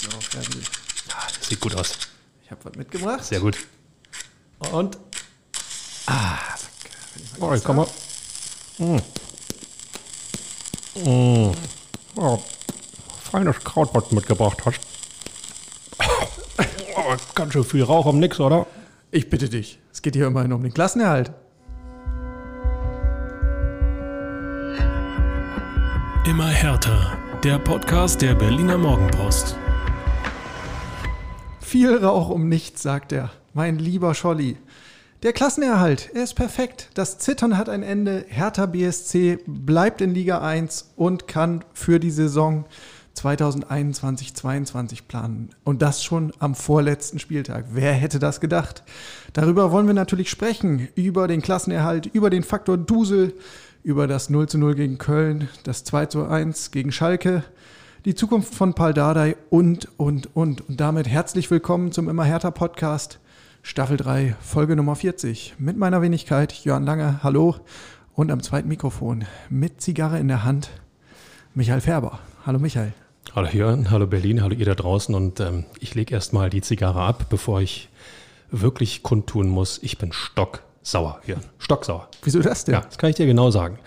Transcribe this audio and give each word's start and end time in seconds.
So, 0.00 0.20
fertig. 0.20 0.64
Ja, 1.08 1.14
das 1.38 1.48
sieht 1.48 1.60
gut 1.60 1.74
aus. 1.74 1.92
Ich 2.44 2.50
habe 2.50 2.64
was 2.64 2.74
mitgebracht. 2.74 3.24
Sehr 3.24 3.40
gut. 3.40 3.58
Und. 4.72 4.98
Ah, 6.06 6.38
Oh, 7.40 7.52
ich 7.52 7.66
mal. 7.68 7.86
Mm. 8.78 8.96
Mm. 11.04 11.52
Oh, 12.16 12.42
feines 13.30 13.56
Kraut, 13.62 13.90
was 13.94 14.08
du 14.08 14.14
mitgebracht 14.14 14.58
hast. 14.64 14.80
Oh, 16.96 17.14
ganz 17.36 17.52
schön 17.52 17.64
viel 17.64 17.84
Rauch 17.84 18.06
um 18.06 18.18
nix, 18.18 18.40
oder? 18.40 18.66
ich 19.12 19.30
bitte 19.30 19.48
dich. 19.48 19.78
Es 19.92 20.02
geht 20.02 20.16
hier 20.16 20.26
immerhin 20.26 20.52
um 20.52 20.62
den 20.62 20.74
Klassenerhalt. 20.74 21.32
Immer 26.26 26.48
härter. 26.48 27.16
Der 27.44 27.58
Podcast 27.60 28.20
der 28.20 28.34
Berliner 28.34 28.76
Morgenpost. 28.76 29.56
Viel 31.68 31.94
Rauch 31.94 32.30
um 32.30 32.48
nichts, 32.48 32.82
sagt 32.82 33.12
er. 33.12 33.30
Mein 33.52 33.78
lieber 33.78 34.14
Scholli. 34.14 34.56
Der 35.22 35.34
Klassenerhalt, 35.34 36.08
er 36.14 36.24
ist 36.24 36.32
perfekt. 36.32 36.88
Das 36.94 37.18
Zittern 37.18 37.58
hat 37.58 37.68
ein 37.68 37.82
Ende. 37.82 38.24
Hertha 38.26 38.64
BSC 38.64 39.40
bleibt 39.46 40.00
in 40.00 40.14
Liga 40.14 40.40
1 40.40 40.94
und 40.96 41.28
kann 41.28 41.62
für 41.74 42.00
die 42.00 42.10
Saison 42.10 42.64
2021-22 43.18 45.00
planen. 45.08 45.50
Und 45.62 45.82
das 45.82 46.02
schon 46.02 46.32
am 46.38 46.54
vorletzten 46.54 47.18
Spieltag. 47.18 47.66
Wer 47.72 47.92
hätte 47.92 48.18
das 48.18 48.40
gedacht? 48.40 48.82
Darüber 49.34 49.70
wollen 49.70 49.88
wir 49.88 49.92
natürlich 49.92 50.30
sprechen. 50.30 50.88
Über 50.94 51.28
den 51.28 51.42
Klassenerhalt, 51.42 52.06
über 52.06 52.30
den 52.30 52.44
Faktor 52.44 52.78
Dusel, 52.78 53.34
über 53.82 54.06
das 54.06 54.30
0 54.30 54.48
zu 54.48 54.56
0 54.56 54.74
gegen 54.74 54.96
Köln, 54.96 55.50
das 55.64 55.84
2 55.84 56.06
zu 56.06 56.24
1 56.24 56.70
gegen 56.70 56.92
Schalke, 56.92 57.44
die 58.04 58.14
Zukunft 58.14 58.54
von 58.54 58.74
Paul 58.74 58.94
Dardai 58.94 59.36
und, 59.50 59.88
und, 59.96 60.34
und. 60.36 60.68
Und 60.68 60.80
damit 60.80 61.08
herzlich 61.08 61.50
willkommen 61.50 61.90
zum 61.92 62.08
Immer 62.08 62.24
härter 62.24 62.52
Podcast, 62.52 63.18
Staffel 63.62 63.96
3, 63.96 64.36
Folge 64.40 64.76
Nummer 64.76 64.94
40. 64.94 65.56
Mit 65.58 65.76
meiner 65.76 66.00
Wenigkeit, 66.00 66.52
Jörn 66.64 66.84
Lange, 66.84 67.22
hallo. 67.22 67.56
Und 68.14 68.30
am 68.30 68.42
zweiten 68.42 68.68
Mikrofon, 68.68 69.24
mit 69.50 69.80
Zigarre 69.80 70.18
in 70.18 70.28
der 70.28 70.44
Hand, 70.44 70.70
Michael 71.54 71.80
Färber. 71.80 72.20
Hallo 72.46 72.58
Michael. 72.58 72.92
Hallo 73.34 73.48
Jörn, 73.48 73.90
hallo 73.90 74.06
Berlin, 74.06 74.42
hallo 74.42 74.54
ihr 74.54 74.66
da 74.66 74.74
draußen. 74.74 75.14
Und 75.14 75.40
ähm, 75.40 75.64
ich 75.80 75.94
lege 75.94 76.14
erstmal 76.14 76.50
die 76.50 76.62
Zigarre 76.62 77.02
ab, 77.02 77.26
bevor 77.28 77.60
ich 77.60 77.88
wirklich 78.50 79.02
kundtun 79.02 79.48
muss, 79.48 79.78
ich 79.82 79.98
bin 79.98 80.12
stocksauer, 80.88 81.20
Jörn. 81.26 81.42
Stocksauer. 81.58 82.08
Wieso 82.22 82.40
das 82.40 82.64
denn? 82.64 82.74
Ja, 82.74 82.80
das 82.80 82.96
kann 82.96 83.10
ich 83.10 83.16
dir 83.16 83.26
genau 83.26 83.50
sagen. 83.50 83.78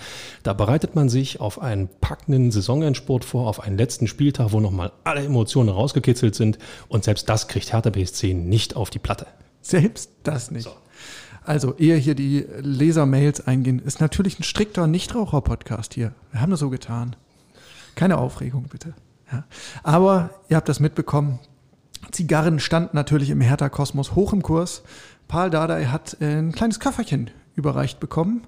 Da 0.44 0.53
bereitet 0.53 0.95
man 0.95 1.09
sich 1.09 1.39
auf 1.39 1.59
einen 1.59 1.89
packenden 1.99 2.52
Saisonendspurt 2.52 3.25
vor, 3.25 3.47
auf 3.47 3.59
einen 3.59 3.77
letzten 3.77 4.07
Spieltag, 4.07 4.52
wo 4.52 4.59
nochmal 4.59 4.91
alle 5.03 5.23
Emotionen 5.23 5.69
rausgekitzelt 5.69 6.35
sind. 6.35 6.59
Und 6.89 7.03
selbst 7.03 7.27
das 7.27 7.47
kriegt 7.47 7.73
Hertha 7.73 7.89
BSC 7.89 8.35
nicht 8.35 8.75
auf 8.75 8.91
die 8.91 8.99
Platte. 8.99 9.25
Selbst 9.61 10.11
das 10.23 10.52
nicht. 10.52 10.69
Also, 11.44 11.75
ehe 11.77 11.95
hier 11.95 12.13
die 12.13 12.45
Leser-Mails 12.59 13.47
eingehen, 13.47 13.79
ist 13.79 13.99
natürlich 13.99 14.39
ein 14.39 14.44
strikter 14.44 14.85
Nichtraucher-Podcast 14.85 15.95
hier. 15.95 16.13
Wir 16.31 16.41
haben 16.41 16.52
das 16.52 16.59
so 16.59 16.69
getan. 16.69 17.16
Keine 17.95 18.19
Aufregung, 18.19 18.66
bitte. 18.72 18.94
Ja. 19.31 19.45
Aber 19.81 20.29
ihr 20.49 20.57
habt 20.57 20.69
das 20.69 20.79
mitbekommen. 20.79 21.39
Zigarren 22.11 22.59
standen 22.59 22.95
natürlich 22.95 23.29
im 23.29 23.41
Hertha-Kosmos 23.41 24.13
hoch 24.16 24.33
im 24.33 24.44
Kurs. 24.44 24.83
Paul 25.32 25.50
Dardai 25.50 25.86
hat 25.86 26.18
äh, 26.20 26.40
ein 26.40 26.52
kleines 26.52 26.82
Köfferchen 26.82 27.32
überreicht 27.56 28.02
bekommen 28.02 28.42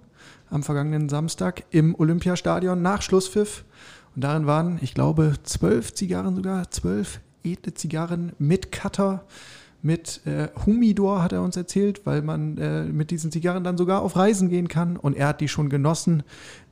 am 0.50 0.64
vergangenen 0.64 1.08
Samstag 1.08 1.64
im 1.72 1.96
Olympiastadion 1.98 2.82
nach 2.82 3.02
Schlusspfiff. 3.02 3.64
Und 4.14 4.26
darin 4.26 4.48
waren, 4.48 4.80
ich 4.82 4.94
glaube, 4.94 5.36
zwölf 5.44 5.94
Zigarren 5.94 6.36
sogar, 6.36 6.70
zwölf 6.72 7.22
edle 7.42 7.74
Zigarren 7.74 8.34
mit 8.38 8.74
Cutter, 8.74 9.24
mit 9.82 10.28
äh, 10.28 10.50
Humidor, 10.66 11.24
hat 11.24 11.32
er 11.32 11.42
uns 11.42 11.56
erzählt, 11.56 12.06
weil 12.06 12.22
man 12.22 12.58
äh, 12.58 12.84
mit 12.84 13.12
diesen 13.12 13.32
Zigarren 13.32 13.64
dann 13.64 13.78
sogar 13.78 14.02
auf 14.02 14.18
Reisen 14.18 14.50
gehen 14.50 14.68
kann. 14.68 14.98
Und 14.98 15.16
er 15.16 15.30
hat 15.30 15.40
die 15.40 15.48
schon 15.48 15.70
genossen, 15.70 16.24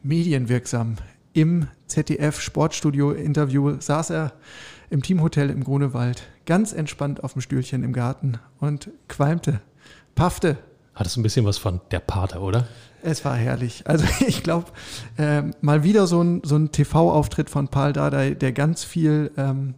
medienwirksam. 0.03 0.97
Im 1.31 1.67
ZDF-Sportstudio-Interview 1.87 3.79
saß 3.79 4.09
er 4.09 4.33
im 4.89 5.03
Teamhotel 5.03 5.49
im 5.49 5.63
Grunewald, 5.63 6.27
ganz 6.45 6.73
entspannt 6.73 7.23
auf 7.23 7.31
dem 7.31 7.41
Stühlchen 7.41 7.85
im 7.85 7.93
Garten 7.93 8.39
und 8.59 8.89
qualmte, 9.07 9.61
paffte. 10.15 10.57
Hat 10.95 11.07
es 11.07 11.17
ein 11.17 11.23
bisschen 11.23 11.45
was 11.45 11.57
von 11.57 11.81
der 11.91 11.99
Pater, 11.99 12.41
oder? 12.41 12.67
Es 13.03 13.25
war 13.25 13.35
herrlich. 13.35 13.83
Also 13.85 14.05
ich 14.27 14.43
glaube, 14.43 14.67
ähm, 15.17 15.53
mal 15.61 15.83
wieder 15.83 16.07
so 16.07 16.21
ein, 16.21 16.41
so 16.43 16.55
ein 16.55 16.71
TV-Auftritt 16.71 17.49
von 17.49 17.67
Paul 17.67 17.93
Dardai, 17.93 18.31
der 18.31 18.51
ganz 18.51 18.83
viel 18.83 19.31
ähm, 19.37 19.75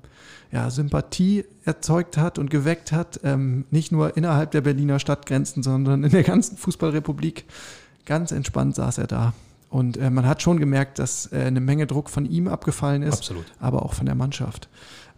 ja, 0.52 0.70
Sympathie 0.70 1.46
erzeugt 1.66 2.18
hat 2.18 2.38
und 2.38 2.50
geweckt 2.50 2.92
hat, 2.92 3.20
ähm, 3.24 3.66
nicht 3.72 3.92
nur 3.92 4.16
innerhalb 4.18 4.52
der 4.52 4.62
Berliner 4.62 5.00
Stadtgrenzen, 5.00 5.64
sondern 5.64 6.04
in 6.04 6.12
der 6.12 6.24
ganzen 6.24 6.58
Fußballrepublik. 6.58 7.46
Ganz 8.06 8.32
entspannt 8.32 8.76
saß 8.76 9.00
er 9.00 9.08
da. 9.08 9.34
Und 9.70 9.98
äh, 9.98 10.12
man 10.12 10.28
hat 10.28 10.44
schon 10.44 10.60
gemerkt, 10.60 11.00
dass 11.00 11.32
äh, 11.32 11.38
eine 11.46 11.60
Menge 11.60 11.88
Druck 11.88 12.10
von 12.10 12.26
ihm 12.26 12.48
abgefallen 12.48 13.02
ist, 13.02 13.20
Absolut. 13.20 13.46
aber 13.60 13.84
auch 13.84 13.94
von 13.94 14.06
der 14.06 14.14
Mannschaft. 14.14 14.70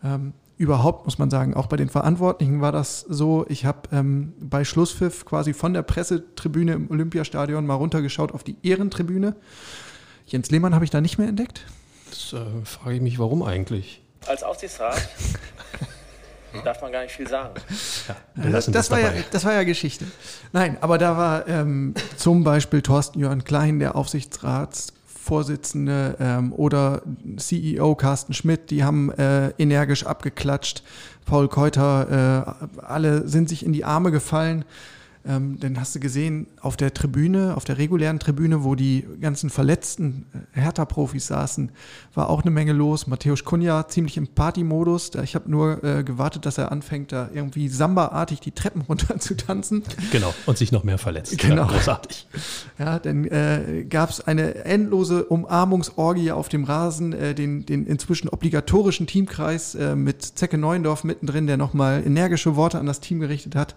Ähm, 0.01 0.31
überhaupt 0.57 1.05
muss 1.05 1.17
man 1.17 1.29
sagen, 1.29 1.53
auch 1.53 1.67
bei 1.67 1.77
den 1.77 1.89
Verantwortlichen 1.89 2.61
war 2.61 2.71
das 2.71 3.01
so. 3.01 3.45
Ich 3.49 3.65
habe 3.65 3.89
ähm, 3.91 4.33
bei 4.39 4.63
Schlusspfiff 4.63 5.25
quasi 5.25 5.53
von 5.53 5.73
der 5.73 5.81
Pressetribüne 5.81 6.73
im 6.73 6.89
Olympiastadion 6.89 7.65
mal 7.65 7.75
runtergeschaut 7.75 8.33
auf 8.33 8.43
die 8.43 8.55
Ehrentribüne. 8.63 9.35
Jens 10.25 10.49
Lehmann 10.51 10.73
habe 10.73 10.85
ich 10.85 10.91
da 10.91 11.01
nicht 11.01 11.17
mehr 11.17 11.27
entdeckt. 11.27 11.65
Das 12.09 12.33
äh, 12.33 12.65
frage 12.65 12.95
ich 12.95 13.01
mich, 13.01 13.19
warum 13.19 13.43
eigentlich? 13.43 14.01
als 14.27 14.43
Aufsichtsrat 14.43 15.09
darf 16.63 16.81
man 16.81 16.91
gar 16.91 17.03
nicht 17.03 17.13
viel 17.13 17.27
sagen. 17.27 17.53
Wir 18.35 18.49
lassen 18.49 18.71
das, 18.71 18.89
war 18.91 18.99
ja, 18.99 19.11
das 19.31 19.45
war 19.45 19.53
ja 19.53 19.63
Geschichte. 19.63 20.05
Nein, 20.53 20.77
aber 20.81 20.97
da 20.97 21.17
war 21.17 21.47
ähm, 21.47 21.93
zum 22.17 22.43
Beispiel 22.43 22.81
Thorsten 22.81 23.19
Jörn 23.19 23.43
Klein, 23.43 23.79
der 23.79 23.95
Aufsichtsratsvorsitzende, 25.25 26.17
ähm, 26.19 26.53
oder 26.53 27.01
CEO 27.37 27.95
Carsten 27.95 28.33
Schmidt, 28.33 28.69
die 28.69 28.83
haben 28.83 29.11
äh, 29.11 29.49
energisch 29.57 30.05
abgeklatscht. 30.05 30.83
Paul 31.25 31.47
Keuter, 31.47 32.55
äh, 32.79 32.81
alle 32.81 33.27
sind 33.27 33.49
sich 33.49 33.65
in 33.65 33.73
die 33.73 33.85
Arme 33.85 34.11
gefallen. 34.11 34.65
Ähm, 35.27 35.59
dann 35.59 35.79
hast 35.79 35.95
du 35.95 35.99
gesehen, 35.99 36.45
auf 36.61 36.77
der 36.77 36.93
Tribüne, 36.93 37.57
auf 37.57 37.63
der 37.63 37.79
regulären 37.79 38.19
Tribüne, 38.19 38.63
wo 38.63 38.75
die 38.75 39.05
ganzen 39.19 39.49
verletzten 39.49 40.27
äh, 40.53 40.61
Hertha-Profis 40.61 41.25
saßen, 41.25 41.71
war 42.13 42.29
auch 42.29 42.43
eine 42.43 42.51
Menge 42.51 42.73
los. 42.73 43.07
Matthäus 43.07 43.43
Kunja 43.43 43.87
ziemlich 43.87 44.17
im 44.17 44.27
Party-Modus. 44.27 45.11
Ich 45.23 45.33
habe 45.33 45.49
nur 45.49 45.83
äh, 45.83 46.03
gewartet, 46.03 46.45
dass 46.45 46.59
er 46.59 46.71
anfängt, 46.71 47.11
da 47.11 47.29
irgendwie 47.33 47.69
Samba-artig 47.69 48.39
die 48.39 48.51
Treppen 48.51 48.81
runter 48.89 49.19
zu 49.19 49.35
tanzen. 49.35 49.83
Genau, 50.11 50.33
und 50.45 50.59
sich 50.59 50.71
noch 50.71 50.83
mehr 50.83 50.97
verletzt. 50.97 51.37
Genau. 51.39 51.55
Ja, 51.65 51.71
großartig. 51.71 52.27
Ja, 52.77 52.99
dann 52.99 53.25
äh, 53.25 53.85
gab 53.89 54.09
es 54.09 54.19
eine 54.19 54.65
endlose 54.65 55.23
Umarmungsorgie 55.23 56.31
auf 56.31 56.49
dem 56.49 56.65
Rasen, 56.65 57.13
äh, 57.13 57.33
den, 57.33 57.65
den 57.65 57.87
inzwischen 57.87 58.29
obligatorischen 58.29 59.07
Teamkreis 59.07 59.73
äh, 59.75 59.95
mit 59.95 60.21
Zecke 60.21 60.57
Neuendorf 60.57 61.03
mittendrin, 61.03 61.47
der 61.47 61.57
nochmal 61.57 62.03
energische 62.05 62.55
Worte 62.55 62.77
an 62.77 62.85
das 62.85 62.99
Team 62.99 63.19
gerichtet 63.21 63.55
hat. 63.55 63.75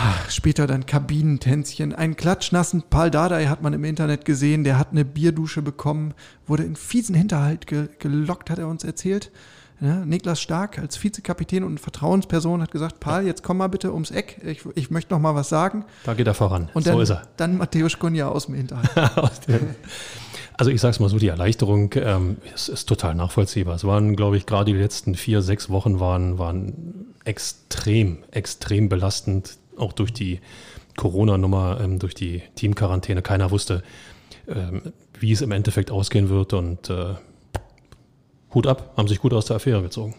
Ah, 0.00 0.14
Später 0.28 0.68
dann 0.68 0.86
Kabinentänzchen, 0.86 1.92
einen 1.92 2.14
klatschnassen 2.14 2.84
Paul 2.88 3.10
Dardai 3.10 3.46
hat 3.46 3.62
man 3.62 3.72
im 3.72 3.82
Internet 3.82 4.24
gesehen, 4.24 4.62
der 4.62 4.78
hat 4.78 4.92
eine 4.92 5.04
Bierdusche 5.04 5.60
bekommen, 5.60 6.14
wurde 6.46 6.62
in 6.62 6.76
fiesen 6.76 7.16
Hinterhalt 7.16 7.66
ge 7.66 7.88
gelockt, 7.98 8.48
hat 8.48 8.60
er 8.60 8.68
uns 8.68 8.84
erzählt. 8.84 9.32
Ja, 9.80 10.04
Niklas 10.04 10.40
Stark 10.40 10.78
als 10.78 11.02
Vizekapitän 11.02 11.64
und 11.64 11.80
Vertrauensperson 11.80 12.62
hat 12.62 12.70
gesagt, 12.70 13.00
Paul, 13.00 13.22
jetzt 13.22 13.42
komm 13.42 13.56
mal 13.56 13.66
bitte 13.66 13.92
ums 13.92 14.12
Eck, 14.12 14.40
ich, 14.44 14.60
ich 14.76 14.92
möchte 14.92 15.12
noch 15.12 15.20
mal 15.20 15.34
was 15.34 15.48
sagen. 15.48 15.84
Da 16.04 16.14
geht 16.14 16.28
er 16.28 16.34
voran. 16.34 16.68
Und 16.74 16.86
dann, 16.86 16.94
so 16.94 17.00
ist 17.00 17.10
er. 17.10 17.22
dann 17.36 17.58
Matthäus 17.58 17.98
Kunja 17.98 18.28
aus 18.28 18.46
dem 18.46 18.54
Hinterhalt. 18.54 19.40
Also 20.60 20.72
ich 20.72 20.80
sag's 20.80 20.98
mal 20.98 21.08
so, 21.08 21.20
die 21.20 21.28
Erleichterung 21.28 21.92
ähm, 21.94 22.38
ist, 22.52 22.68
ist 22.68 22.86
total 22.86 23.14
nachvollziehbar. 23.14 23.76
Es 23.76 23.84
waren, 23.84 24.16
glaube 24.16 24.36
ich, 24.36 24.44
gerade 24.44 24.72
die 24.72 24.76
letzten 24.76 25.14
vier, 25.14 25.40
sechs 25.40 25.70
Wochen 25.70 26.00
waren, 26.00 26.40
waren 26.40 27.14
extrem, 27.24 28.24
extrem 28.32 28.88
belastend, 28.88 29.56
auch 29.78 29.92
durch 29.92 30.12
die 30.12 30.40
Corona-Nummer, 30.96 31.80
ähm, 31.80 31.98
durch 31.98 32.14
die 32.14 32.42
Teamquarantäne. 32.54 33.22
Keiner 33.22 33.50
wusste, 33.50 33.82
ähm, 34.48 34.92
wie 35.18 35.32
es 35.32 35.40
im 35.40 35.52
Endeffekt 35.52 35.90
ausgehen 35.90 36.28
wird 36.28 36.52
und 36.52 36.90
äh, 36.90 37.14
Hut 38.54 38.66
ab, 38.66 38.94
haben 38.96 39.08
sich 39.08 39.20
gut 39.20 39.32
aus 39.32 39.46
der 39.46 39.56
Affäre 39.56 39.82
gezogen. 39.82 40.14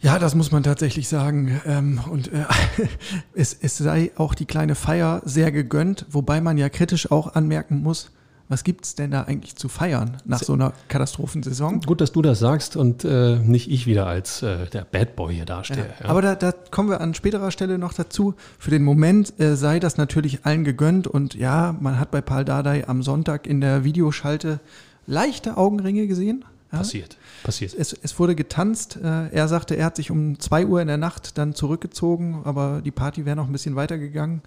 Ja, 0.00 0.18
das 0.18 0.34
muss 0.34 0.50
man 0.50 0.64
tatsächlich 0.64 1.08
sagen. 1.08 1.60
Ähm, 1.64 2.00
und 2.10 2.32
äh, 2.32 2.44
es, 3.34 3.56
es 3.60 3.78
sei 3.78 4.10
auch 4.16 4.34
die 4.34 4.46
kleine 4.46 4.74
Feier 4.74 5.22
sehr 5.24 5.52
gegönnt, 5.52 6.06
wobei 6.10 6.40
man 6.40 6.58
ja 6.58 6.68
kritisch 6.68 7.10
auch 7.10 7.34
anmerken 7.34 7.82
muss, 7.82 8.10
was 8.52 8.64
gibt's 8.64 8.94
denn 8.94 9.10
da 9.10 9.22
eigentlich 9.22 9.56
zu 9.56 9.68
feiern 9.68 10.18
nach 10.24 10.42
so 10.42 10.52
einer 10.52 10.74
Katastrophensaison? 10.88 11.80
Gut, 11.80 12.00
dass 12.02 12.12
du 12.12 12.22
das 12.22 12.38
sagst 12.38 12.76
und 12.76 13.04
äh, 13.04 13.38
nicht 13.38 13.70
ich 13.70 13.86
wieder 13.86 14.06
als 14.06 14.42
äh, 14.42 14.66
der 14.66 14.84
Bad 14.84 15.16
Boy 15.16 15.34
hier 15.34 15.46
dastehe. 15.46 15.88
Ja, 16.00 16.08
Aber 16.08 16.20
da, 16.22 16.34
da 16.34 16.52
kommen 16.52 16.90
wir 16.90 17.00
an 17.00 17.14
späterer 17.14 17.50
Stelle 17.50 17.78
noch 17.78 17.94
dazu. 17.94 18.34
Für 18.58 18.70
den 18.70 18.84
Moment 18.84 19.40
äh, 19.40 19.56
sei 19.56 19.80
das 19.80 19.96
natürlich 19.96 20.44
allen 20.44 20.64
gegönnt 20.64 21.06
und 21.06 21.34
ja, 21.34 21.74
man 21.80 21.98
hat 21.98 22.10
bei 22.10 22.20
Paul 22.20 22.44
Dardai 22.44 22.86
am 22.86 23.02
Sonntag 23.02 23.46
in 23.46 23.60
der 23.62 23.84
Videoschalte 23.84 24.60
leichte 25.06 25.56
Augenringe 25.56 26.06
gesehen. 26.06 26.44
Passiert, 26.70 27.18
passiert. 27.42 27.74
Es, 27.78 27.92
es 27.92 28.18
wurde 28.18 28.34
getanzt. 28.34 28.98
Äh, 29.02 29.28
er 29.28 29.48
sagte, 29.48 29.74
er 29.76 29.86
hat 29.86 29.96
sich 29.96 30.10
um 30.10 30.38
2 30.38 30.66
Uhr 30.66 30.80
in 30.80 30.88
der 30.88 30.96
Nacht 30.96 31.36
dann 31.36 31.54
zurückgezogen, 31.54 32.42
aber 32.44 32.80
die 32.82 32.90
Party 32.90 33.26
wäre 33.26 33.36
noch 33.36 33.46
ein 33.46 33.52
bisschen 33.52 33.76
weitergegangen. 33.76 34.42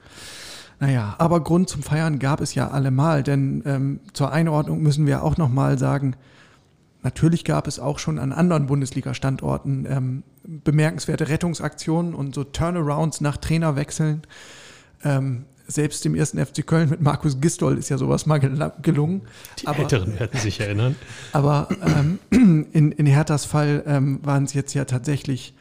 Naja, 0.80 1.16
aber 1.18 1.42
Grund 1.42 1.70
zum 1.70 1.84
Feiern 1.84 2.20
gab 2.20 2.42
es 2.42 2.54
ja 2.56 2.70
allemal, 2.70 3.24
denn 3.24 3.64
ähm, 3.66 4.00
zur 4.14 4.32
Einordnung 4.32 4.82
müssen 4.82 5.06
wir 5.06 5.24
auch 5.24 5.38
nochmal 5.38 5.78
sagen, 5.78 6.16
natürlich 7.02 7.46
gab 7.46 7.68
es 7.68 7.80
auch 7.80 8.00
schon 8.00 8.20
an 8.20 8.34
anderen 8.34 8.66
Bundesliga-Standorten 8.66 9.86
ähm, 9.90 10.24
bemerkenswerte 10.44 11.30
Rettungsaktionen 11.30 12.14
und 12.14 12.36
so 12.36 12.44
Turnarounds 12.44 13.22
nach 13.22 13.38
Trainerwechseln. 13.38 14.24
Ähm, 15.04 15.46
selbst 15.68 16.06
im 16.06 16.16
ersten 16.16 16.44
FC 16.44 16.66
Köln 16.66 16.90
mit 16.90 17.02
Markus 17.02 17.40
Gistol 17.42 17.78
ist 17.78 17.90
ja 17.90 17.98
sowas 17.98 18.26
mal 18.26 18.38
gelungen. 18.38 19.22
Die 19.60 19.68
aber, 19.68 19.80
Älteren 19.80 20.20
werden 20.20 20.40
sich 20.40 20.60
erinnern. 20.60 20.96
Aber 21.32 21.70
ähm, 21.84 22.20
in, 22.30 22.92
in 22.92 23.06
Herthas 23.06 23.46
Fall 23.46 23.84
ähm, 23.88 24.20
waren 24.24 24.44
es 24.44 24.54
jetzt 24.54 24.74
ja 24.74 24.86
tatsächlich 24.86 25.55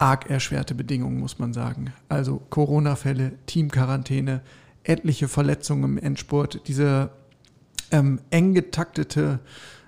arg 0.00 0.30
erschwerte 0.30 0.74
Bedingungen, 0.74 1.20
muss 1.20 1.38
man 1.38 1.52
sagen. 1.52 1.92
Also 2.08 2.40
Corona-Fälle, 2.50 3.32
Teamquarantäne, 3.46 4.40
etliche 4.82 5.28
Verletzungen 5.28 5.84
im 5.84 5.98
Endspurt, 5.98 6.62
diese 6.66 7.10
ähm, 7.90 8.20
eng 8.30 8.54
getaktete 8.54 9.40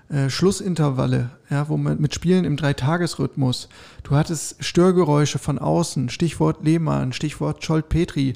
äh, 0.09 0.29
Schlussintervalle, 0.29 1.31
ja, 1.49 1.67
wo 1.67 1.77
man 1.77 1.99
mit 1.99 2.13
Spielen 2.13 2.45
im 2.45 2.57
Dreitagesrhythmus, 2.57 3.69
du 4.03 4.15
hattest 4.15 4.63
Störgeräusche 4.63 5.39
von 5.39 5.57
außen, 5.57 6.09
Stichwort 6.09 6.63
Lehmann, 6.63 7.13
Stichwort 7.13 7.63
Scholt-Petri, 7.63 8.35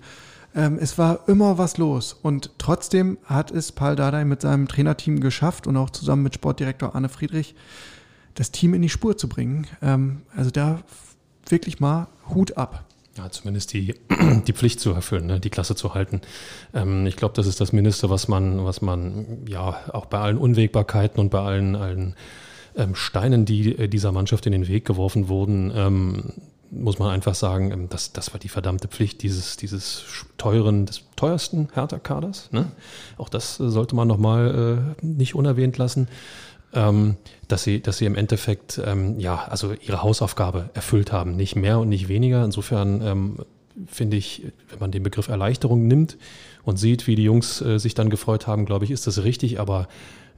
ähm, 0.56 0.80
es 0.82 0.98
war 0.98 1.28
immer 1.28 1.60
was 1.60 1.78
los 1.78 2.14
und 2.14 2.52
trotzdem 2.58 3.20
hat 3.26 3.52
es 3.52 3.72
Paul 3.72 3.96
Dardai 3.96 4.26
mit 4.26 4.42
seinem 4.42 4.68
Trainerteam 4.68 5.20
geschafft 5.20 5.68
und 5.68 5.78
auch 5.78 5.92
zusammen 5.92 6.24
mit 6.24 6.34
Sportdirektor 6.34 6.96
Arne 6.96 7.10
Friedrich 7.10 7.54
das 8.34 8.52
Team 8.52 8.74
in 8.74 8.82
die 8.82 8.90
Spur 8.90 9.18
zu 9.18 9.30
bringen. 9.30 9.68
Ähm, 9.82 10.22
also 10.36 10.50
da 10.50 10.80
wirklich 11.52 11.80
mal 11.80 12.08
Hut 12.30 12.58
ab. 12.58 12.86
Ja, 13.18 13.32
zumindest 13.32 13.74
die, 13.74 13.96
die 14.48 14.54
Pflicht 14.54 14.80
zu 14.80 14.92
erfüllen, 14.92 15.26
ne, 15.26 15.40
die 15.40 15.50
Klasse 15.50 15.76
zu 15.76 15.94
halten. 15.94 16.22
Ähm, 16.74 17.06
ich 17.08 17.16
glaube, 17.16 17.34
das 17.34 17.48
ist 17.48 17.60
das 17.60 17.74
Mindeste, 17.74 18.10
was 18.10 18.28
man, 18.28 18.64
was 18.64 18.82
man 18.82 19.46
ja 19.48 19.76
auch 19.92 20.06
bei 20.06 20.20
allen 20.20 20.38
Unwägbarkeiten 20.38 21.20
und 21.20 21.30
bei 21.30 21.40
allen, 21.40 21.76
allen 21.76 22.16
ähm, 22.76 22.94
Steinen, 22.96 23.46
die 23.46 23.78
äh, 23.78 23.88
dieser 23.88 24.12
Mannschaft 24.12 24.46
in 24.46 24.52
den 24.52 24.68
Weg 24.68 24.86
geworfen 24.86 25.30
wurden, 25.30 25.72
ähm, 25.76 26.34
muss 26.70 27.00
man 27.00 27.10
einfach 27.10 27.34
sagen, 27.34 27.72
ähm, 27.72 27.90
das, 27.90 28.14
das 28.14 28.34
war 28.34 28.40
die 28.40 28.50
verdammte 28.50 28.88
Pflicht 28.88 29.24
dieses, 29.24 29.58
dieses 29.58 30.06
teuren, 30.38 30.86
des 30.86 31.04
teuersten 31.16 31.70
Hertha-Kaders. 31.74 32.52
Ne? 32.52 32.72
Auch 33.18 33.30
das 33.30 33.60
äh, 33.60 33.70
sollte 33.70 33.96
man 33.96 34.08
nochmal 34.08 34.96
äh, 35.02 35.06
nicht 35.06 35.34
unerwähnt 35.34 35.78
lassen 35.78 36.08
dass, 36.72 37.64
sie, 37.64 37.82
dass 37.82 37.98
sie 37.98 38.06
im 38.06 38.16
Endeffekt 38.16 38.80
ähm, 38.86 39.20
ja, 39.20 39.46
also 39.50 39.74
ihre 39.74 40.04
Hausaufgabe 40.04 40.70
erfüllt 40.74 41.12
haben. 41.12 41.36
Nicht 41.36 41.56
mehr 41.56 41.80
und 41.80 41.90
nicht 41.90 42.08
weniger. 42.08 42.44
Insofern 42.44 43.02
ähm, 43.02 43.38
finde 43.88 44.18
ich, 44.18 44.44
wenn 44.70 44.80
man 44.80 44.92
den 44.92 45.04
Begriff 45.04 45.28
Erleichterung 45.28 45.88
nimmt 45.88 46.18
und 46.64 46.78
sieht, 46.78 47.08
wie 47.08 47.16
die 47.16 47.24
Jungs 47.24 47.62
äh, 47.62 47.80
sich 47.80 47.94
dann 47.96 48.10
gefreut 48.10 48.48
haben, 48.48 48.66
glaube 48.66 48.86
ich, 48.86 48.92
ist 48.92 49.08
das 49.08 49.24
richtig. 49.24 49.60
Aber 49.60 49.88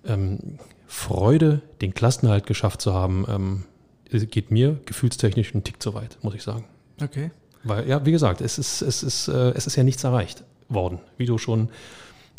ähm, 0.05 0.59
Freude, 0.87 1.61
den 1.81 1.93
Klassenhalt 1.93 2.45
geschafft 2.45 2.81
zu 2.81 2.93
haben, 2.93 3.25
ähm, 3.27 3.63
geht 4.11 4.51
mir 4.51 4.79
gefühlstechnisch 4.85 5.53
einen 5.53 5.63
Tick 5.63 5.81
zu 5.81 5.93
weit, 5.93 6.17
muss 6.21 6.35
ich 6.35 6.43
sagen. 6.43 6.65
Okay. 7.01 7.31
Weil, 7.63 7.87
ja, 7.87 8.05
wie 8.05 8.11
gesagt, 8.11 8.41
es 8.41 8.57
ist, 8.57 8.81
es 8.81 9.03
ist, 9.03 9.27
äh, 9.27 9.51
es 9.51 9.67
ist 9.67 9.75
ja 9.75 9.83
nichts 9.83 10.03
erreicht 10.03 10.43
worden, 10.69 10.99
wie 11.17 11.25
du 11.25 11.37
schon 11.37 11.69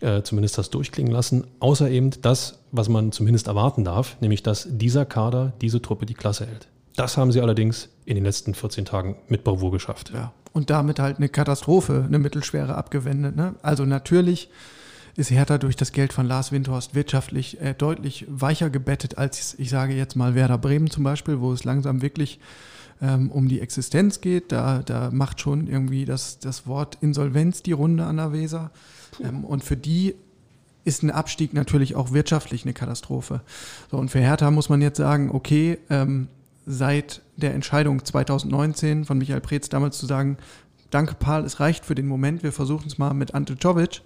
äh, 0.00 0.22
zumindest 0.22 0.58
das 0.58 0.70
durchklingen 0.70 1.12
lassen, 1.12 1.46
außer 1.60 1.90
eben 1.90 2.10
das, 2.22 2.58
was 2.72 2.88
man 2.88 3.12
zumindest 3.12 3.46
erwarten 3.46 3.84
darf, 3.84 4.16
nämlich 4.20 4.42
dass 4.42 4.66
dieser 4.70 5.04
Kader, 5.04 5.52
diese 5.60 5.82
Truppe 5.82 6.06
die 6.06 6.14
Klasse 6.14 6.46
hält. 6.46 6.68
Das 6.96 7.16
haben 7.16 7.32
sie 7.32 7.40
allerdings 7.40 7.88
in 8.04 8.14
den 8.14 8.24
letzten 8.24 8.54
14 8.54 8.84
Tagen 8.84 9.16
mit 9.28 9.44
Bravour 9.44 9.70
geschafft. 9.70 10.10
Ja, 10.12 10.32
und 10.52 10.70
damit 10.70 10.98
halt 10.98 11.18
eine 11.18 11.28
Katastrophe, 11.28 12.04
eine 12.06 12.18
mittelschwere 12.18 12.74
abgewendet. 12.74 13.36
Ne? 13.36 13.54
Also 13.62 13.84
natürlich 13.84 14.50
ist 15.16 15.30
Hertha 15.30 15.58
durch 15.58 15.76
das 15.76 15.92
Geld 15.92 16.12
von 16.12 16.26
Lars 16.26 16.52
Windhorst 16.52 16.94
wirtschaftlich 16.94 17.60
äh, 17.60 17.74
deutlich 17.74 18.26
weicher 18.28 18.70
gebettet 18.70 19.18
als, 19.18 19.54
ich 19.58 19.70
sage 19.70 19.94
jetzt 19.94 20.16
mal, 20.16 20.34
Werder 20.34 20.58
Bremen 20.58 20.90
zum 20.90 21.04
Beispiel, 21.04 21.40
wo 21.40 21.52
es 21.52 21.64
langsam 21.64 22.02
wirklich 22.02 22.40
ähm, 23.02 23.30
um 23.30 23.48
die 23.48 23.60
Existenz 23.60 24.20
geht. 24.20 24.52
Da, 24.52 24.82
da 24.84 25.10
macht 25.10 25.40
schon 25.40 25.66
irgendwie 25.66 26.04
das, 26.04 26.38
das 26.38 26.66
Wort 26.66 26.98
Insolvenz 27.00 27.62
die 27.62 27.72
Runde 27.72 28.04
an 28.04 28.16
der 28.16 28.32
Weser. 28.32 28.70
Ähm, 29.22 29.44
und 29.44 29.64
für 29.64 29.76
die 29.76 30.14
ist 30.84 31.02
ein 31.02 31.10
Abstieg 31.10 31.52
natürlich 31.52 31.94
auch 31.94 32.12
wirtschaftlich 32.12 32.64
eine 32.64 32.72
Katastrophe. 32.72 33.42
So, 33.90 33.98
und 33.98 34.10
für 34.10 34.20
Hertha 34.20 34.50
muss 34.50 34.68
man 34.68 34.80
jetzt 34.80 34.96
sagen, 34.96 35.30
okay, 35.30 35.78
ähm, 35.90 36.28
seit 36.66 37.22
der 37.36 37.54
Entscheidung 37.54 38.04
2019 38.04 39.04
von 39.04 39.18
Michael 39.18 39.40
Preetz 39.40 39.68
damals 39.68 39.98
zu 39.98 40.06
sagen, 40.06 40.36
danke 40.90 41.14
Paul, 41.14 41.44
es 41.44 41.60
reicht 41.60 41.84
für 41.84 41.94
den 41.94 42.06
Moment, 42.06 42.42
wir 42.42 42.52
versuchen 42.52 42.86
es 42.86 42.98
mal 42.98 43.14
mit 43.14 43.34
Ante 43.34 43.56
Czovic. 43.56 44.02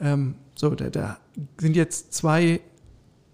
Ähm, 0.00 0.36
so, 0.54 0.74
da, 0.74 0.90
da 0.90 1.18
sind 1.58 1.76
jetzt 1.76 2.12
zwei 2.12 2.60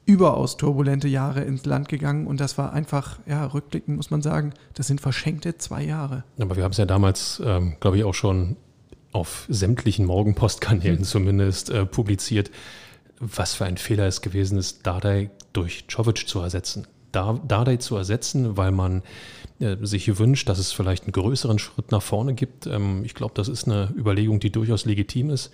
überaus 0.07 0.57
turbulente 0.57 1.09
Jahre 1.09 1.43
ins 1.43 1.65
Land 1.65 1.89
gegangen 1.89 2.27
und 2.27 2.41
das 2.41 2.59
war 2.59 2.73
einfach, 2.73 3.19
ja, 3.27 3.47
rückblickend 3.47 3.97
muss 3.97 4.11
man 4.11 4.23
sagen, 4.23 4.53
das 4.75 4.87
sind 4.87 5.01
verschenkte 5.01 5.57
zwei 5.57 5.83
Jahre. 5.83 6.25
Aber 6.39 6.57
wir 6.57 6.65
haben 6.65 6.73
es 6.73 6.79
ja 6.79 6.87
damals, 6.87 7.43
ähm, 7.45 7.77
glaube 7.81 7.99
ich, 7.99 8.05
auch 8.05 8.15
schon 8.15 8.57
auf 9.13 9.47
sämtlichen 9.49 10.07
Morgenpostkanälen 10.07 10.99
mhm. 11.01 11.05
zumindest 11.05 11.71
äh, 11.71 11.87
publiziert, 11.87 12.51
was 13.21 13.55
für 13.55 13.65
ein 13.65 13.77
Fehler 13.77 14.07
es 14.07 14.21
gewesen 14.21 14.59
ist, 14.59 14.87
Dardai 14.87 15.31
durch 15.53 15.85
Jovic 15.89 16.29
zu 16.29 16.41
ersetzen. 16.41 16.87
Dardai 17.13 17.77
zu 17.77 17.97
ersetzen, 17.97 18.57
weil 18.57 18.73
man 18.73 19.03
äh, 19.61 19.77
sich 19.83 20.19
wünscht, 20.19 20.49
dass 20.49 20.59
es 20.59 20.73
vielleicht 20.73 21.05
einen 21.05 21.13
größeren 21.13 21.61
Schritt 21.61 21.93
nach 21.93 22.03
vorne 22.03 22.35
gibt. 22.35 22.67
Ähm, 22.67 23.05
ich 23.05 23.15
glaube, 23.15 23.35
das 23.37 23.49
ist 23.49 23.69
eine 23.69 23.95
Überlegung, 23.97 24.41
die 24.41 24.51
durchaus 24.51 24.85
legitim 24.85 25.31
ist. 25.31 25.53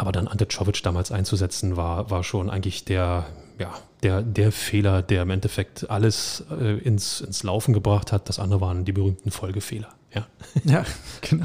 Aber 0.00 0.12
dann 0.12 0.28
Ante 0.28 0.48
Czovic 0.48 0.82
damals 0.82 1.12
einzusetzen, 1.12 1.76
war, 1.76 2.08
war 2.08 2.24
schon 2.24 2.48
eigentlich 2.48 2.86
der, 2.86 3.26
ja, 3.58 3.70
der, 4.02 4.22
der 4.22 4.50
Fehler, 4.50 5.02
der 5.02 5.24
im 5.24 5.30
Endeffekt 5.30 5.90
alles 5.90 6.42
äh, 6.58 6.78
ins, 6.78 7.20
ins 7.20 7.42
Laufen 7.42 7.74
gebracht 7.74 8.10
hat. 8.10 8.30
Das 8.30 8.38
andere 8.38 8.62
waren 8.62 8.86
die 8.86 8.92
berühmten 8.92 9.30
Folgefehler. 9.30 9.88
Ja. 10.14 10.26
ja, 10.64 10.84
genau. 11.20 11.44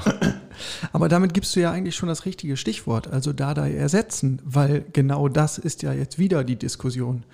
Aber 0.94 1.10
damit 1.10 1.34
gibst 1.34 1.54
du 1.57 1.60
ja 1.60 1.72
eigentlich 1.72 1.98
schon 1.98 2.07
das 2.07 2.24
richtige 2.24 2.56
Stichwort, 2.56 3.10
also 3.10 3.34
Dada 3.34 3.68
ersetzen, 3.68 4.42
weil 4.46 4.86
genau 4.94 5.28
das 5.28 5.57
ist 5.57 5.84
ja 5.84 5.92
jetzt 5.92 6.18
wieder 6.18 6.46
die 6.46 6.56
Diskussion. 6.56 7.25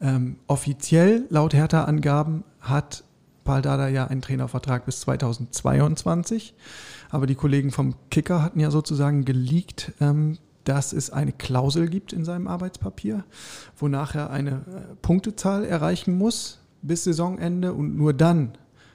Ähm, 0.00 0.38
offiziell, 0.48 1.22
laut 1.30 1.54
Hertha-Angaben, 1.54 2.42
hat 2.60 3.04
Paul 3.44 3.62
Dada 3.62 3.86
ja 3.86 4.08
einen 4.08 4.22
Trainervertrag 4.22 4.86
bis 4.86 5.02
2022. 5.02 6.52
Aber 7.10 7.28
die 7.28 7.36
Kollegen 7.36 7.70
vom 7.70 7.94
Kicker 8.10 8.42
hatten 8.42 8.58
ja 8.58 8.72
sozusagen 8.72 9.24
geleakt, 9.24 9.92
ähm, 10.00 10.36
dass 10.64 10.92
es 10.92 11.10
eine 11.10 11.32
Klausel 11.32 11.88
gibt 11.88 12.12
in 12.12 12.24
seinem 12.24 12.48
Arbeitspapier, 12.48 13.24
wonach 13.76 14.14
er 14.14 14.30
eine 14.30 14.50
äh, 14.50 14.94
Punktezahl 15.02 15.64
erreichen 15.64 16.16
muss 16.16 16.60
bis 16.82 17.04
Saisonende 17.04 17.72
und 17.72 17.96
nur 17.96 18.12
dann 18.12 18.52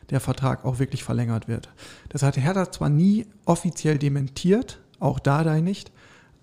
der 0.09 0.19
Vertrag 0.19 0.65
auch 0.65 0.79
wirklich 0.79 1.03
verlängert 1.03 1.47
wird. 1.47 1.69
Das 2.09 2.23
hat 2.23 2.37
Hertha 2.37 2.71
zwar 2.71 2.89
nie 2.89 3.25
offiziell 3.45 3.97
dementiert, 3.97 4.79
auch 4.99 5.19
Dardai 5.19 5.61
nicht, 5.61 5.91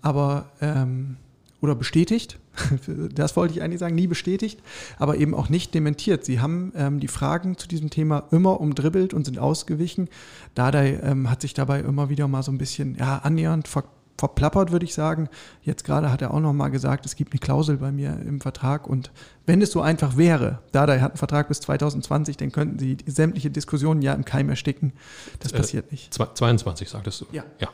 aber 0.01 0.51
ähm, 0.61 1.17
oder 1.61 1.75
bestätigt, 1.75 2.39
das 3.13 3.35
wollte 3.35 3.53
ich 3.53 3.61
eigentlich 3.61 3.79
sagen, 3.79 3.95
nie 3.95 4.07
bestätigt, 4.07 4.61
aber 4.97 5.17
eben 5.17 5.33
auch 5.33 5.49
nicht 5.49 5.73
dementiert. 5.73 6.23
Sie 6.25 6.39
haben 6.39 6.71
ähm, 6.75 6.99
die 6.99 7.07
Fragen 7.07 7.57
zu 7.57 7.67
diesem 7.67 7.89
Thema 7.89 8.23
immer 8.31 8.61
umdribbelt 8.61 9.13
und 9.13 9.25
sind 9.25 9.39
ausgewichen. 9.39 10.07
Dardai 10.55 10.99
ähm, 11.03 11.29
hat 11.29 11.41
sich 11.41 11.53
dabei 11.53 11.81
immer 11.81 12.09
wieder 12.09 12.27
mal 12.27 12.43
so 12.43 12.51
ein 12.51 12.57
bisschen 12.57 12.95
ja, 12.95 13.17
annähernd 13.17 13.67
ver 13.67 13.83
verplappert, 14.17 14.71
würde 14.71 14.85
ich 14.85 14.93
sagen. 14.93 15.29
Jetzt 15.61 15.83
gerade 15.83 16.11
hat 16.11 16.21
er 16.21 16.33
auch 16.33 16.39
noch 16.39 16.53
mal 16.53 16.69
gesagt, 16.69 17.05
es 17.05 17.15
gibt 17.15 17.33
eine 17.33 17.39
Klausel 17.39 17.77
bei 17.77 17.91
mir 17.91 18.19
im 18.25 18.41
Vertrag 18.41 18.87
und 18.87 19.11
wenn 19.45 19.61
es 19.61 19.71
so 19.71 19.81
einfach 19.81 20.17
wäre, 20.17 20.59
Dada 20.71 20.99
hat 20.99 21.11
einen 21.11 21.17
Vertrag 21.17 21.47
bis 21.47 21.61
2020, 21.61 22.37
dann 22.37 22.51
könnten 22.51 22.79
sie 22.79 22.97
sämtliche 23.05 23.49
Diskussionen 23.49 24.01
ja 24.01 24.13
im 24.13 24.25
Keim 24.25 24.49
ersticken. 24.49 24.93
Das 25.39 25.51
äh, 25.51 25.57
passiert 25.57 25.91
nicht. 25.91 26.13
22, 26.13 26.89
sagtest 26.89 27.21
du? 27.21 27.25
Ja. 27.31 27.43
Ja, 27.59 27.69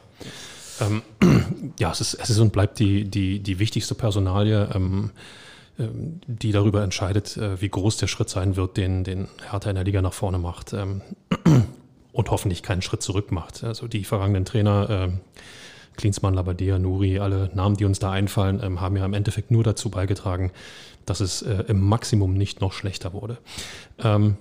ähm, 0.81 1.01
ja 1.79 1.91
es, 1.91 2.01
ist, 2.01 2.15
es 2.15 2.29
ist 2.29 2.39
und 2.39 2.51
bleibt 2.51 2.79
die, 2.79 3.05
die, 3.05 3.39
die 3.39 3.59
wichtigste 3.59 3.95
Personalie, 3.95 4.69
ähm, 4.73 5.12
ähm, 5.79 6.21
die 6.27 6.51
darüber 6.51 6.83
entscheidet, 6.83 7.38
äh, 7.38 7.62
wie 7.62 7.69
groß 7.69 7.97
der 7.97 8.07
Schritt 8.07 8.29
sein 8.29 8.55
wird, 8.55 8.77
den, 8.77 9.03
den 9.03 9.27
Hertha 9.50 9.69
in 9.69 9.75
der 9.75 9.85
Liga 9.85 10.01
nach 10.01 10.13
vorne 10.13 10.38
macht. 10.38 10.73
Ähm, 10.73 11.01
und 12.12 12.29
hoffentlich 12.29 12.62
keinen 12.62 12.81
Schritt 12.81 13.01
zurück 13.01 13.31
macht. 13.31 13.63
Also 13.63 13.88
die 13.88 14.03
vergangenen 14.03 14.45
Trainer, 14.45 14.89
äh, 14.89 15.09
Klinsmann, 15.95 16.33
Labadia, 16.33 16.79
Nuri, 16.79 17.19
alle 17.19 17.50
Namen, 17.53 17.77
die 17.77 17.85
uns 17.85 18.00
da 18.00 18.12
einfallen, 18.12 18.62
ähm, 18.63 18.81
haben 18.81 18.95
ja 18.97 19.05
im 19.05 19.13
Endeffekt 19.13 19.51
nur 19.51 19.63
dazu 19.63 19.89
beigetragen, 19.89 20.51
dass 21.05 21.19
es 21.19 21.41
äh, 21.41 21.63
im 21.67 21.81
Maximum 21.81 22.33
nicht 22.33 22.62
noch 22.62 22.73
schlechter 22.73 23.13
wurde. 23.13 23.38
Ähm, 24.00 24.38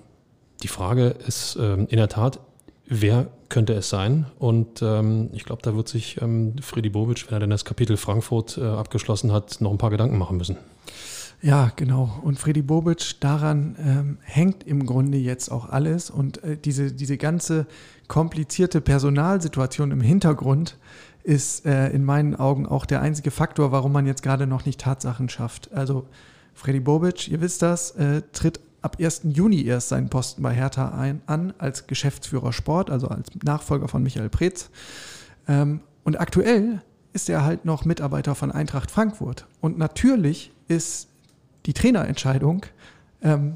die 0.61 0.67
Frage 0.67 1.07
ist 1.27 1.57
ähm, 1.59 1.87
in 1.89 1.97
der 1.97 2.09
Tat, 2.09 2.39
wer 2.87 3.27
könnte 3.49 3.73
es 3.73 3.89
sein? 3.89 4.25
Und 4.39 4.81
ähm, 4.81 5.29
ich 5.33 5.45
glaube, 5.45 5.61
da 5.61 5.75
wird 5.75 5.87
sich 5.87 6.21
ähm, 6.21 6.55
Freddy 6.61 6.89
Bobic, 6.89 7.25
wenn 7.27 7.35
er 7.35 7.39
denn 7.41 7.49
das 7.49 7.65
Kapitel 7.65 7.97
Frankfurt 7.97 8.57
äh, 8.57 8.63
abgeschlossen 8.63 9.31
hat, 9.31 9.61
noch 9.61 9.71
ein 9.71 9.77
paar 9.77 9.89
Gedanken 9.89 10.17
machen 10.17 10.37
müssen. 10.37 10.57
Ja, 11.41 11.73
genau. 11.75 12.21
Und 12.23 12.39
Freddy 12.39 12.61
Bobic, 12.61 13.19
daran 13.19 13.75
ähm, 13.77 14.17
hängt 14.21 14.63
im 14.63 14.85
Grunde 14.85 15.17
jetzt 15.17 15.51
auch 15.51 15.69
alles. 15.69 16.09
Und 16.09 16.41
äh, 16.41 16.55
diese, 16.55 16.93
diese 16.93 17.17
ganze 17.17 17.67
komplizierte 18.07 18.79
Personalsituation 18.79 19.91
im 19.91 19.99
Hintergrund 19.99 20.77
ist 21.23 21.65
äh, 21.65 21.89
in 21.89 22.03
meinen 22.03 22.35
Augen 22.35 22.65
auch 22.65 22.85
der 22.85 23.01
einzige 23.01 23.31
Faktor, 23.31 23.71
warum 23.71 23.91
man 23.91 24.05
jetzt 24.05 24.23
gerade 24.23 24.45
noch 24.47 24.65
nicht 24.65 24.81
Tatsachen 24.81 25.29
schafft. 25.29 25.71
Also 25.73 26.05
Freddy 26.53 26.79
Bobic, 26.79 27.27
ihr 27.29 27.41
wisst 27.41 27.61
das, 27.61 27.91
äh, 27.91 28.21
tritt 28.33 28.59
ab 28.81 28.97
1. 28.99 29.21
Juni 29.33 29.63
erst 29.63 29.89
seinen 29.89 30.09
Posten 30.09 30.43
bei 30.43 30.53
Hertha 30.53 30.89
ein, 30.89 31.21
an 31.25 31.53
als 31.57 31.87
Geschäftsführer 31.87 32.51
Sport, 32.51 32.89
also 32.89 33.07
als 33.07 33.29
Nachfolger 33.43 33.87
von 33.87 34.03
Michael 34.03 34.29
Preetz. 34.29 34.69
Ähm, 35.47 35.79
und 36.03 36.19
aktuell 36.19 36.81
ist 37.13 37.29
er 37.29 37.45
halt 37.45 37.63
noch 37.63 37.85
Mitarbeiter 37.85 38.35
von 38.35 38.51
Eintracht 38.51 38.91
Frankfurt. 38.91 39.47
Und 39.61 39.77
natürlich 39.77 40.51
ist 40.67 41.07
die 41.65 41.73
Trainerentscheidung 41.73 42.65
ähm, 43.21 43.55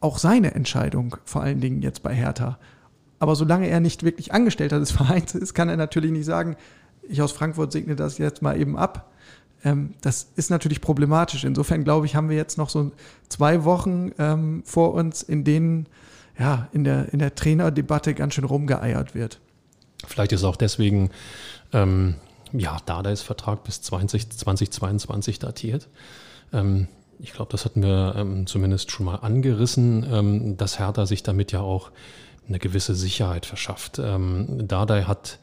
auch 0.00 0.18
seine 0.18 0.54
Entscheidung, 0.54 1.16
vor 1.24 1.42
allen 1.42 1.60
Dingen 1.60 1.82
jetzt 1.82 2.02
bei 2.02 2.14
Hertha. 2.14 2.58
Aber 3.18 3.36
solange 3.36 3.68
er 3.68 3.80
nicht 3.80 4.02
wirklich 4.02 4.32
Angestellter 4.32 4.78
des 4.78 4.92
Vereins 4.92 5.34
ist, 5.34 5.54
kann 5.54 5.68
er 5.68 5.76
natürlich 5.76 6.10
nicht 6.10 6.26
sagen, 6.26 6.56
ich 7.08 7.22
aus 7.22 7.32
Frankfurt 7.32 7.72
segne 7.72 7.96
das 7.96 8.18
jetzt 8.18 8.42
mal 8.42 8.60
eben 8.60 8.76
ab. 8.76 9.10
Ähm, 9.64 9.94
das 10.00 10.28
ist 10.36 10.50
natürlich 10.50 10.80
problematisch. 10.80 11.44
Insofern 11.44 11.84
glaube 11.84 12.06
ich, 12.06 12.16
haben 12.16 12.28
wir 12.28 12.36
jetzt 12.36 12.58
noch 12.58 12.68
so 12.68 12.92
zwei 13.28 13.64
Wochen 13.64 14.12
ähm, 14.18 14.62
vor 14.64 14.94
uns, 14.94 15.22
in 15.22 15.44
denen 15.44 15.86
ja, 16.38 16.68
in 16.72 16.84
der, 16.84 17.12
in 17.12 17.18
der 17.18 17.34
Trainerdebatte 17.34 18.14
ganz 18.14 18.34
schön 18.34 18.44
rumgeeiert 18.44 19.14
wird. 19.14 19.38
Vielleicht 20.06 20.32
ist 20.32 20.44
auch 20.44 20.56
deswegen 20.56 21.10
ähm, 21.72 22.16
ja, 22.52 22.76
Dardais 22.86 23.22
Vertrag 23.22 23.64
bis 23.64 23.82
20, 23.82 24.30
2022 24.30 25.38
datiert. 25.38 25.88
Ähm, 26.52 26.88
ich 27.20 27.32
glaube, 27.32 27.52
das 27.52 27.64
hatten 27.64 27.82
wir 27.82 28.14
ähm, 28.16 28.46
zumindest 28.46 28.90
schon 28.90 29.06
mal 29.06 29.16
angerissen, 29.16 30.06
ähm, 30.10 30.56
dass 30.56 30.78
Hertha 30.78 31.06
sich 31.06 31.22
damit 31.22 31.52
ja 31.52 31.60
auch 31.60 31.90
eine 32.48 32.58
gewisse 32.58 32.94
Sicherheit 32.94 33.46
verschafft. 33.46 33.98
Ähm, 33.98 34.66
Dardai 34.68 35.04
hat 35.04 35.38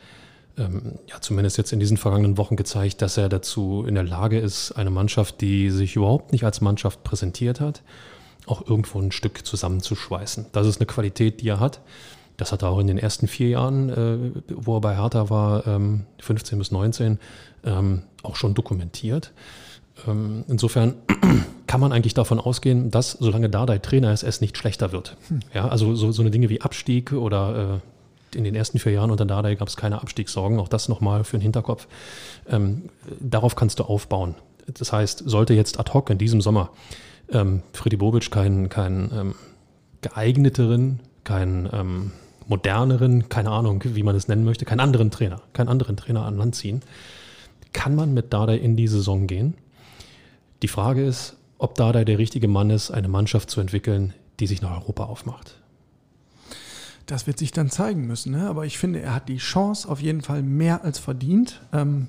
ähm, 0.58 1.00
ja 1.08 1.22
zumindest 1.22 1.58
jetzt 1.58 1.74
in 1.74 1.80
diesen 1.80 1.98
vergangenen 1.98 2.38
Wochen 2.38 2.56
gezeigt, 2.56 3.02
dass 3.02 3.18
er 3.18 3.30
dazu 3.30 3.86
in 3.88 3.96
der 3.96 4.04
Lage 4.04 4.40
ist, 4.40 4.72
eine 4.74 4.90
Mannschaft, 4.90 5.42
die 5.42 5.70
sich 5.70 5.96
überhaupt 5.96 6.32
nicht 6.32 6.44
als 6.44 6.62
Mannschaft 6.62 7.04
präsentiert 7.04 7.60
hat, 7.60 7.82
auch 8.46 8.68
irgendwo 8.68 9.00
ein 9.00 9.12
Stück 9.12 9.46
zusammenzuschweißen. 9.46 10.48
Das 10.52 10.68
ist 10.68 10.80
eine 10.80 10.88
Qualität, 10.88 11.42
die 11.42 11.50
er 11.50 11.60
hat. 11.60 11.82
Das 12.38 12.52
hat 12.52 12.64
er 12.64 12.70
auch 12.70 12.80
in 12.80 12.88
den 12.88 12.98
ersten 12.98 13.28
vier 13.28 13.50
Jahren, 13.50 13.90
äh, 13.90 14.32
wo 14.50 14.78
er 14.78 14.82
bei 14.82 14.96
Hertha 14.98 15.30
war, 15.30 15.68
ähm, 15.68 16.06
15 16.20 16.58
bis 16.58 16.72
19, 16.72 17.20
ähm, 17.64 18.04
auch 18.24 18.36
schon 18.36 18.54
dokumentiert. 18.54 19.32
Ähm, 20.08 20.44
insofern 20.48 20.96
kann 21.68 21.80
man 21.80 21.92
eigentlich 21.92 22.14
davon 22.14 22.40
ausgehen, 22.40 22.92
dass 22.92 23.12
solange 23.12 23.50
Dardai 23.50 23.80
Trainer 23.80 24.12
ist, 24.12 24.24
es 24.24 24.42
nicht 24.42 24.58
schlechter 24.58 24.92
wird. 24.92 25.18
Hm. 25.28 25.42
Ja, 25.54 25.68
also 25.68 25.96
so, 25.96 26.12
so 26.12 26.22
eine 26.22 26.32
Dinge 26.32 26.50
wie 26.50 26.62
Abstieg 26.62 27.14
oder 27.14 27.76
äh, 27.76 27.80
in 28.36 28.44
den 28.44 28.56
ersten 28.56 28.80
vier 28.80 28.94
Jahren 28.94 29.12
unter 29.12 29.26
Dardai 29.26 29.56
gab 29.56 29.68
es 29.68 29.78
keine 29.78 30.02
Abstiegssorgen. 30.02 30.60
Auch 30.60 30.68
das 30.68 30.90
nochmal 30.90 31.24
für 31.24 31.38
den 31.38 31.42
Hinterkopf. 31.42 31.88
Ähm, 32.50 32.90
darauf 33.20 33.56
kannst 33.56 33.80
du 33.80 33.84
aufbauen. 33.84 34.36
Das 34.68 34.94
heißt, 34.94 35.24
sollte 35.26 35.54
jetzt 35.54 35.80
ad 35.80 35.92
hoc 35.94 36.10
in 36.10 36.18
diesem 36.18 36.42
Sommer 36.42 36.70
ähm, 37.30 37.64
Freddy 37.74 37.98
Bobic 37.98 38.32
keinen 38.32 38.70
kein, 38.70 39.12
ähm, 39.14 39.36
geeigneteren, 40.02 41.00
keinen 41.24 41.70
ähm, 41.72 42.12
moderneren, 42.48 43.30
keine 43.30 43.52
Ahnung, 43.52 43.84
wie 43.84 44.04
man 44.04 44.16
es 44.16 44.28
nennen 44.28 44.44
möchte, 44.44 44.66
keinen 44.66 44.80
anderen 44.80 45.12
Trainer, 45.12 45.42
keinen 45.54 45.70
anderen 45.70 45.98
Trainer 45.98 46.26
an 46.26 46.38
Land 46.38 46.56
ziehen, 46.56 46.82
kann 47.74 47.96
man 47.96 48.14
mit 48.14 48.34
Dardai 48.34 48.58
in 48.58 48.76
die 48.76 48.88
Saison 48.88 49.28
gehen 49.28 49.56
die 50.62 50.68
Frage 50.68 51.04
ist, 51.04 51.38
ob 51.58 51.76
Dada 51.76 52.04
der 52.04 52.18
richtige 52.18 52.48
Mann 52.48 52.70
ist, 52.70 52.92
eine 52.92 53.08
Mannschaft 53.08 53.50
zu 53.50 53.62
entwickeln, 53.62 54.14
die 54.40 54.48
sich 54.48 54.62
nach 54.62 54.82
Europa 54.82 55.06
aufmacht. 55.06 55.56
Das 57.06 57.28
wird 57.28 57.38
sich 57.38 57.52
dann 57.52 57.70
zeigen 57.70 58.08
müssen. 58.08 58.32
Ne? 58.32 58.48
Aber 58.48 58.66
ich 58.66 58.78
finde, 58.78 59.02
er 59.02 59.16
hat 59.16 59.30
die 59.30 59.38
Chance 59.38 59.88
auf 59.90 60.02
jeden 60.02 60.22
Fall 60.22 60.44
mehr 60.44 60.84
als 60.84 61.00
verdient. 61.00 61.62
Ähm, 61.74 62.08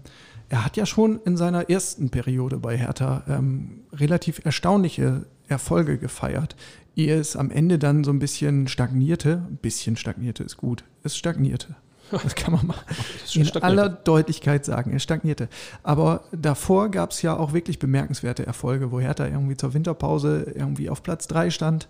er 0.48 0.64
hat 0.64 0.76
ja 0.76 0.84
schon 0.84 1.20
in 1.24 1.36
seiner 1.36 1.70
ersten 1.70 2.10
Periode 2.10 2.58
bei 2.58 2.76
Hertha 2.76 3.24
ähm, 3.28 3.80
relativ 3.92 4.44
erstaunliche 4.44 5.24
Erfolge 5.48 5.98
gefeiert. 5.98 6.56
Ehe 6.94 7.18
es 7.18 7.36
am 7.36 7.50
Ende 7.50 7.78
dann 7.78 8.04
so 8.04 8.10
ein 8.10 8.18
bisschen 8.18 8.68
stagnierte. 8.68 9.46
Ein 9.48 9.56
bisschen 9.56 9.96
stagnierte 9.96 10.42
ist 10.42 10.58
gut. 10.58 10.84
Es 11.02 11.16
stagnierte. 11.16 11.74
Das 12.10 12.34
kann 12.34 12.52
man 12.52 12.66
mal 12.66 12.76
in 13.34 13.50
aller 13.62 13.88
Deutlichkeit 13.88 14.64
sagen. 14.64 14.92
Er 14.92 14.98
stagnierte. 14.98 15.48
Aber 15.82 16.24
davor 16.32 16.90
gab 16.90 17.12
es 17.12 17.22
ja 17.22 17.36
auch 17.36 17.54
wirklich 17.54 17.78
bemerkenswerte 17.78 18.44
Erfolge, 18.44 18.92
wo 18.92 19.00
Hertha 19.00 19.26
irgendwie 19.26 19.56
zur 19.56 19.72
Winterpause 19.72 20.52
irgendwie 20.54 20.90
auf 20.90 21.02
Platz 21.02 21.26
3 21.28 21.50
stand. 21.50 21.88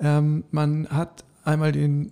Ähm, 0.00 0.44
man 0.50 0.88
hat 0.88 1.24
einmal 1.44 1.72
den 1.72 2.10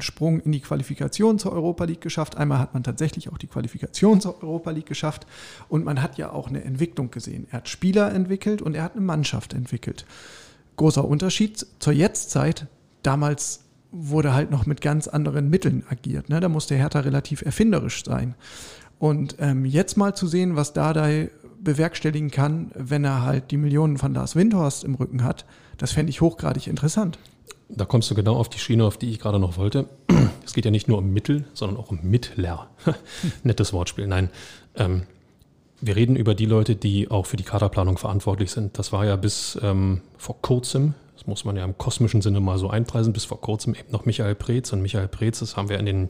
Sprung 0.00 0.40
in 0.40 0.52
die 0.52 0.60
Qualifikation 0.60 1.38
zur 1.38 1.52
Europa 1.52 1.84
League 1.84 2.00
geschafft. 2.00 2.36
Einmal 2.36 2.58
hat 2.58 2.74
man 2.74 2.82
tatsächlich 2.82 3.30
auch 3.30 3.38
die 3.38 3.46
Qualifikation 3.46 4.20
zur 4.20 4.42
Europa 4.42 4.70
League 4.70 4.86
geschafft. 4.86 5.26
Und 5.68 5.84
man 5.84 6.02
hat 6.02 6.18
ja 6.18 6.30
auch 6.32 6.48
eine 6.48 6.64
Entwicklung 6.64 7.10
gesehen. 7.10 7.46
Er 7.50 7.58
hat 7.58 7.68
Spieler 7.68 8.12
entwickelt 8.12 8.62
und 8.62 8.74
er 8.74 8.82
hat 8.82 8.92
eine 8.92 9.04
Mannschaft 9.04 9.54
entwickelt. 9.54 10.06
Großer 10.76 11.04
Unterschied 11.04 11.66
zur 11.78 11.92
Jetztzeit. 11.92 12.66
Damals 13.02 13.64
wurde 13.92 14.34
halt 14.34 14.50
noch 14.50 14.66
mit 14.66 14.80
ganz 14.80 15.08
anderen 15.08 15.50
Mitteln 15.50 15.84
agiert. 15.88 16.28
Ne? 16.28 16.40
Da 16.40 16.48
musste 16.48 16.74
Hertha 16.76 17.00
relativ 17.00 17.42
erfinderisch 17.42 18.04
sein. 18.04 18.34
Und 18.98 19.36
ähm, 19.38 19.64
jetzt 19.64 19.96
mal 19.96 20.14
zu 20.14 20.26
sehen, 20.26 20.56
was 20.56 20.72
Dardai 20.72 21.30
bewerkstelligen 21.58 22.30
kann, 22.30 22.70
wenn 22.74 23.04
er 23.04 23.22
halt 23.22 23.50
die 23.50 23.56
Millionen 23.56 23.98
von 23.98 24.14
Lars 24.14 24.36
Windhorst 24.36 24.84
im 24.84 24.94
Rücken 24.94 25.24
hat, 25.24 25.44
das 25.78 25.92
fände 25.92 26.10
ich 26.10 26.20
hochgradig 26.20 26.66
interessant. 26.66 27.18
Da 27.74 27.84
kommst 27.84 28.10
du 28.10 28.14
genau 28.14 28.36
auf 28.36 28.48
die 28.48 28.58
Schiene, 28.58 28.84
auf 28.84 28.98
die 28.98 29.10
ich 29.10 29.18
gerade 29.18 29.38
noch 29.38 29.56
wollte. 29.56 29.88
Es 30.44 30.54
geht 30.54 30.64
ja 30.64 30.72
nicht 30.72 30.88
nur 30.88 30.98
um 30.98 31.12
Mittel, 31.12 31.44
sondern 31.54 31.76
auch 31.78 31.90
um 31.90 32.00
Mittler. 32.02 32.70
Nettes 33.44 33.72
Wortspiel. 33.72 34.08
Nein, 34.08 34.30
ähm, 34.74 35.02
wir 35.80 35.94
reden 35.94 36.16
über 36.16 36.34
die 36.34 36.46
Leute, 36.46 36.74
die 36.74 37.08
auch 37.08 37.26
für 37.26 37.36
die 37.36 37.44
Kaderplanung 37.44 37.98
verantwortlich 37.98 38.50
sind. 38.50 38.76
Das 38.76 38.92
war 38.92 39.04
ja 39.04 39.14
bis 39.14 39.56
ähm, 39.62 40.00
vor 40.16 40.42
kurzem 40.42 40.94
das 41.20 41.26
muss 41.26 41.44
man 41.44 41.54
ja 41.54 41.64
im 41.64 41.76
kosmischen 41.76 42.22
Sinne 42.22 42.40
mal 42.40 42.56
so 42.56 42.70
einpreisen, 42.70 43.12
bis 43.12 43.26
vor 43.26 43.42
kurzem 43.42 43.74
eben 43.74 43.90
noch 43.90 44.06
Michael 44.06 44.34
Preetz. 44.34 44.72
Und 44.72 44.80
Michael 44.80 45.06
Preetz, 45.06 45.40
das 45.40 45.54
haben 45.54 45.68
wir 45.68 45.78
in 45.78 45.84
den 45.84 46.08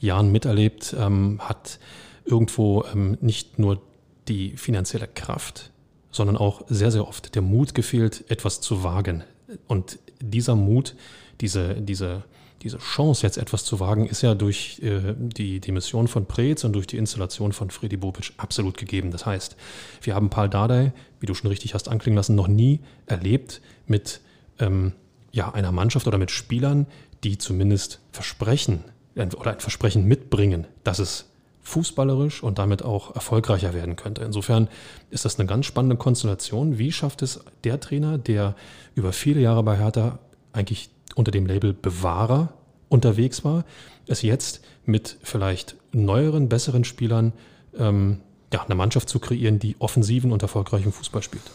Jahren 0.00 0.30
miterlebt, 0.32 0.94
ähm, 0.98 1.40
hat 1.40 1.78
irgendwo 2.26 2.84
ähm, 2.92 3.16
nicht 3.22 3.58
nur 3.58 3.80
die 4.28 4.58
finanzielle 4.58 5.08
Kraft, 5.08 5.70
sondern 6.10 6.36
auch 6.36 6.60
sehr, 6.68 6.90
sehr 6.90 7.08
oft 7.08 7.34
der 7.34 7.40
Mut 7.40 7.74
gefehlt, 7.74 8.30
etwas 8.30 8.60
zu 8.60 8.84
wagen. 8.84 9.24
Und 9.66 9.98
dieser 10.20 10.54
Mut, 10.54 10.94
diese, 11.40 11.74
diese, 11.74 12.24
diese 12.62 12.78
Chance, 12.78 13.22
jetzt 13.22 13.36
etwas 13.36 13.64
zu 13.64 13.80
wagen, 13.80 14.06
ist 14.06 14.22
ja 14.22 14.34
durch 14.34 14.80
äh, 14.82 15.14
die, 15.16 15.60
Mission 15.72 16.08
von 16.08 16.26
Preetz 16.26 16.64
und 16.64 16.72
durch 16.72 16.86
die 16.86 16.96
Installation 16.96 17.52
von 17.52 17.70
Freddy 17.70 17.96
Bobic 17.96 18.32
absolut 18.38 18.78
gegeben. 18.78 19.10
Das 19.10 19.26
heißt, 19.26 19.56
wir 20.02 20.14
haben 20.14 20.30
Paul 20.30 20.48
Dardai, 20.48 20.92
wie 21.20 21.26
du 21.26 21.34
schon 21.34 21.48
richtig 21.48 21.74
hast 21.74 21.88
anklingen 21.88 22.16
lassen, 22.16 22.34
noch 22.34 22.48
nie 22.48 22.80
erlebt 23.06 23.60
mit 23.86 24.20
ähm, 24.58 24.92
ja, 25.32 25.52
einer 25.52 25.72
Mannschaft 25.72 26.06
oder 26.06 26.18
mit 26.18 26.30
Spielern, 26.30 26.86
die 27.22 27.38
zumindest 27.38 28.00
versprechen 28.12 28.84
oder 29.14 29.52
ein 29.52 29.60
Versprechen 29.60 30.06
mitbringen, 30.06 30.66
dass 30.82 30.98
es 30.98 31.30
fußballerisch 31.64 32.42
und 32.42 32.58
damit 32.58 32.82
auch 32.82 33.14
erfolgreicher 33.14 33.74
werden 33.74 33.96
könnte. 33.96 34.22
Insofern 34.22 34.68
ist 35.10 35.24
das 35.24 35.38
eine 35.38 35.46
ganz 35.48 35.66
spannende 35.66 35.96
Konstellation. 35.96 36.78
Wie 36.78 36.92
schafft 36.92 37.22
es 37.22 37.40
der 37.64 37.80
Trainer, 37.80 38.18
der 38.18 38.54
über 38.94 39.12
viele 39.12 39.40
Jahre 39.40 39.62
bei 39.62 39.76
Hertha 39.76 40.18
eigentlich 40.52 40.90
unter 41.16 41.32
dem 41.32 41.46
Label 41.46 41.72
Bewahrer 41.72 42.52
unterwegs 42.88 43.44
war, 43.44 43.64
es 44.06 44.22
jetzt 44.22 44.62
mit 44.84 45.16
vielleicht 45.22 45.76
neueren, 45.92 46.48
besseren 46.48 46.84
Spielern 46.84 47.32
ähm, 47.76 48.20
ja, 48.52 48.62
eine 48.62 48.74
Mannschaft 48.74 49.08
zu 49.08 49.18
kreieren, 49.18 49.58
die 49.58 49.76
offensiven 49.78 50.30
und 50.30 50.42
erfolgreichen 50.42 50.92
Fußball 50.92 51.22
spielt? 51.22 51.50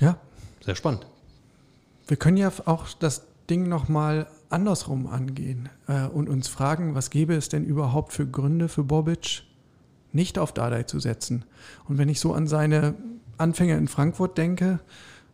Ja. 0.00 0.18
Sehr 0.64 0.74
spannend. 0.74 1.06
Wir 2.08 2.16
können 2.16 2.36
ja 2.36 2.50
auch 2.64 2.86
das 2.98 3.22
Ding 3.48 3.68
nochmal 3.68 4.26
andersrum 4.50 5.06
angehen 5.06 5.68
äh, 5.88 6.06
und 6.06 6.28
uns 6.28 6.48
fragen, 6.48 6.94
was 6.94 7.10
gäbe 7.10 7.34
es 7.34 7.48
denn 7.48 7.64
überhaupt 7.64 8.12
für 8.12 8.26
Gründe 8.26 8.68
für 8.68 8.84
Bobic, 8.84 9.42
nicht 10.12 10.38
auf 10.38 10.52
Dardai 10.52 10.84
zu 10.84 11.00
setzen? 11.00 11.44
Und 11.88 11.98
wenn 11.98 12.08
ich 12.08 12.20
so 12.20 12.32
an 12.32 12.46
seine 12.46 12.94
Anfänge 13.38 13.76
in 13.76 13.88
Frankfurt 13.88 14.38
denke, 14.38 14.80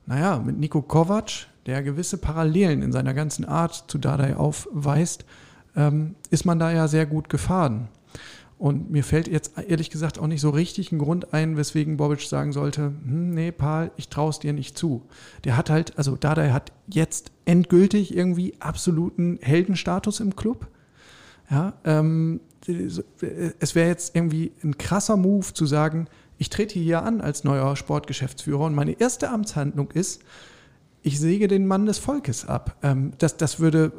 naja, 0.06 0.38
mit 0.38 0.58
Nico 0.58 0.82
Kovac, 0.82 1.46
der 1.66 1.82
gewisse 1.82 2.18
Parallelen 2.18 2.82
in 2.82 2.92
seiner 2.92 3.14
ganzen 3.14 3.44
Art 3.44 3.84
zu 3.86 3.98
Dardai 3.98 4.36
aufweist, 4.36 5.24
ähm, 5.76 6.16
ist 6.30 6.44
man 6.44 6.58
da 6.58 6.72
ja 6.72 6.88
sehr 6.88 7.06
gut 7.06 7.28
gefahren. 7.28 7.88
Und 8.62 8.92
mir 8.92 9.02
fällt 9.02 9.26
jetzt 9.26 9.58
ehrlich 9.58 9.90
gesagt 9.90 10.20
auch 10.20 10.28
nicht 10.28 10.40
so 10.40 10.50
richtig 10.50 10.92
ein 10.92 11.00
Grund 11.00 11.34
ein, 11.34 11.56
weswegen 11.56 11.96
Bobic 11.96 12.20
sagen 12.20 12.52
sollte, 12.52 12.92
hm, 13.04 13.34
nee, 13.34 13.50
Paul, 13.50 13.90
ich 13.96 14.08
traue 14.08 14.30
es 14.30 14.38
dir 14.38 14.52
nicht 14.52 14.78
zu. 14.78 15.02
Der 15.42 15.56
hat 15.56 15.68
halt, 15.68 15.98
also 15.98 16.14
Dada 16.14 16.52
hat 16.52 16.70
jetzt 16.86 17.32
endgültig 17.44 18.16
irgendwie 18.16 18.54
absoluten 18.60 19.40
Heldenstatus 19.42 20.20
im 20.20 20.36
Club. 20.36 20.68
Ja, 21.50 21.72
ähm, 21.82 22.38
es 22.68 23.74
wäre 23.74 23.88
jetzt 23.88 24.14
irgendwie 24.14 24.52
ein 24.62 24.78
krasser 24.78 25.16
Move 25.16 25.52
zu 25.52 25.66
sagen, 25.66 26.06
ich 26.38 26.48
trete 26.48 26.78
hier 26.78 27.02
an 27.02 27.20
als 27.20 27.42
neuer 27.42 27.74
Sportgeschäftsführer 27.74 28.66
und 28.66 28.76
meine 28.76 28.92
erste 28.92 29.30
Amtshandlung 29.30 29.90
ist, 29.90 30.22
ich 31.02 31.18
säge 31.18 31.48
den 31.48 31.66
Mann 31.66 31.86
des 31.86 31.98
Volkes 31.98 32.46
ab. 32.46 32.76
Ähm, 32.84 33.10
das, 33.18 33.36
das 33.36 33.58
würde 33.58 33.90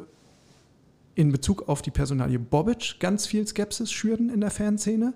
in 1.14 1.32
Bezug 1.32 1.68
auf 1.68 1.82
die 1.82 1.90
Personalie 1.90 2.38
Bobic 2.38 2.96
ganz 3.00 3.26
viel 3.26 3.46
Skepsis 3.46 3.92
schüren 3.92 4.28
in 4.30 4.40
der 4.40 4.50
Fanszene. 4.50 5.14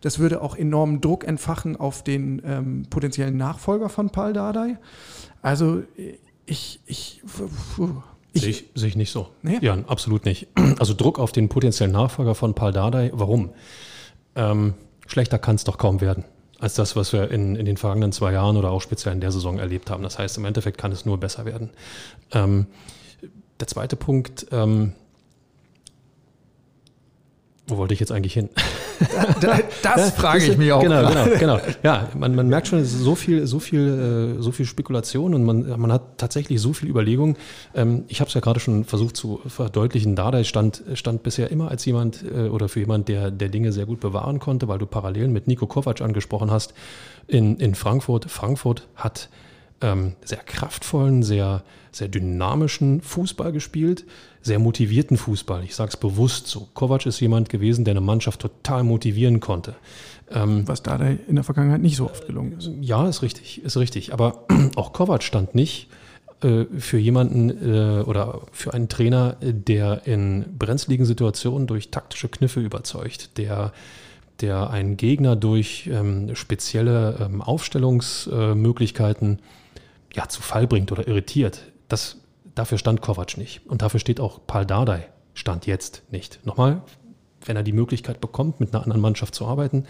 Das 0.00 0.18
würde 0.18 0.42
auch 0.42 0.56
enormen 0.56 1.00
Druck 1.00 1.26
entfachen 1.26 1.76
auf 1.76 2.04
den 2.04 2.42
ähm, 2.44 2.86
potenziellen 2.90 3.36
Nachfolger 3.36 3.88
von 3.88 4.10
Paul 4.10 4.32
Dardai. 4.32 4.78
Also 5.42 5.82
ich, 6.46 6.80
ich, 6.86 7.22
ich 8.32 8.40
sehe 8.40 8.50
ich, 8.50 8.70
seh 8.74 8.86
ich 8.86 8.96
nicht 8.96 9.10
so. 9.10 9.28
Nee? 9.42 9.58
Ja, 9.60 9.76
absolut 9.86 10.24
nicht. 10.24 10.48
Also 10.78 10.94
Druck 10.94 11.18
auf 11.18 11.32
den 11.32 11.48
potenziellen 11.48 11.92
Nachfolger 11.92 12.34
von 12.34 12.54
Paul 12.54 12.72
Dardai, 12.72 13.10
warum? 13.12 13.50
Ähm, 14.36 14.74
schlechter 15.06 15.38
kann 15.38 15.56
es 15.56 15.64
doch 15.64 15.78
kaum 15.78 16.00
werden 16.00 16.24
als 16.58 16.74
das, 16.74 16.96
was 16.96 17.12
wir 17.12 17.30
in, 17.30 17.56
in 17.56 17.66
den 17.66 17.76
vergangenen 17.76 18.12
zwei 18.12 18.32
Jahren 18.32 18.56
oder 18.56 18.70
auch 18.70 18.82
speziell 18.82 19.14
in 19.14 19.20
der 19.20 19.32
Saison 19.32 19.58
erlebt 19.58 19.90
haben. 19.90 20.02
Das 20.02 20.18
heißt, 20.18 20.36
im 20.38 20.44
Endeffekt 20.44 20.78
kann 20.78 20.92
es 20.92 21.06
nur 21.06 21.18
besser 21.18 21.44
werden. 21.44 21.70
Ähm, 22.32 22.66
der 23.60 23.68
zweite 23.68 23.96
Punkt, 23.96 24.46
ähm, 24.50 24.92
wo 27.68 27.76
wollte 27.76 27.94
ich 27.94 28.00
jetzt 28.00 28.12
eigentlich 28.12 28.34
hin? 28.34 28.48
Da, 29.40 29.60
das 29.82 30.10
frage 30.10 30.44
ich 30.44 30.56
mich 30.56 30.72
auch. 30.72 30.82
Genau, 30.82 31.06
genau, 31.06 31.24
genau. 31.38 31.60
Ja, 31.82 32.08
man, 32.16 32.34
man 32.34 32.48
merkt 32.48 32.66
schon, 32.66 32.80
es 32.80 32.92
ist 32.92 33.00
so 33.00 33.14
viel, 33.14 33.46
so 33.46 33.60
viel, 33.60 34.36
äh, 34.38 34.42
so 34.42 34.50
viel 34.50 34.66
Spekulation 34.66 35.34
und 35.34 35.44
man, 35.44 35.78
man 35.78 35.92
hat 35.92 36.18
tatsächlich 36.18 36.60
so 36.60 36.72
viel 36.72 36.88
Überlegung. 36.88 37.36
Ähm, 37.74 38.04
ich 38.08 38.20
habe 38.20 38.28
es 38.28 38.34
ja 38.34 38.40
gerade 38.40 38.58
schon 38.58 38.84
versucht 38.84 39.16
zu 39.16 39.40
verdeutlichen. 39.46 40.16
Dardai 40.16 40.44
stand, 40.44 40.82
stand 40.94 41.22
bisher 41.22 41.50
immer 41.50 41.70
als 41.70 41.84
jemand 41.84 42.24
äh, 42.24 42.48
oder 42.48 42.68
für 42.68 42.80
jemand, 42.80 43.08
der, 43.08 43.30
der 43.30 43.48
Dinge 43.48 43.72
sehr 43.72 43.86
gut 43.86 44.00
bewahren 44.00 44.40
konnte, 44.40 44.66
weil 44.66 44.78
du 44.78 44.86
Parallelen 44.86 45.32
mit 45.32 45.46
Nico 45.46 45.66
Kovac 45.66 46.00
angesprochen 46.00 46.50
hast 46.50 46.74
in, 47.28 47.56
in 47.58 47.74
Frankfurt. 47.74 48.30
Frankfurt 48.30 48.88
hat 48.96 49.28
ähm, 49.80 50.14
sehr 50.24 50.38
kraftvollen, 50.38 51.22
sehr, 51.22 51.62
sehr 51.92 52.08
dynamischen 52.08 53.00
Fußball 53.00 53.52
gespielt, 53.52 54.04
sehr 54.42 54.58
motivierten 54.58 55.16
Fußball. 55.16 55.64
Ich 55.64 55.74
sage 55.74 55.90
es 55.90 55.96
bewusst 55.96 56.46
so. 56.46 56.68
Kovac 56.74 57.06
ist 57.06 57.20
jemand 57.20 57.48
gewesen, 57.48 57.84
der 57.84 57.92
eine 57.92 58.00
Mannschaft 58.00 58.40
total 58.40 58.82
motivieren 58.82 59.40
konnte. 59.40 59.74
Ähm, 60.30 60.66
Was 60.66 60.82
da 60.82 60.96
in 60.96 61.34
der 61.36 61.44
Vergangenheit 61.44 61.80
nicht 61.80 61.96
so 61.96 62.06
oft 62.06 62.26
gelungen 62.26 62.52
ist. 62.58 62.70
Ja, 62.80 63.08
ist 63.08 63.22
richtig, 63.22 63.62
ist 63.64 63.76
richtig. 63.76 64.12
Aber 64.12 64.44
auch 64.76 64.92
Kovac 64.92 65.22
stand 65.22 65.54
nicht 65.54 65.88
äh, 66.42 66.64
für 66.78 66.98
jemanden 66.98 67.50
äh, 67.50 68.02
oder 68.02 68.42
für 68.52 68.74
einen 68.74 68.88
Trainer, 68.88 69.36
der 69.40 70.06
in 70.06 70.44
brenzligen 70.58 71.06
Situationen 71.06 71.66
durch 71.66 71.90
taktische 71.90 72.28
Kniffe 72.28 72.60
überzeugt, 72.60 73.38
der 73.38 73.72
der 74.40 74.70
einen 74.70 74.96
Gegner 74.96 75.36
durch 75.36 75.90
ähm, 75.92 76.34
spezielle 76.36 77.16
ähm, 77.20 77.42
Aufstellungsmöglichkeiten 77.42 79.40
ja, 80.14 80.28
zu 80.28 80.42
Fall 80.42 80.66
bringt 80.66 80.92
oder 80.92 81.06
irritiert. 81.06 81.72
Das, 81.88 82.18
dafür 82.54 82.78
stand 82.78 83.00
Kovac 83.00 83.36
nicht. 83.36 83.66
Und 83.66 83.82
dafür 83.82 84.00
steht 84.00 84.20
auch 84.20 84.40
Paul 84.46 84.66
Dardai, 84.66 85.08
stand 85.34 85.66
jetzt 85.66 86.02
nicht. 86.10 86.44
Nochmal, 86.44 86.82
wenn 87.44 87.56
er 87.56 87.62
die 87.62 87.72
Möglichkeit 87.72 88.20
bekommt, 88.20 88.60
mit 88.60 88.74
einer 88.74 88.82
anderen 88.82 89.02
Mannschaft 89.02 89.34
zu 89.34 89.46
arbeiten, 89.46 89.84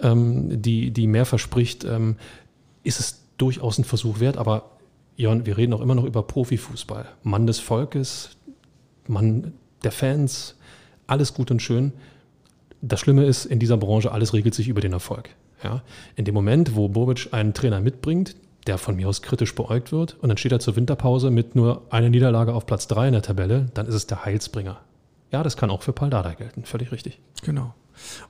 ähm, 0.00 0.62
die, 0.62 0.90
die 0.90 1.06
mehr 1.06 1.26
verspricht, 1.26 1.84
ähm, 1.84 2.16
ist 2.82 3.00
es 3.00 3.24
durchaus 3.36 3.78
ein 3.78 3.84
Versuch 3.84 4.20
wert. 4.20 4.36
Aber 4.36 4.70
Jörn, 5.16 5.46
wir 5.46 5.56
reden 5.56 5.72
auch 5.72 5.80
immer 5.80 5.94
noch 5.94 6.04
über 6.04 6.22
Profifußball. 6.22 7.06
Mann 7.22 7.46
des 7.46 7.58
Volkes, 7.58 8.30
Mann 9.06 9.52
der 9.82 9.92
Fans, 9.92 10.56
alles 11.06 11.34
gut 11.34 11.50
und 11.50 11.60
schön. 11.60 11.92
Das 12.80 13.00
Schlimme 13.00 13.24
ist, 13.24 13.46
in 13.46 13.58
dieser 13.58 13.76
Branche, 13.76 14.12
alles 14.12 14.32
regelt 14.32 14.54
sich 14.54 14.68
über 14.68 14.80
den 14.80 14.92
Erfolg. 14.92 15.30
Ja? 15.62 15.82
In 16.16 16.24
dem 16.24 16.34
Moment, 16.34 16.76
wo 16.76 16.88
Bobic 16.88 17.28
einen 17.32 17.54
Trainer 17.54 17.80
mitbringt, 17.80 18.36
der 18.66 18.78
von 18.78 18.96
mir 18.96 19.08
aus 19.08 19.22
kritisch 19.22 19.54
beäugt 19.54 19.92
wird 19.92 20.16
und 20.20 20.28
dann 20.28 20.38
steht 20.38 20.52
er 20.52 20.60
zur 20.60 20.76
Winterpause 20.76 21.30
mit 21.30 21.54
nur 21.54 21.82
einer 21.90 22.08
Niederlage 22.08 22.54
auf 22.54 22.66
Platz 22.66 22.86
3 22.88 23.08
in 23.08 23.12
der 23.12 23.22
Tabelle, 23.22 23.66
dann 23.74 23.86
ist 23.86 23.94
es 23.94 24.06
der 24.06 24.24
Heilsbringer. 24.24 24.80
Ja, 25.30 25.42
das 25.42 25.56
kann 25.56 25.70
auch 25.70 25.82
für 25.82 25.92
Paldada 25.92 26.32
gelten, 26.34 26.64
völlig 26.64 26.92
richtig. 26.92 27.20
Genau. 27.42 27.74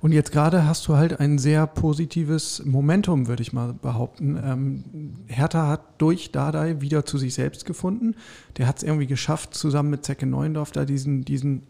Und 0.01 0.12
jetzt 0.12 0.33
gerade 0.33 0.66
hast 0.66 0.87
du 0.88 0.97
halt 0.97 1.20
ein 1.20 1.38
sehr 1.38 1.66
positives 1.66 2.62
Momentum, 2.64 3.27
würde 3.29 3.42
ich 3.42 3.53
mal 3.53 3.73
behaupten. 3.73 4.38
Ähm, 4.42 4.85
Hertha 5.27 5.68
hat 5.68 5.83
durch 5.99 6.33
Dardai 6.33 6.81
wieder 6.81 7.05
zu 7.05 7.18
sich 7.18 7.35
selbst 7.35 7.64
gefunden. 7.64 8.14
Der 8.57 8.66
hat 8.66 8.79
es 8.79 8.83
irgendwie 8.83 9.07
geschafft, 9.07 9.55
zusammen 9.55 9.90
mit 9.90 10.05
Zecke 10.05 10.27
Neuendorf 10.27 10.73
da 10.73 10.85
diesen, 10.85 11.25
diesen 11.25 11.62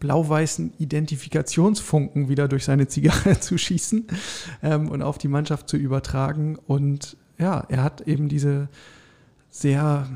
blau-weißen 0.00 0.74
Identifikationsfunken 0.78 2.28
wieder 2.28 2.48
durch 2.48 2.64
seine 2.64 2.88
Zigarre 2.88 3.38
zu 3.40 3.58
schießen 3.58 4.06
ähm, 4.62 4.88
und 4.88 5.02
auf 5.02 5.18
die 5.18 5.28
Mannschaft 5.28 5.68
zu 5.68 5.76
übertragen. 5.76 6.58
Und 6.66 7.16
ja, 7.38 7.64
er 7.68 7.82
hat 7.82 8.02
eben 8.02 8.28
diese 8.28 8.68
sehr, 9.50 10.08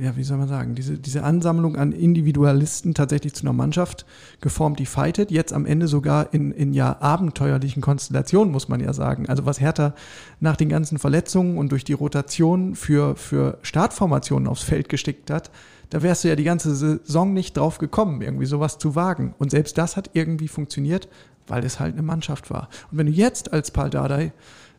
ja, 0.00 0.16
wie 0.16 0.24
soll 0.24 0.38
man 0.38 0.48
sagen, 0.48 0.74
diese, 0.74 0.98
diese 0.98 1.24
Ansammlung 1.24 1.76
an 1.76 1.92
Individualisten 1.92 2.94
tatsächlich 2.94 3.34
zu 3.34 3.42
einer 3.42 3.52
Mannschaft 3.52 4.06
geformt, 4.40 4.78
die 4.78 4.86
fightet. 4.86 5.30
Jetzt 5.30 5.52
am 5.52 5.66
Ende 5.66 5.88
sogar 5.88 6.32
in, 6.32 6.52
in 6.52 6.72
ja 6.72 7.00
abenteuerlichen 7.00 7.82
Konstellationen, 7.82 8.52
muss 8.52 8.68
man 8.68 8.80
ja 8.80 8.92
sagen. 8.92 9.28
Also 9.28 9.46
was 9.46 9.60
Hertha 9.60 9.94
nach 10.40 10.56
den 10.56 10.68
ganzen 10.68 10.98
Verletzungen 10.98 11.58
und 11.58 11.72
durch 11.72 11.84
die 11.84 11.92
Rotation 11.92 12.74
für, 12.74 13.16
für 13.16 13.58
Startformationen 13.62 14.48
aufs 14.48 14.62
Feld 14.62 14.88
gestickt 14.88 15.30
hat, 15.30 15.50
da 15.90 16.02
wärst 16.02 16.24
du 16.24 16.28
ja 16.28 16.36
die 16.36 16.44
ganze 16.44 16.74
Saison 16.74 17.32
nicht 17.32 17.56
drauf 17.56 17.78
gekommen, 17.78 18.20
irgendwie 18.20 18.46
sowas 18.46 18.78
zu 18.78 18.94
wagen. 18.94 19.34
Und 19.38 19.50
selbst 19.50 19.78
das 19.78 19.96
hat 19.96 20.10
irgendwie 20.12 20.48
funktioniert, 20.48 21.08
weil 21.46 21.64
es 21.64 21.80
halt 21.80 21.94
eine 21.94 22.02
Mannschaft 22.02 22.50
war. 22.50 22.68
Und 22.90 22.98
wenn 22.98 23.06
du 23.06 23.12
jetzt 23.12 23.52
als 23.52 23.70
Paul 23.70 23.90
Dardai 23.90 24.32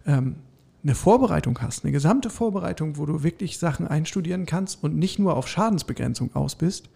ähm, 0.05 0.35
eine 0.83 0.95
Vorbereitung 0.95 1.59
hast, 1.61 1.83
eine 1.83 1.91
gesamte 1.91 2.29
Vorbereitung, 2.29 2.97
wo 2.97 3.05
du 3.05 3.23
wirklich 3.23 3.57
Sachen 3.57 3.87
einstudieren 3.87 4.45
kannst 4.45 4.83
und 4.83 4.95
nicht 4.95 5.19
nur 5.19 5.35
auf 5.35 5.47
Schadensbegrenzung 5.47 6.35
aus 6.35 6.55
bist, 6.55 6.89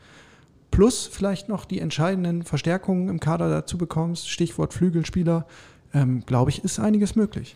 plus 0.72 1.08
vielleicht 1.12 1.50
noch 1.50 1.66
die 1.66 1.80
entscheidenden 1.80 2.44
Verstärkungen 2.44 3.10
im 3.10 3.20
Kader 3.20 3.50
dazu 3.50 3.78
bekommst, 3.78 4.30
Stichwort 4.30 4.74
Flügelspieler, 4.74 5.46
ähm, 5.94 6.26
glaube 6.26 6.52
ich, 6.52 6.64
ist 6.64 6.80
einiges 6.80 7.16
möglich. 7.16 7.56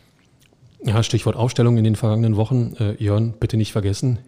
Ja, 0.84 1.02
Stichwort 1.02 1.36
Aufstellung 1.36 1.78
in 1.78 1.84
den 1.84 1.96
vergangenen 1.96 2.36
Wochen. 2.36 2.76
Äh, 2.80 3.02
Jörn, 3.04 3.34
bitte 3.40 3.58
nicht 3.58 3.72
vergessen, 3.72 4.20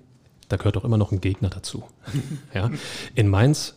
da 0.47 0.57
gehört 0.57 0.77
auch 0.77 0.83
immer 0.83 0.97
noch 0.97 1.11
ein 1.11 1.21
Gegner 1.21 1.49
dazu. 1.49 1.83
ja. 2.53 2.71
In 3.13 3.27
Mainz 3.27 3.75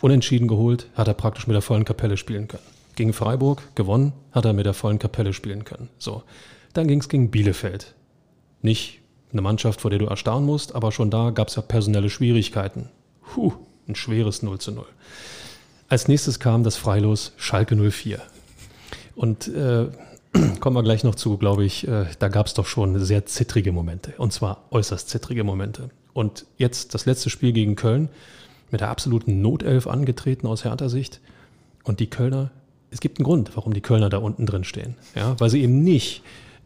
unentschieden 0.00 0.48
geholt, 0.48 0.88
hat 0.94 1.08
er 1.08 1.14
praktisch 1.14 1.46
mit 1.46 1.54
der 1.54 1.62
vollen 1.62 1.84
Kapelle 1.84 2.16
spielen 2.16 2.48
können. 2.48 2.62
Gegen 2.94 3.12
Freiburg 3.12 3.62
gewonnen, 3.74 4.12
hat 4.32 4.44
er 4.44 4.52
mit 4.52 4.66
der 4.66 4.74
vollen 4.74 4.98
Kapelle 4.98 5.32
spielen 5.32 5.64
können. 5.64 5.88
So. 5.98 6.22
Dann 6.74 6.88
ging 6.88 7.00
es 7.00 7.08
gegen 7.08 7.30
Bielefeld. 7.30 7.94
Nicht 8.60 9.00
eine 9.32 9.42
Mannschaft, 9.42 9.80
vor 9.80 9.90
der 9.90 9.98
du 9.98 10.06
erstarren 10.06 10.44
musst, 10.44 10.74
aber 10.74 10.92
schon 10.92 11.10
da 11.10 11.30
gab 11.30 11.48
es 11.48 11.56
ja 11.56 11.62
personelle 11.62 12.10
Schwierigkeiten. 12.10 12.88
Puh, 13.22 13.52
ein 13.88 13.94
schweres 13.94 14.42
0 14.42 14.58
zu 14.58 14.72
0. 14.72 14.84
Als 15.88 16.08
nächstes 16.08 16.40
kam 16.40 16.64
das 16.64 16.76
Freilos 16.76 17.32
Schalke 17.36 17.76
04. 17.76 18.20
Und 19.14 19.48
äh, 19.48 19.86
kommen 20.60 20.76
wir 20.76 20.82
gleich 20.82 21.04
noch 21.04 21.14
zu, 21.14 21.36
glaube 21.36 21.64
ich, 21.64 21.86
äh, 21.86 22.06
da 22.18 22.28
gab 22.28 22.46
es 22.46 22.54
doch 22.54 22.66
schon 22.66 22.98
sehr 23.04 23.26
zittrige 23.26 23.72
Momente. 23.72 24.14
Und 24.18 24.32
zwar 24.32 24.64
äußerst 24.70 25.08
zittrige 25.08 25.44
Momente. 25.44 25.90
Und 26.12 26.46
jetzt 26.56 26.94
das 26.94 27.06
letzte 27.06 27.30
Spiel 27.30 27.52
gegen 27.52 27.76
Köln 27.76 28.08
mit 28.70 28.80
der 28.80 28.90
absoluten 28.90 29.42
Notelf 29.42 29.86
angetreten 29.86 30.46
aus 30.46 30.64
härter 30.64 30.88
Sicht. 30.88 31.20
Und 31.84 32.00
die 32.00 32.08
Kölner, 32.08 32.50
es 32.90 33.00
gibt 33.00 33.18
einen 33.18 33.24
Grund, 33.24 33.56
warum 33.56 33.74
die 33.74 33.80
Kölner 33.80 34.10
da 34.10 34.18
unten 34.18 34.46
drin 34.46 34.64
stehen. 34.64 34.96
Ja, 35.14 35.38
weil 35.38 35.50
sie 35.50 35.62
eben 35.62 35.84
nicht 35.84 36.22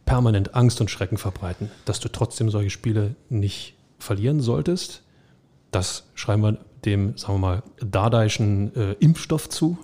permanent 0.08 0.54
Angst 0.54 0.80
und 0.80 0.90
Schrecken 0.90 1.18
verbreiten, 1.18 1.70
dass 1.84 2.00
du 2.00 2.08
trotzdem 2.08 2.48
solche 2.48 2.70
Spiele 2.70 3.14
nicht 3.28 3.74
verlieren 3.98 4.40
solltest. 4.40 5.02
Das 5.70 6.04
schreiben 6.14 6.42
wir 6.42 6.58
dem, 6.86 7.18
sagen 7.18 7.34
wir 7.34 7.38
mal, 7.38 7.62
Dadaischen 7.84 8.74
äh, 8.74 8.92
Impfstoff 9.00 9.50
zu, 9.50 9.76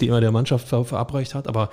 den 0.00 0.10
er 0.10 0.20
der 0.20 0.32
Mannschaft 0.32 0.68
ver 0.68 0.84
verabreicht 0.84 1.34
hat. 1.34 1.48
Aber 1.48 1.70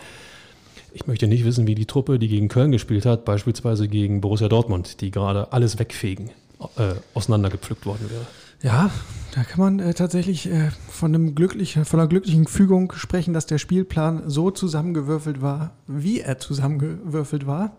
ich 0.93 1.05
möchte 1.05 1.27
nicht 1.27 1.43
wissen, 1.43 1.67
wie 1.67 1.75
die 1.75 1.85
Truppe, 1.85 2.17
die 2.17 2.29
gegen 2.29 2.47
Köln 2.47 2.71
gespielt 2.71 3.05
hat, 3.05 3.25
beispielsweise 3.25 3.89
gegen 3.89 4.21
Borussia 4.21 4.47
Dortmund, 4.47 5.01
die 5.01 5.11
gerade 5.11 5.51
alles 5.51 5.77
wegfegen, 5.77 6.29
äh, 6.77 6.93
auseinandergepflückt 7.13 7.85
worden 7.85 8.09
wäre. 8.09 8.25
Ja, 8.61 8.89
da 9.33 9.43
kann 9.43 9.59
man 9.59 9.79
äh, 9.79 9.93
tatsächlich 9.93 10.49
äh, 10.49 10.71
von, 10.89 11.13
einem 11.13 11.35
glücklichen, 11.35 11.85
von 11.85 11.99
einer 11.99 12.09
glücklichen 12.09 12.47
Fügung 12.47 12.91
sprechen, 12.93 13.33
dass 13.33 13.45
der 13.45 13.59
Spielplan 13.59 14.23
so 14.29 14.49
zusammengewürfelt 14.49 15.41
war, 15.41 15.75
wie 15.85 16.21
er 16.21 16.39
zusammengewürfelt 16.39 17.45
war. 17.45 17.77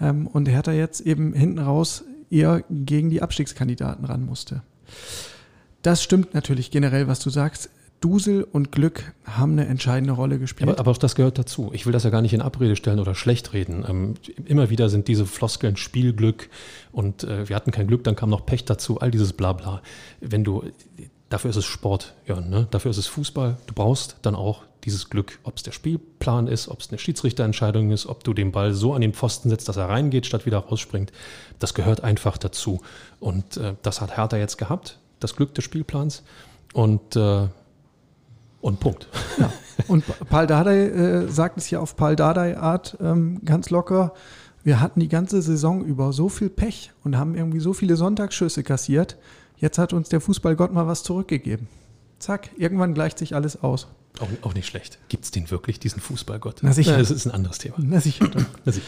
Ähm, 0.00 0.26
und 0.26 0.48
Hertha 0.48 0.72
jetzt 0.72 1.00
eben 1.00 1.32
hinten 1.32 1.58
raus 1.58 2.04
eher 2.30 2.64
gegen 2.68 3.10
die 3.10 3.22
Abstiegskandidaten 3.22 4.04
ran 4.04 4.24
musste. 4.26 4.62
Das 5.82 6.02
stimmt 6.02 6.34
natürlich 6.34 6.70
generell, 6.70 7.08
was 7.08 7.20
du 7.20 7.30
sagst. 7.30 7.70
Dusel 8.00 8.44
und 8.44 8.72
Glück 8.72 9.12
haben 9.24 9.52
eine 9.52 9.66
entscheidende 9.66 10.14
Rolle 10.14 10.38
gespielt. 10.38 10.70
Aber, 10.70 10.78
aber, 10.78 10.90
auch 10.90 10.98
das 10.98 11.14
gehört 11.14 11.38
dazu. 11.38 11.70
Ich 11.74 11.84
will 11.84 11.92
das 11.92 12.04
ja 12.04 12.10
gar 12.10 12.22
nicht 12.22 12.32
in 12.32 12.40
Abrede 12.40 12.74
stellen 12.76 12.98
oder 12.98 13.14
schlecht 13.14 13.52
reden. 13.52 13.84
Ähm, 13.86 14.14
immer 14.46 14.70
wieder 14.70 14.88
sind 14.88 15.06
diese 15.06 15.26
Floskeln 15.26 15.76
Spielglück 15.76 16.48
und 16.92 17.24
äh, 17.24 17.48
wir 17.48 17.56
hatten 17.56 17.70
kein 17.70 17.86
Glück, 17.86 18.04
dann 18.04 18.16
kam 18.16 18.30
noch 18.30 18.46
Pech 18.46 18.64
dazu, 18.64 19.00
all 19.00 19.10
dieses 19.10 19.34
Blabla. 19.34 19.82
Wenn 20.20 20.44
du 20.44 20.64
dafür 21.28 21.50
ist 21.50 21.56
es 21.56 21.64
Sport, 21.64 22.14
Jörn, 22.26 22.50
ne? 22.50 22.66
dafür 22.70 22.90
ist 22.90 22.98
es 22.98 23.06
Fußball. 23.06 23.56
Du 23.66 23.74
brauchst 23.74 24.16
dann 24.22 24.34
auch 24.34 24.64
dieses 24.84 25.10
Glück, 25.10 25.38
ob 25.42 25.56
es 25.56 25.62
der 25.62 25.72
Spielplan 25.72 26.46
ist, 26.46 26.68
ob 26.68 26.80
es 26.80 26.90
eine 26.90 26.98
Schiedsrichterentscheidung 26.98 27.90
ist, 27.90 28.06
ob 28.06 28.24
du 28.24 28.34
den 28.34 28.50
Ball 28.50 28.72
so 28.72 28.94
an 28.94 29.00
den 29.00 29.12
Pfosten 29.12 29.50
setzt, 29.50 29.68
dass 29.68 29.76
er 29.76 29.88
reingeht, 29.88 30.26
statt 30.26 30.46
wieder 30.46 30.58
rausspringt. 30.58 31.12
Das 31.58 31.74
gehört 31.74 32.02
einfach 32.02 32.38
dazu. 32.38 32.80
Und 33.20 33.58
äh, 33.58 33.74
das 33.82 34.00
hat 34.00 34.16
Hertha 34.16 34.36
jetzt 34.36 34.56
gehabt, 34.56 34.98
das 35.20 35.36
Glück 35.36 35.54
des 35.54 35.64
Spielplans. 35.64 36.22
Und, 36.72 37.16
äh, 37.16 37.48
und 38.60 38.80
Punkt. 38.80 39.08
Ja. 39.38 39.52
Und 39.88 40.04
Paul 40.28 40.46
Dardai 40.46 40.86
äh, 40.88 41.28
sagt 41.28 41.58
es 41.58 41.70
ja 41.70 41.80
auf 41.80 41.96
Paul 41.96 42.16
Dardai-Art 42.16 42.98
ähm, 43.00 43.40
ganz 43.44 43.70
locker. 43.70 44.12
Wir 44.62 44.80
hatten 44.80 45.00
die 45.00 45.08
ganze 45.08 45.40
Saison 45.40 45.84
über 45.84 46.12
so 46.12 46.28
viel 46.28 46.50
Pech 46.50 46.92
und 47.02 47.16
haben 47.16 47.34
irgendwie 47.34 47.60
so 47.60 47.72
viele 47.72 47.96
Sonntagsschüsse 47.96 48.62
kassiert. 48.62 49.16
Jetzt 49.56 49.78
hat 49.78 49.92
uns 49.92 50.08
der 50.10 50.20
Fußballgott 50.20 50.72
mal 50.72 50.86
was 50.86 51.02
zurückgegeben. 51.02 51.68
Zack, 52.18 52.50
irgendwann 52.58 52.92
gleicht 52.94 53.18
sich 53.18 53.34
alles 53.34 53.62
aus. 53.62 53.88
Auch, 54.20 54.28
auch 54.42 54.54
nicht 54.54 54.66
schlecht. 54.66 54.98
Gibt 55.08 55.24
es 55.24 55.30
den 55.30 55.50
wirklich, 55.50 55.78
diesen 55.80 56.00
Fußballgott? 56.00 56.58
Na 56.62 56.72
sicher. 56.72 56.98
Das 56.98 57.10
ist 57.10 57.26
ein 57.26 57.32
anderes 57.32 57.58
Thema. 57.58 57.76
Na 57.78 58.00
sicher. 58.00 58.28
Na 58.64 58.72
sicher. 58.72 58.86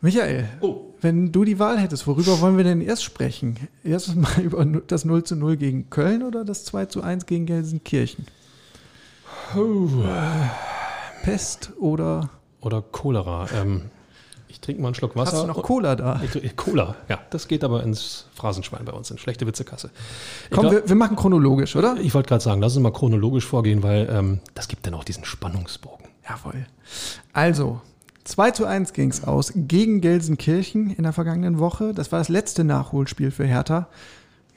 Michael, 0.00 0.48
Oh. 0.60 0.94
wenn 1.00 1.30
du 1.30 1.44
die 1.44 1.58
Wahl 1.58 1.78
hättest, 1.78 2.06
worüber 2.06 2.40
wollen 2.40 2.56
wir 2.56 2.64
denn 2.64 2.80
erst 2.80 3.04
sprechen? 3.04 3.56
Erstes 3.84 4.14
Mal 4.16 4.32
über 4.42 4.64
das 4.64 5.04
0 5.04 5.22
zu 5.24 5.36
0 5.36 5.56
gegen 5.58 5.90
Köln 5.90 6.22
oder 6.22 6.44
das 6.44 6.64
2 6.64 6.86
zu 6.86 7.02
1 7.02 7.26
gegen 7.26 7.46
Gelsenkirchen? 7.46 8.26
Pest 11.22 11.72
oder 11.78 12.30
Oder 12.60 12.82
Cholera. 12.82 13.46
Ähm, 13.54 13.82
ich 14.48 14.60
trinke 14.60 14.82
mal 14.82 14.88
einen 14.88 14.94
Schluck 14.94 15.16
Wasser. 15.16 15.32
hast 15.38 15.42
du 15.44 15.46
noch 15.46 15.62
Cola 15.62 15.96
da? 15.96 16.16
Trinke- 16.16 16.54
Cola, 16.56 16.94
ja. 17.08 17.18
Das 17.30 17.48
geht 17.48 17.64
aber 17.64 17.82
ins 17.82 18.26
Phrasenschwein 18.34 18.84
bei 18.84 18.92
uns, 18.92 19.10
in 19.10 19.18
schlechte 19.18 19.46
Witzekasse. 19.46 19.90
Ich 20.44 20.50
Komm, 20.50 20.62
glaub- 20.68 20.72
wir, 20.72 20.88
wir 20.88 20.96
machen 20.96 21.16
chronologisch, 21.16 21.74
oder? 21.76 21.96
Ich 22.00 22.14
wollte 22.14 22.28
gerade 22.28 22.42
sagen, 22.44 22.60
lass 22.60 22.76
uns 22.76 22.82
mal 22.82 22.92
chronologisch 22.92 23.46
vorgehen, 23.46 23.82
weil 23.82 24.08
ähm, 24.12 24.40
das 24.54 24.68
gibt 24.68 24.86
dann 24.86 24.94
auch 24.94 25.04
diesen 25.04 25.24
Spannungsbogen. 25.24 26.06
Jawohl. 26.28 26.66
Also, 27.32 27.80
2 28.24 28.50
zu 28.52 28.66
1 28.66 28.92
ging 28.92 29.10
es 29.10 29.24
aus 29.24 29.52
gegen 29.56 30.00
Gelsenkirchen 30.00 30.90
in 30.90 31.02
der 31.02 31.12
vergangenen 31.12 31.58
Woche. 31.58 31.92
Das 31.94 32.12
war 32.12 32.18
das 32.20 32.28
letzte 32.28 32.62
Nachholspiel 32.62 33.30
für 33.32 33.44
Hertha. 33.46 33.88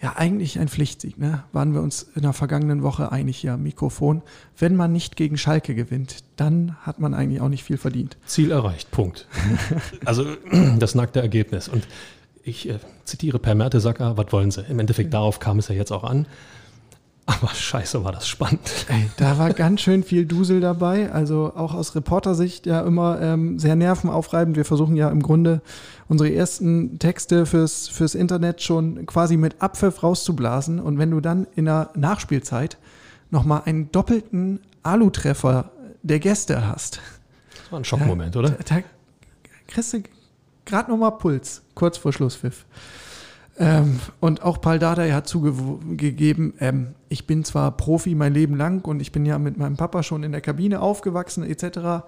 Ja, 0.06 0.18
eigentlich 0.18 0.60
ein 0.60 0.68
Pflichtsieg, 0.68 1.18
ne? 1.18 1.46
Waren 1.52 1.74
wir 1.74 1.82
uns 1.82 2.04
in 2.16 2.22
der 2.22 2.34
vergangenen 2.34 2.84
Woche 2.84 3.12
einig 3.12 3.38
hier 3.38 3.54
am 3.54 3.64
Mikrofon. 3.64 4.22
Wenn 4.56 4.76
man 4.76 4.92
nicht 4.92 5.16
gegen 5.16 5.36
Schalke 5.36 5.74
gewinnt, 5.74 6.18
dann 6.36 6.76
hat 6.84 7.00
man 7.00 7.16
eigentlich 7.16 7.42
auch 7.42 7.50
nicht 7.50 7.64
viel 7.64 7.78
verdient. 7.78 8.16
Ziel 8.28 8.52
erreicht, 8.52 8.92
Punkt. 8.92 9.28
also 10.06 10.24
das 10.78 10.94
nackte 10.94 11.22
Ergebnis. 11.22 11.68
Und 11.68 11.88
ich 12.44 12.70
äh, 12.70 12.78
zitiere 13.06 13.40
Per 13.40 13.56
Mertesacker, 13.56 14.16
was 14.16 14.32
wollen 14.32 14.52
Sie? 14.52 14.64
Im 14.70 14.78
Endeffekt 14.78 15.12
darauf 15.12 15.40
kam 15.40 15.58
es 15.58 15.70
ja 15.70 15.74
jetzt 15.74 15.92
auch 15.92 16.04
an. 16.04 16.28
Aber 17.28 17.48
scheiße, 17.50 18.04
war 18.04 18.12
das 18.12 18.28
spannend. 18.28 18.86
Ey, 18.88 19.10
da 19.18 19.40
war 19.40 19.52
ganz 19.54 19.82
schön 19.82 20.04
viel 20.04 20.26
Dusel 20.26 20.60
dabei. 20.62 21.12
Also 21.12 21.54
auch 21.56 21.74
aus 21.74 21.96
Reportersicht 21.96 22.68
ja 22.68 22.82
immer 22.82 23.20
ähm, 23.20 23.58
sehr 23.58 23.76
nervenaufreibend. 23.76 24.56
Wir 24.56 24.66
versuchen 24.66 24.96
ja 24.96 25.10
im 25.10 25.24
Grunde 25.24 25.62
unsere 26.08 26.32
ersten 26.32 27.00
Texte 27.00 27.48
fürs, 27.48 27.88
fürs 27.88 28.14
Internet 28.14 28.62
schon 28.62 29.08
quasi 29.08 29.38
mit 29.38 29.60
Abpfiff 29.60 30.04
rauszublasen. 30.04 30.80
Und 30.80 31.00
wenn 31.00 31.10
du 31.10 31.20
dann 31.20 31.48
in 31.56 31.66
der 31.66 31.90
Nachspielzeit 31.96 32.78
nochmal 33.32 33.64
einen 33.66 33.92
doppelten 33.92 34.60
Alu-Treffer 34.84 35.72
der 36.04 36.20
Gäste 36.20 36.68
hast, 36.68 37.00
Das 37.64 37.72
war 37.72 37.80
ein 37.80 37.86
Schockmoment, 37.86 38.36
oder? 38.36 38.52
da, 38.52 38.64
da 38.76 38.84
kriegst 39.68 39.94
du 39.94 40.04
gerade 40.66 40.92
nochmal 40.92 41.18
Puls, 41.18 41.64
kurz 41.74 41.98
vor 41.98 42.14
Schlusspfiff. 42.14 42.66
Ähm, 43.58 44.00
und 44.20 44.42
auch 44.44 44.60
Paul 44.60 44.80
Dardai 44.80 45.12
hat 45.12 45.28
zugegeben, 45.28 46.54
ähm, 46.60 46.88
ich 47.08 47.26
bin 47.26 47.46
zwar 47.46 47.72
Profi 47.72 48.14
mein 48.14 48.34
Leben 48.34 48.56
lang 48.58 48.86
und 48.86 49.00
ich 49.00 49.12
bin 49.14 49.26
ja 49.26 49.40
mit 49.40 49.58
meinem 49.58 49.78
Papa 49.78 50.04
schon 50.04 50.24
in 50.24 50.32
der 50.34 50.42
Kabine 50.42 50.82
aufgewachsen 50.82 51.44
etc., 51.44 52.04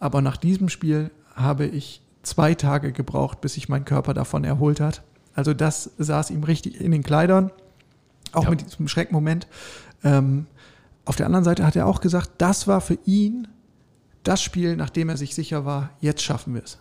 aber 0.00 0.22
nach 0.22 0.36
diesem 0.36 0.68
Spiel 0.68 1.10
habe 1.34 1.66
ich 1.66 2.02
zwei 2.22 2.54
Tage 2.54 2.92
gebraucht, 2.92 3.40
bis 3.40 3.54
sich 3.54 3.68
mein 3.68 3.84
Körper 3.84 4.12
davon 4.14 4.44
erholt 4.44 4.80
hat. 4.80 5.02
Also 5.34 5.54
das 5.54 5.90
saß 5.98 6.30
ihm 6.30 6.42
richtig 6.42 6.80
in 6.80 6.90
den 6.90 7.02
Kleidern, 7.04 7.50
auch 8.32 8.44
Ja. 8.44 8.50
mit 8.50 8.66
diesem 8.66 8.88
Schreckmoment. 8.88 9.46
Ähm, 10.02 10.46
auf 11.04 11.16
der 11.16 11.26
anderen 11.26 11.44
Seite 11.44 11.64
hat 11.64 11.76
er 11.76 11.86
auch 11.86 12.00
gesagt, 12.00 12.30
das 12.38 12.66
war 12.66 12.80
für 12.80 12.98
ihn 13.06 13.46
das 14.24 14.42
Spiel, 14.42 14.76
nachdem 14.76 15.08
er 15.08 15.16
sich 15.16 15.34
sicher 15.34 15.64
war, 15.64 15.90
jetzt 16.00 16.22
schaffen 16.22 16.54
wir 16.54 16.62
es. 16.64 16.78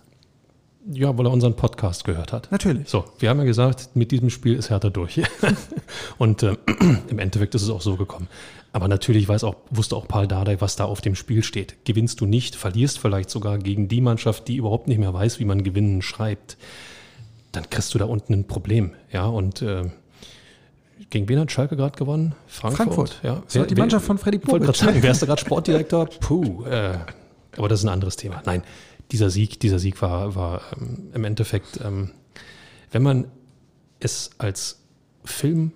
Ja, 0.89 1.17
weil 1.17 1.25
er 1.25 1.31
unseren 1.31 1.55
Podcast 1.55 2.05
gehört 2.05 2.31
hat. 2.31 2.49
Natürlich. 2.51 2.87
So, 2.87 3.05
wir 3.19 3.29
haben 3.29 3.39
ja 3.39 3.43
gesagt, 3.43 3.95
mit 3.95 4.11
diesem 4.11 4.29
Spiel 4.29 4.55
ist 4.55 4.69
Hertha 4.69 4.89
durch. 4.89 5.21
Und 6.17 6.43
äh, 6.43 6.55
im 7.09 7.19
Endeffekt 7.19 7.55
ist 7.55 7.63
es 7.63 7.69
auch 7.69 7.81
so 7.81 7.97
gekommen. 7.97 8.29
Aber 8.71 8.87
natürlich 8.87 9.27
weiß 9.27 9.43
auch, 9.43 9.55
wusste 9.69 9.95
auch 9.95 10.07
Paul 10.07 10.27
Dardai, 10.27 10.61
was 10.61 10.75
da 10.75 10.85
auf 10.85 11.01
dem 11.01 11.15
Spiel 11.15 11.43
steht. 11.43 11.83
Gewinnst 11.85 12.21
du 12.21 12.25
nicht, 12.25 12.55
verlierst 12.55 12.99
vielleicht 12.99 13.29
sogar 13.29 13.57
gegen 13.57 13.87
die 13.87 14.01
Mannschaft, 14.01 14.47
die 14.47 14.57
überhaupt 14.57 14.87
nicht 14.87 14.99
mehr 14.99 15.13
weiß, 15.13 15.39
wie 15.39 15.45
man 15.45 15.63
gewinnen 15.63 16.01
schreibt, 16.01 16.57
dann 17.51 17.69
kriegst 17.69 17.93
du 17.93 17.97
da 17.97 18.05
unten 18.05 18.33
ein 18.33 18.47
Problem. 18.47 18.91
Ja, 19.11 19.25
und 19.25 19.61
äh, 19.61 19.89
gegen 21.09 21.27
wen 21.27 21.39
hat 21.39 21.51
Schalke 21.51 21.75
gerade 21.75 21.97
gewonnen? 21.97 22.35
Frankfurt. 22.47 22.85
Frankfurt. 22.85 23.19
Ja. 23.23 23.41
War 23.53 23.65
die 23.67 23.75
Mannschaft 23.75 24.05
von 24.05 24.17
Freddy 24.17 24.39
Ich 24.41 24.47
wollte 24.47 24.65
gerade 24.65 24.77
sagen, 24.77 25.03
wärst 25.03 25.21
du 25.21 25.25
gerade 25.25 25.41
Sportdirektor? 25.45 26.05
Puh. 26.05 26.63
Äh, 26.65 26.97
aber 27.57 27.69
das 27.69 27.79
ist 27.79 27.85
ein 27.85 27.89
anderes 27.89 28.15
Thema. 28.15 28.41
Nein, 28.45 28.63
dieser 29.11 29.29
Sieg, 29.29 29.59
dieser 29.59 29.79
Sieg 29.79 30.01
war, 30.01 30.35
war 30.35 30.61
ähm, 30.77 31.11
im 31.13 31.23
Endeffekt, 31.23 31.79
ähm, 31.83 32.11
wenn 32.91 33.03
man 33.03 33.27
es 33.99 34.31
als 34.37 34.83
Film 35.23 35.71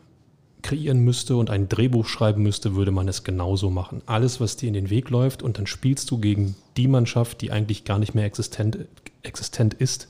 kreieren 0.62 1.00
müsste 1.00 1.36
und 1.36 1.50
ein 1.50 1.70
Drehbuch 1.70 2.06
schreiben 2.08 2.44
müsste, 2.44 2.76
würde 2.76 2.92
man 2.92 3.08
es 3.08 3.24
genauso 3.24 3.70
machen. 3.70 4.02
Alles, 4.06 4.40
was 4.40 4.58
dir 4.58 4.68
in 4.68 4.74
den 4.74 4.90
Weg 4.90 5.10
läuft 5.10 5.42
und 5.42 5.58
dann 5.58 5.66
spielst 5.66 6.12
du 6.12 6.20
gegen 6.20 6.56
die 6.78 6.88
Mannschaft, 6.88 7.42
die 7.42 7.52
eigentlich 7.52 7.84
gar 7.84 8.00
nicht 8.00 8.14
mehr 8.14 8.26
existent, 8.26 8.78
existent 9.24 9.74
ist 9.74 10.08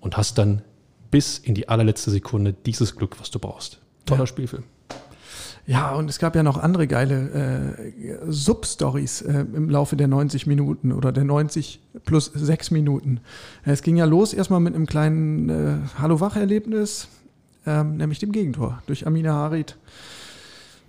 und 0.00 0.16
hast 0.16 0.38
dann 0.38 0.62
bis 1.10 1.38
in 1.38 1.54
die 1.54 1.68
allerletzte 1.68 2.10
Sekunde 2.10 2.52
dieses 2.52 2.96
Glück, 2.96 3.20
was 3.20 3.30
du 3.30 3.38
brauchst. 3.38 3.80
Toller 4.06 4.20
Ja. 4.20 4.26
Spielfilm. 4.26 4.64
Ja, 5.70 5.92
und 5.94 6.10
es 6.10 6.18
gab 6.18 6.34
ja 6.34 6.42
noch 6.42 6.58
andere 6.58 6.88
geile 6.88 7.76
äh, 7.78 8.18
Sub-Stories 8.26 9.22
äh, 9.22 9.44
im 9.54 9.70
Laufe 9.70 9.94
der 9.94 10.08
90 10.08 10.48
Minuten 10.48 10.90
oder 10.90 11.12
der 11.12 11.22
90 11.22 11.78
plus 12.04 12.28
6 12.34 12.72
Minuten. 12.72 13.20
Es 13.64 13.82
ging 13.82 13.96
ja 13.96 14.04
los 14.04 14.34
erstmal 14.34 14.58
mit 14.58 14.74
einem 14.74 14.86
kleinen 14.86 15.48
äh, 15.48 15.76
Hallo-Wach-Erlebnis, 15.96 17.06
ähm, 17.66 17.98
nämlich 17.98 18.18
dem 18.18 18.32
Gegentor 18.32 18.82
durch 18.88 19.06
Amina 19.06 19.32
Harid. 19.32 19.76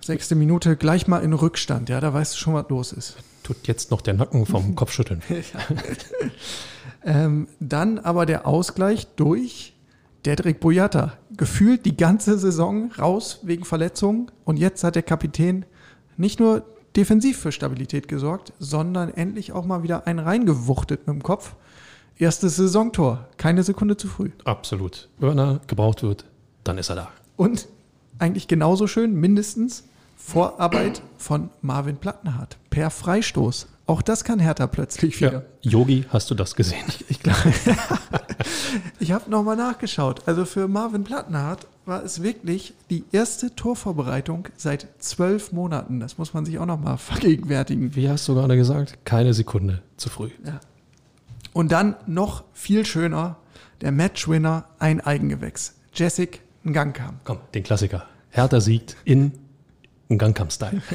Sechste 0.04 0.34
Minute, 0.34 0.76
gleich 0.78 1.08
mal 1.08 1.20
in 1.20 1.34
Rückstand. 1.34 1.90
Ja, 1.90 2.02
da 2.02 2.12
weißt 2.12 2.34
du 2.34 2.40
schon, 2.40 2.56
was 2.56 2.68
los 2.70 2.92
ist. 2.92 3.18
Tut 3.44 3.68
jetzt 3.68 3.92
noch 3.92 4.02
der 4.02 4.16
Nacken 4.16 4.48
vom 4.48 4.74
Kopfschütteln. 4.76 5.22
Ähm, 7.04 7.48
dann 7.60 7.98
aber 7.98 8.28
der 8.28 8.46
Ausgleich 8.46 9.08
durch 9.16 9.74
Dedrick 10.26 10.60
Boyata. 10.60 11.14
Gefühlt 11.36 11.86
die 11.86 11.98
ganze 11.98 12.38
Saison 12.38 12.92
raus 12.98 13.40
wegen 13.44 13.66
Verletzungen. 13.66 14.32
Und 14.46 14.58
jetzt 14.58 14.84
hat 14.84 14.96
der 14.96 15.04
Kapitän 15.04 15.66
nicht 16.18 16.40
nur 16.40 16.64
defensiv 16.96 17.40
für 17.40 17.52
Stabilität 17.52 18.08
gesorgt, 18.08 18.54
sondern 18.60 19.10
endlich 19.10 19.54
auch 19.54 19.66
mal 19.66 19.84
wieder 19.84 20.08
einen 20.08 20.20
reingewuchtet 20.20 21.08
mit 21.08 21.16
dem 21.16 21.24
Kopf. 21.24 21.56
Erstes 22.18 22.58
Saisontor. 22.58 23.28
Keine 23.38 23.64
Sekunde 23.64 23.98
zu 23.98 24.08
früh. 24.08 24.32
Absolut. 24.46 25.10
Wenn 25.18 25.40
er 25.40 25.60
gebraucht 25.68 26.04
wird, 26.04 26.26
dann 26.64 26.78
ist 26.78 26.90
er 26.90 26.96
da. 26.96 27.10
Und 27.36 27.68
eigentlich 28.20 28.48
genauso 28.48 28.86
schön, 28.86 29.16
mindestens 29.16 29.86
Vorarbeit 30.16 31.02
von 31.18 31.50
Marvin 31.62 31.98
Plattenhardt 31.98 32.58
per 32.70 32.92
Freistoß. 32.92 33.68
Auch 33.88 34.02
das 34.02 34.24
kann 34.24 34.40
Hertha 34.40 34.68
plötzlich 34.68 35.20
wieder. 35.20 35.46
Ja. 35.62 35.72
Yogi, 35.72 36.06
hast 36.10 36.30
du 36.32 36.36
das 36.36 36.56
gesehen? 36.56 36.86
Ich 37.10 37.20
glaube, 37.20 37.54
ich 39.00 39.12
habe 39.12 39.30
nochmal 39.30 39.58
nachgeschaut. 39.58 40.28
Also 40.28 40.46
für 40.46 40.68
Marvin 40.68 41.04
Plattenhardt 41.04 41.68
war 41.86 42.04
es 42.04 42.22
wirklich 42.22 42.74
die 42.90 43.04
erste 43.12 43.56
Torvorbereitung 43.56 44.48
seit 44.56 44.88
zwölf 45.00 45.52
Monaten. 45.52 46.00
Das 46.00 46.18
muss 46.18 46.34
man 46.34 46.46
sich 46.46 46.60
auch 46.60 46.66
nochmal 46.66 46.98
vergegenwärtigen. 46.98 47.96
Wie 47.96 48.08
hast 48.08 48.28
du 48.28 48.36
gerade 48.36 48.56
gesagt? 48.56 49.00
Keine 49.04 49.34
Sekunde 49.34 49.82
zu 49.98 50.10
früh. 50.10 50.30
Und 51.54 51.72
dann 51.72 51.96
noch 52.06 52.44
viel 52.54 52.86
schöner, 52.86 53.38
der 53.82 53.92
Matchwinner, 53.92 54.66
ein 54.80 55.02
Eigengewächs. 55.02 55.76
Jessic 55.94 56.42
Ngankam. 56.64 57.20
Komm, 57.24 57.40
den 57.54 57.64
Klassiker. 57.64 58.06
Hertha 58.30 58.62
siegt 58.62 58.96
in 59.04 59.34
Gangkamp-Style. 60.08 60.82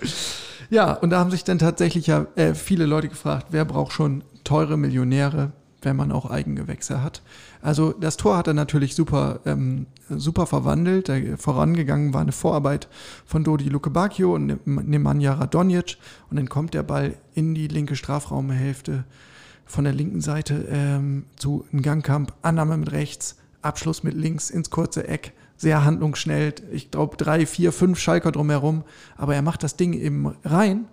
Ja, 0.70 0.92
und 0.92 1.10
da 1.10 1.18
haben 1.18 1.32
sich 1.32 1.42
dann 1.44 1.58
tatsächlich 1.58 2.06
ja 2.06 2.26
äh, 2.36 2.54
viele 2.54 2.86
Leute 2.86 3.08
gefragt, 3.08 3.48
wer 3.50 3.64
braucht 3.64 3.92
schon 3.92 4.22
teure 4.44 4.76
Millionäre, 4.76 5.50
wenn 5.82 5.96
man 5.96 6.12
auch 6.12 6.30
Eigengewächse 6.30 7.02
hat. 7.02 7.22
Also 7.60 7.92
das 7.92 8.16
Tor 8.16 8.36
hat 8.36 8.46
er 8.46 8.54
natürlich 8.54 8.94
super, 8.94 9.40
ähm, 9.46 9.86
super 10.08 10.46
verwandelt. 10.46 11.08
Da 11.08 11.16
vorangegangen 11.36 12.14
war 12.14 12.20
eine 12.20 12.32
Vorarbeit 12.32 12.88
von 13.26 13.42
Dodi 13.42 13.68
Lukebakio 13.68 14.34
und 14.34 14.46
Ne- 14.46 14.58
Nemanja 14.64 15.34
Radonjic 15.34 15.96
und 16.30 16.36
dann 16.36 16.48
kommt 16.48 16.74
der 16.74 16.84
Ball 16.84 17.14
in 17.34 17.54
die 17.54 17.68
linke 17.68 17.96
Strafraumhälfte 17.96 19.04
von 19.66 19.84
der 19.84 19.92
linken 19.92 20.20
Seite 20.20 20.66
ähm, 20.70 21.24
zu 21.36 21.64
Gangkamp, 21.72 22.32
Annahme 22.42 22.76
mit 22.76 22.92
rechts, 22.92 23.36
Abschluss 23.62 24.02
mit 24.02 24.14
links 24.14 24.50
ins 24.50 24.70
kurze 24.70 25.06
Eck. 25.08 25.32
Sehr 25.60 25.84
handlungsschnell. 25.84 26.54
Ich 26.72 26.90
glaube, 26.90 27.18
drei, 27.18 27.44
vier, 27.44 27.72
fünf 27.72 27.98
Schalker 27.98 28.32
drumherum. 28.32 28.82
Aber 29.18 29.34
er 29.34 29.42
macht 29.42 29.62
das 29.62 29.76
Ding 29.76 29.92
eben 29.92 30.34
rein 30.42 30.86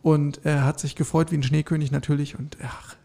und 0.00 0.40
er 0.44 0.64
hat 0.64 0.80
sich 0.80 0.96
gefreut 0.96 1.30
wie 1.30 1.36
ein 1.36 1.42
Schneekönig 1.42 1.90
natürlich 1.90 2.38
und 2.38 2.56
ach, 2.64 2.96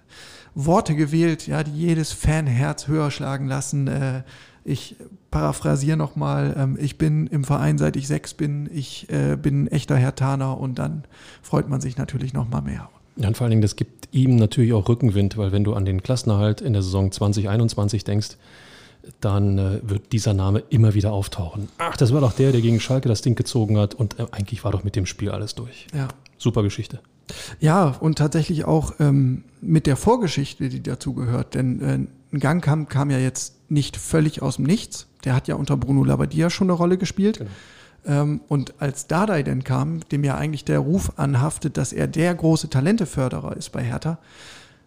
Worte 0.56 0.96
gewählt, 0.96 1.46
ja, 1.48 1.64
die 1.64 1.72
jedes 1.72 2.14
Fanherz 2.14 2.88
höher 2.88 3.12
schlagen 3.12 3.48
lassen. 3.48 3.88
Äh, 3.88 4.24
ich 4.64 4.96
paraphrasiere 5.30 5.98
nochmal, 5.98 6.56
ähm, 6.58 6.78
ich 6.80 6.98
bin 6.98 7.28
im 7.28 7.44
Verein 7.44 7.78
seit 7.78 7.98
ich 7.98 8.08
sechs 8.08 8.34
bin, 8.34 8.70
ich 8.72 9.10
äh, 9.12 9.36
bin 9.36 9.64
ein 9.64 9.68
echter 9.68 9.98
Herr 9.98 10.16
Taner 10.16 10.58
und 10.58 10.80
dann 10.80 11.04
freut 11.42 11.68
man 11.68 11.82
sich 11.82 11.98
natürlich 11.98 12.34
nochmal 12.34 12.62
mehr. 12.62 12.90
Ja, 13.18 13.28
und 13.28 13.36
vor 13.36 13.44
allen 13.44 13.52
Dingen, 13.52 13.62
das 13.62 13.76
gibt 13.76 14.08
ihm 14.14 14.38
natürlich 14.38 14.72
auch 14.72 14.88
Rückenwind, 14.88 15.36
weil 15.36 15.52
wenn 15.52 15.66
du 15.66 15.74
an 15.74 15.84
den 15.84 16.02
Klassenerhalt 16.02 16.62
in 16.62 16.72
der 16.72 16.82
Saison 16.82 17.12
2021 17.12 18.06
denkst, 18.06 18.38
dann 19.22 19.58
äh, 19.58 19.80
wird 19.84 20.12
dieser 20.12 20.34
Name 20.34 20.64
immer 20.70 20.94
wieder 20.94 21.12
auftauchen. 21.12 21.70
Ach, 21.78 21.98
das 21.98 22.14
war 22.14 22.22
doch 22.22 22.34
der, 22.34 22.52
der 22.52 22.62
gegen 22.62 22.80
Schalke 22.80 23.10
das 23.10 23.22
Ding 23.22 23.36
gezogen 23.36 23.78
hat 23.78 23.96
und 23.96 24.20
äh, 24.20 24.26
eigentlich 24.32 24.64
war 24.64 24.72
doch 24.72 24.84
mit 24.84 24.96
dem 24.96 25.06
Spiel 25.06 25.32
alles 25.32 25.56
durch. 25.56 25.88
Ja. 25.94 26.08
Super 26.38 26.64
Geschichte. 26.64 27.00
Ja, 27.60 27.96
und 28.00 28.18
tatsächlich 28.18 28.66
auch 28.66 28.94
ähm, 29.00 29.44
mit 29.62 29.88
der 29.88 29.96
Vorgeschichte, 29.96 30.70
die 30.70 30.84
dazu 30.84 31.14
gehört. 31.14 31.56
Denn 31.56 31.82
äh, 31.82 32.00
ein 32.34 32.40
Gangkamp 32.40 32.90
kam 32.90 33.10
ja 33.10 33.18
jetzt 33.18 33.56
nicht 33.70 33.98
völlig 33.98 34.42
aus 34.42 34.58
dem 34.58 34.66
Nichts. 34.66 35.08
Der 35.24 35.36
hat 35.36 35.48
ja 35.48 35.56
unter 35.56 35.78
Bruno 35.78 36.04
Labbadia 36.04 36.50
schon 36.50 36.68
eine 36.68 36.74
Rolle 36.74 36.98
gespielt. 36.98 37.40
Genau. 37.40 37.52
Ähm, 38.06 38.42
und 38.48 38.74
als 38.80 39.08
Dardai 39.08 39.44
dann 39.44 39.64
kam, 39.64 40.02
dem 40.10 40.24
ja 40.24 40.36
eigentlich 40.36 40.66
der 40.66 40.80
Ruf 40.80 41.14
anhaftet, 41.16 41.78
dass 41.78 41.94
er 41.94 42.08
der 42.08 42.36
große 42.36 42.70
Talenteförderer 42.70 43.56
ist 43.56 43.72
bei 43.72 43.84
Hertha, 43.84 44.18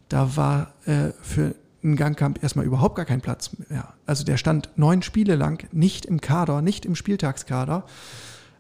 da 0.09 0.37
war 0.37 0.73
äh, 0.85 1.13
für 1.23 1.55
einen 1.87 1.97
Gangkamp 1.97 2.43
erstmal 2.43 2.65
überhaupt 2.65 2.97
gar 2.97 3.05
kein 3.05 3.21
Platz 3.21 3.51
mehr. 3.69 3.95
Also 4.05 4.25
der 4.25 4.37
stand 4.37 4.71
neun 4.77 5.03
Spiele 5.03 5.37
lang 5.37 5.67
nicht 5.73 6.07
im 6.07 6.21
Kader, 6.21 6.63
nicht 6.63 6.85
im 6.85 6.95
Spieltagskader. 6.95 7.85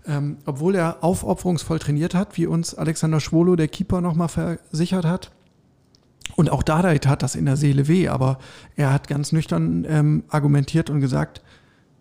Ähm, 0.07 0.39
obwohl 0.47 0.77
er 0.77 1.03
aufopferungsvoll 1.03 1.81
trainiert 1.81 2.15
hat, 2.15 2.37
wie 2.37 2.47
uns 2.47 2.75
Alexander 2.75 3.19
Schwolo, 3.19 3.57
der 3.57 3.69
Keeper, 3.69 4.01
nochmal 4.01 4.29
versichert 4.29 5.05
hat. 5.05 5.33
Und 6.37 6.51
auch 6.51 6.63
Dardai 6.63 6.99
tat 6.99 7.23
das 7.23 7.35
in 7.35 7.45
der 7.45 7.57
Seele 7.57 7.89
weh, 7.89 8.09
aber 8.09 8.39
er 8.77 8.93
hat 8.93 9.09
ganz 9.09 9.33
nüchtern 9.33 9.85
ähm, 9.89 10.25
argumentiert 10.29 10.91
und 10.91 11.01
gesagt, 11.01 11.43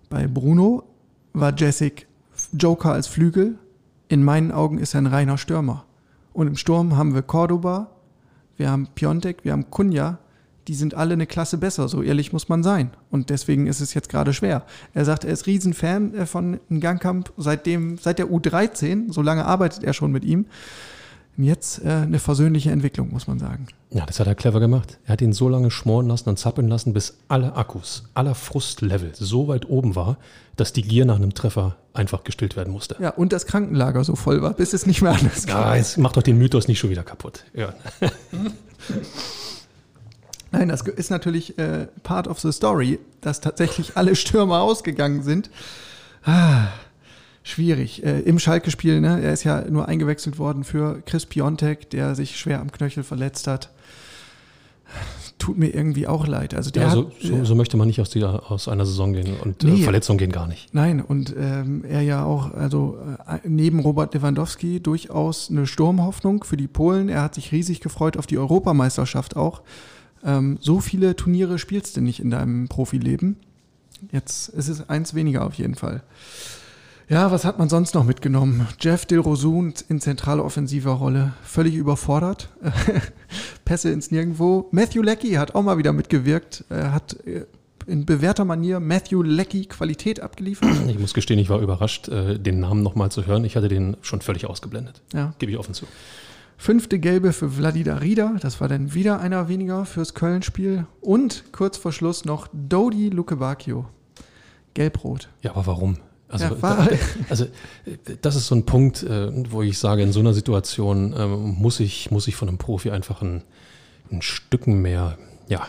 bei 0.10 0.28
Bruno 0.28 0.84
war 1.34 1.54
Jessic 1.56 2.08
Joker 2.54 2.92
als 2.92 3.08
Flügel. 3.08 3.58
In 4.08 4.24
meinen 4.24 4.52
Augen 4.52 4.78
ist 4.78 4.94
er 4.94 5.02
ein 5.02 5.08
reiner 5.08 5.38
Stürmer. 5.38 5.86
Und 6.34 6.48
im 6.48 6.58
Sturm 6.58 6.96
haben 6.96 7.16
wir 7.16 7.22
Cordoba, 7.22 7.92
wir 8.58 8.70
haben 8.70 8.88
Piontek, 8.94 9.44
wir 9.44 9.54
haben 9.54 9.72
Kunja, 9.72 10.20
die 10.68 10.74
sind 10.74 10.96
alle 10.96 11.14
eine 11.14 11.28
Klasse 11.28 11.58
besser, 11.58 11.88
so 11.88 12.02
ehrlich 12.02 12.34
muss 12.34 12.50
man 12.50 12.64
sein. 12.64 12.92
Und 13.12 13.30
deswegen 13.30 13.68
ist 13.68 13.82
es 13.82 13.94
jetzt 13.94 14.10
gerade 14.10 14.34
schwer. 14.34 14.64
Er 14.94 15.06
sagt, 15.06 15.24
er 15.24 15.32
ist 15.32 15.48
Riesenfan 15.48 16.14
äh, 16.14 16.26
von 16.26 16.60
Gangkamp 16.70 17.32
seitdem, 17.38 17.98
seit 17.98 18.20
der 18.20 18.28
U13, 18.28 19.12
so 19.12 19.22
lange 19.22 19.46
arbeitet 19.46 19.84
er 19.84 19.94
schon 19.94 20.12
mit 20.12 20.26
ihm. 20.26 20.46
Jetzt 21.38 21.84
äh, 21.84 21.90
eine 21.90 22.20
versöhnliche 22.20 22.72
Entwicklung, 22.72 23.12
muss 23.12 23.28
man 23.28 23.40
sagen. 23.40 23.68
Ja, 23.92 24.06
das 24.06 24.22
hat 24.22 24.28
er 24.28 24.36
clever 24.36 24.62
gemacht. 24.62 25.00
Er 25.06 25.14
hat 25.14 25.22
ihn 25.22 25.34
so 25.34 25.50
lange 25.50 25.70
schmoren 25.70 26.08
lassen 26.08 26.30
und 26.30 26.40
zappeln 26.40 26.70
lassen, 26.70 26.94
bis 26.94 27.18
alle 27.28 27.56
Akkus, 27.56 28.06
aller 28.14 28.36
Frustlevel 28.36 29.12
so 29.14 29.50
weit 29.50 29.70
oben 29.70 29.96
war, 29.96 30.18
dass 30.56 30.72
die 30.72 30.82
Gier 30.82 31.04
nach 31.04 31.18
einem 31.18 31.34
Treffer 31.34 31.76
einfach 31.94 32.24
gestillt 32.24 32.56
werden 32.56 32.72
musste. 32.72 32.96
Ja, 33.00 33.10
und 33.10 33.34
das 33.34 33.46
Krankenlager 33.48 34.04
so 34.06 34.16
voll 34.16 34.42
war, 34.42 34.54
bis 34.54 34.72
es 34.72 34.86
nicht 34.86 35.02
mehr 35.02 35.12
anders 35.12 35.46
ging. 35.46 35.56
Ja, 35.56 35.76
es 35.76 35.98
macht 35.98 36.16
doch 36.16 36.24
den 36.24 36.38
Mythos 36.38 36.70
nicht 36.70 36.80
schon 36.80 36.90
wieder 36.90 37.04
kaputt. 37.04 37.44
Ja. 37.54 37.74
Nein, 40.58 40.70
das 40.70 40.82
ist 40.82 41.10
natürlich 41.10 41.58
äh, 41.58 41.88
part 42.04 42.28
of 42.28 42.40
the 42.40 42.52
story, 42.52 43.00
dass 43.22 43.42
tatsächlich 43.42 43.98
alle 43.98 44.16
Stürmer 44.16 44.62
ausgegangen 44.62 45.22
sind. 45.22 45.50
Ah, 46.24 46.68
schwierig. 47.44 48.06
Äh, 48.06 48.22
Im 48.22 48.40
Schalke-Spiel, 48.40 49.02
ne, 49.02 49.22
er 49.22 49.34
ist 49.34 49.44
ja 49.44 49.62
nur 49.70 49.88
eingewechselt 49.88 50.40
worden 50.40 50.64
für 50.64 51.02
Chris 51.06 51.26
Piontek, 51.26 51.90
der 51.90 52.16
sich 52.16 52.40
schwer 52.40 52.62
am 52.62 52.72
Knöchel 52.72 53.04
verletzt 53.04 53.48
hat. 53.48 53.70
Tut 55.38 55.58
mir 55.58 55.68
irgendwie 55.68 56.08
auch 56.08 56.26
leid. 56.26 56.54
Also 56.54 56.72
der 56.72 56.84
ja, 56.84 56.90
so, 56.92 57.08
hat, 57.08 57.14
so, 57.22 57.44
so, 57.44 57.56
möchte 57.56 57.76
man 57.76 57.88
nicht 57.88 58.00
aus, 58.00 58.10
die, 58.10 58.24
aus 58.24 58.70
einer 58.70 58.86
Saison 58.86 59.12
gehen 59.12 59.36
und 59.44 59.62
äh, 59.64 59.68
nee, 59.68 59.84
Verletzung 59.84 60.18
gehen 60.18 60.32
gar 60.32 60.48
nicht. 60.48 60.74
Nein, 60.74 61.02
und 61.02 61.36
ähm, 61.38 61.84
er 61.84 62.02
ja 62.02 62.24
auch, 62.24 62.54
also 62.54 62.98
äh, 63.28 63.40
neben 63.44 63.80
Robert 63.80 64.14
Lewandowski 64.14 64.80
durchaus 64.80 65.50
eine 65.50 65.68
Sturmhoffnung 65.68 66.46
für 66.46 66.56
die 66.56 66.68
Polen. 66.68 67.10
Er 67.10 67.24
hat 67.24 67.36
sich 67.36 67.52
riesig 67.52 67.82
gefreut 67.82 68.16
auf 68.16 68.26
die 68.26 68.38
Europameisterschaft 68.38 69.36
auch. 69.36 69.62
Ähm, 70.26 70.58
so 70.60 70.80
viele 70.80 71.16
Turniere 71.16 71.60
spielst 71.60 71.96
du 71.96 72.02
nicht 72.02 72.20
in 72.20 72.32
deinem 72.32 72.68
Profileben. 72.68 73.38
Jetzt 74.12 74.50
ist 74.50 74.68
es 74.68 74.90
eins 74.90 75.14
weniger 75.14 75.46
auf 75.46 75.54
jeden 75.54 75.76
Fall. 75.76 76.04
Ja, 77.08 77.30
was 77.30 77.46
hat 77.46 77.60
man 77.60 77.70
sonst 77.70 77.94
noch 77.94 78.04
mitgenommen? 78.04 78.68
Jeff 78.80 79.06
Dilrosun 79.06 79.76
in 79.90 80.02
zentrale 80.02 80.44
offensiver 80.44 80.94
Rolle, 80.94 81.34
völlig 81.44 81.76
überfordert. 81.76 82.50
Pässe 83.66 83.92
ins 83.92 84.10
Nirgendwo. 84.10 84.68
Matthew 84.72 85.04
Leckie 85.04 85.38
hat 85.38 85.54
auch 85.54 85.62
mal 85.62 85.78
wieder 85.78 85.94
mitgewirkt. 85.94 86.66
Er 86.70 86.94
hat 86.94 87.16
äh, 87.28 87.46
in 87.86 88.08
bewährter 88.08 88.44
Manier 88.44 88.80
Matthew 88.80 89.22
Leckie 89.22 89.68
Qualität 89.68 90.20
abgeliefert. 90.20 90.72
Ich 90.88 90.98
muss 90.98 91.14
gestehen, 91.14 91.38
ich 91.38 91.50
war 91.50 91.60
überrascht, 91.60 92.08
äh, 92.08 92.40
den 92.40 92.60
Namen 92.60 92.82
nochmal 92.82 93.12
zu 93.12 93.28
hören. 93.28 93.46
Ich 93.46 93.56
hatte 93.56 93.68
den 93.68 93.98
schon 94.02 94.22
völlig 94.22 94.48
ausgeblendet. 94.48 95.02
Ja. 95.14 95.36
Gebe 95.38 95.52
ich 95.52 95.60
offen 95.60 95.76
zu. 95.76 95.86
Fünfte 96.58 97.00
Gelbe 97.00 97.34
für 97.34 97.50
Vladida 97.50 97.98
Rieda, 97.98 98.36
das 98.40 98.62
war 98.62 98.68
dann 98.68 98.94
wieder 98.94 99.20
einer 99.20 99.50
weniger 99.50 99.86
fürs 99.86 100.14
Köln-Spiel. 100.14 100.86
Und 101.02 101.52
kurz 101.52 101.78
vor 101.78 101.92
Schluss 101.92 102.26
noch 102.26 102.48
Dodi 102.54 103.10
Lukebakio. 103.10 103.86
Gelb-Rot. 104.74 105.30
Ja, 105.42 105.52
aber 105.52 105.68
warum? 105.68 105.98
Also, 106.28 106.46
ja, 106.46 106.56
da, 106.60 106.88
also 107.30 107.46
das 108.22 108.36
ist 108.36 108.48
so 108.48 108.56
ein 108.56 108.66
Punkt, 108.66 109.04
äh, 109.04 109.32
wo 109.52 109.62
ich 109.62 109.78
sage, 109.78 110.02
in 110.02 110.12
so 110.12 110.20
einer 110.20 110.34
Situation 110.34 111.14
ähm, 111.18 111.56
muss, 111.60 111.80
ich, 111.80 112.10
muss 112.10 112.28
ich 112.28 112.36
von 112.36 112.48
einem 112.48 112.58
Profi 112.58 112.92
einfach 112.92 113.22
ein, 113.22 113.44
ein 114.12 114.22
Stücken 114.22 114.82
mehr 114.82 115.18
ja, 115.48 115.68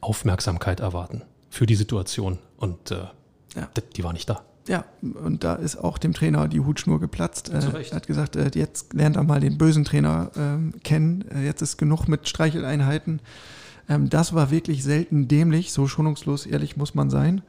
Aufmerksamkeit 0.00 0.80
erwarten 0.80 1.22
für 1.50 1.66
die 1.66 1.74
Situation. 1.74 2.38
Und 2.56 2.90
äh, 2.90 3.04
ja. 3.56 3.68
die 3.96 4.04
war 4.04 4.12
nicht 4.12 4.28
da. 4.28 4.42
Ja, 4.66 4.84
und 5.02 5.44
da 5.44 5.54
ist 5.56 5.76
auch 5.76 5.98
dem 5.98 6.14
Trainer 6.14 6.48
die 6.48 6.60
Hutschnur 6.60 6.98
geplatzt. 6.98 7.50
Äh, 7.50 7.58
er 7.58 7.96
hat 7.96 8.06
gesagt, 8.06 8.36
äh, 8.36 8.50
jetzt 8.54 8.94
lernt 8.94 9.16
er 9.16 9.22
mal 9.22 9.40
den 9.40 9.58
bösen 9.58 9.84
Trainer 9.84 10.30
äh, 10.36 10.78
kennen. 10.80 11.24
Jetzt 11.42 11.60
ist 11.60 11.76
genug 11.76 12.08
mit 12.08 12.28
Streicheleinheiten. 12.28 13.20
Ähm, 13.88 14.08
das 14.08 14.32
war 14.34 14.50
wirklich 14.50 14.82
selten 14.82 15.28
dämlich, 15.28 15.72
so 15.72 15.86
schonungslos 15.86 16.46
ehrlich 16.46 16.76
muss 16.76 16.94
man 16.94 17.10
sein. 17.10 17.42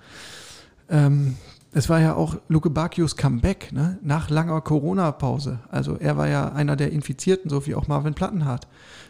Ähm, 0.89 1.35
es 1.71 1.89
war 1.89 1.99
ja 1.99 2.15
auch 2.15 2.37
Luke 2.47 2.69
Bacchios 2.69 3.17
Comeback 3.17 3.71
ne? 3.73 3.97
nach 4.01 4.29
langer 4.29 4.61
Corona-Pause. 4.61 5.59
Also 5.69 5.97
er 5.97 6.15
war 6.15 6.27
ja 6.27 6.53
einer 6.53 6.75
der 6.75 6.91
Infizierten, 6.91 7.49
so 7.49 7.65
wie 7.65 7.75
auch 7.75 7.87
Marvin 7.87 8.13
Plattenhardt. 8.13 8.67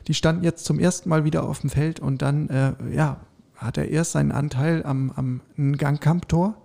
Die 0.07 0.13
standen 0.13 0.43
jetzt 0.43 0.65
zum 0.65 0.79
ersten 0.79 1.09
Mal 1.09 1.25
wieder 1.25 1.43
auf 1.43 1.59
dem 1.59 1.69
Feld 1.69 1.99
und 1.99 2.21
dann 2.21 2.49
äh, 2.49 2.73
ja, 2.91 3.17
hat 3.55 3.77
er 3.77 3.89
erst 3.89 4.13
seinen 4.13 4.31
Anteil 4.31 4.83
am, 4.83 5.11
am 5.15 5.77
Gangkamp-Tor 5.77 6.55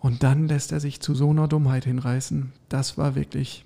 und 0.00 0.22
dann 0.22 0.48
lässt 0.48 0.72
er 0.72 0.80
sich 0.80 1.00
zu 1.00 1.14
so 1.14 1.30
einer 1.30 1.48
Dummheit 1.48 1.84
hinreißen. 1.84 2.52
Das 2.68 2.98
war 2.98 3.14
wirklich 3.14 3.64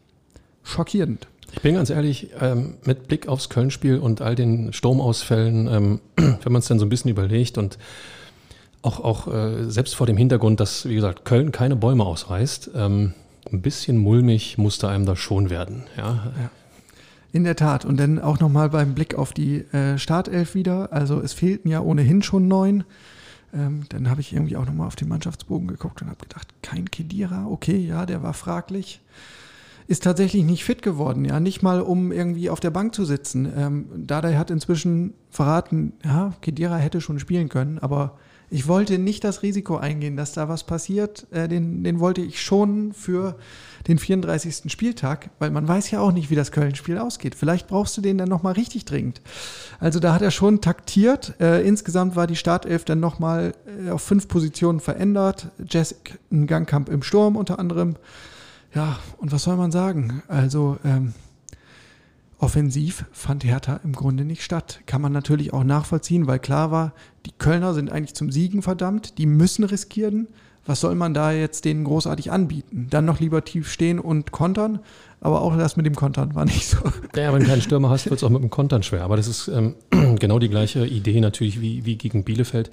schockierend. 0.62 1.26
Ich 1.52 1.62
bin 1.62 1.74
ganz 1.74 1.90
ehrlich, 1.90 2.30
ähm, 2.40 2.74
mit 2.84 3.08
Blick 3.08 3.26
aufs 3.26 3.48
Köln-Spiel 3.48 3.98
und 3.98 4.22
all 4.22 4.34
den 4.34 4.72
Sturmausfällen, 4.72 5.66
ähm, 5.66 6.00
wenn 6.16 6.52
man 6.52 6.60
es 6.60 6.68
dann 6.68 6.78
so 6.78 6.86
ein 6.86 6.88
bisschen 6.88 7.10
überlegt 7.10 7.58
und 7.58 7.78
auch, 8.82 9.00
auch 9.00 9.26
äh, 9.26 9.70
selbst 9.70 9.94
vor 9.94 10.06
dem 10.06 10.16
Hintergrund, 10.16 10.60
dass, 10.60 10.88
wie 10.88 10.94
gesagt, 10.94 11.24
Köln 11.24 11.52
keine 11.52 11.76
Bäume 11.76 12.04
ausreißt, 12.04 12.70
ähm, 12.74 13.14
ein 13.52 13.62
bisschen 13.62 13.98
mulmig 13.98 14.58
musste 14.58 14.88
einem 14.88 15.06
das 15.06 15.18
schon 15.18 15.50
werden. 15.50 15.84
Ja. 15.96 16.32
ja. 16.38 16.50
In 17.32 17.44
der 17.44 17.56
Tat. 17.56 17.84
Und 17.84 17.98
dann 17.98 18.18
auch 18.18 18.40
nochmal 18.40 18.70
beim 18.70 18.94
Blick 18.94 19.14
auf 19.14 19.32
die 19.32 19.58
äh, 19.72 19.98
Startelf 19.98 20.54
wieder. 20.54 20.92
Also 20.92 21.20
es 21.20 21.32
fehlten 21.32 21.68
ja 21.68 21.80
ohnehin 21.80 22.22
schon 22.22 22.48
neun. 22.48 22.84
Ähm, 23.54 23.84
dann 23.88 24.08
habe 24.08 24.20
ich 24.20 24.32
irgendwie 24.32 24.56
auch 24.56 24.66
nochmal 24.66 24.86
auf 24.86 24.96
den 24.96 25.08
Mannschaftsbogen 25.08 25.68
geguckt 25.68 26.02
und 26.02 26.08
habe 26.08 26.20
gedacht, 26.20 26.48
kein 26.62 26.90
Kedira, 26.90 27.46
okay, 27.46 27.76
ja, 27.76 28.06
der 28.06 28.22
war 28.22 28.34
fraglich. 28.34 29.00
Ist 29.86 30.04
tatsächlich 30.04 30.44
nicht 30.44 30.64
fit 30.64 30.82
geworden, 30.82 31.24
ja, 31.24 31.40
nicht 31.40 31.62
mal 31.62 31.80
um 31.80 32.12
irgendwie 32.12 32.48
auf 32.48 32.60
der 32.60 32.70
Bank 32.70 32.94
zu 32.94 33.04
sitzen. 33.04 33.52
Ähm, 33.56 33.86
Dardai 34.06 34.36
hat 34.36 34.50
inzwischen 34.50 35.14
verraten, 35.30 35.94
ja, 36.04 36.32
Kedira 36.40 36.76
hätte 36.76 37.00
schon 37.00 37.18
spielen 37.18 37.48
können, 37.48 37.78
aber 37.80 38.16
ich 38.50 38.66
wollte 38.66 38.98
nicht 38.98 39.22
das 39.22 39.42
Risiko 39.42 39.76
eingehen, 39.76 40.16
dass 40.16 40.32
da 40.32 40.48
was 40.48 40.64
passiert. 40.64 41.26
Äh, 41.30 41.48
den, 41.48 41.84
den 41.84 42.00
wollte 42.00 42.20
ich 42.20 42.42
schon 42.42 42.92
für 42.92 43.36
den 43.86 43.98
34. 43.98 44.70
Spieltag, 44.70 45.30
weil 45.38 45.50
man 45.50 45.66
weiß 45.66 45.90
ja 45.92 46.00
auch 46.00 46.12
nicht, 46.12 46.30
wie 46.30 46.34
das 46.34 46.52
Köln-Spiel 46.52 46.98
ausgeht. 46.98 47.34
Vielleicht 47.34 47.68
brauchst 47.68 47.96
du 47.96 48.00
den 48.00 48.18
dann 48.18 48.28
nochmal 48.28 48.54
richtig 48.54 48.84
dringend. 48.84 49.22
Also 49.78 50.00
da 50.00 50.12
hat 50.12 50.22
er 50.22 50.32
schon 50.32 50.60
taktiert. 50.60 51.34
Äh, 51.40 51.66
insgesamt 51.66 52.16
war 52.16 52.26
die 52.26 52.36
Startelf 52.36 52.84
dann 52.84 53.00
nochmal 53.00 53.54
äh, 53.86 53.90
auf 53.90 54.02
fünf 54.02 54.26
Positionen 54.26 54.80
verändert. 54.80 55.48
Jessic 55.66 56.18
ein 56.32 56.46
Gangkamp 56.48 56.88
im 56.88 57.02
Sturm 57.02 57.36
unter 57.36 57.58
anderem. 57.58 57.96
Ja, 58.74 58.98
und 59.18 59.32
was 59.32 59.44
soll 59.44 59.56
man 59.56 59.70
sagen? 59.70 60.22
Also 60.28 60.76
ähm, 60.84 61.14
offensiv 62.40 63.04
fand 63.12 63.44
Hertha 63.44 63.80
im 63.84 63.92
Grunde 63.92 64.24
nicht 64.24 64.42
statt. 64.42 64.80
Kann 64.86 65.02
man 65.02 65.12
natürlich 65.12 65.52
auch 65.52 65.64
nachvollziehen, 65.64 66.26
weil 66.26 66.38
klar 66.38 66.70
war, 66.70 66.92
die 67.26 67.32
Kölner 67.32 67.74
sind 67.74 67.90
eigentlich 67.90 68.14
zum 68.14 68.32
Siegen 68.32 68.62
verdammt, 68.62 69.18
die 69.18 69.26
müssen 69.26 69.64
riskieren, 69.64 70.28
was 70.66 70.80
soll 70.80 70.94
man 70.94 71.14
da 71.14 71.32
jetzt 71.32 71.64
denen 71.64 71.84
großartig 71.84 72.30
anbieten? 72.30 72.86
Dann 72.90 73.04
noch 73.04 73.18
lieber 73.18 73.44
tief 73.44 73.70
stehen 73.70 73.98
und 73.98 74.30
kontern, 74.30 74.80
aber 75.20 75.40
auch 75.40 75.56
das 75.56 75.76
mit 75.76 75.86
dem 75.86 75.94
Kontern 75.94 76.34
war 76.34 76.44
nicht 76.44 76.66
so. 76.66 76.78
Ja, 77.16 77.32
wenn 77.32 77.40
du 77.40 77.46
keinen 77.46 77.62
Stürmer 77.62 77.90
hast, 77.90 78.06
wird 78.06 78.18
es 78.18 78.24
auch 78.24 78.30
mit 78.30 78.42
dem 78.42 78.50
Kontern 78.50 78.82
schwer. 78.82 79.02
Aber 79.02 79.16
das 79.16 79.26
ist 79.26 79.48
ähm, 79.48 79.74
genau 80.18 80.38
die 80.38 80.48
gleiche 80.48 80.86
Idee 80.86 81.20
natürlich 81.20 81.60
wie, 81.60 81.84
wie 81.86 81.96
gegen 81.96 82.24
Bielefeld. 82.24 82.70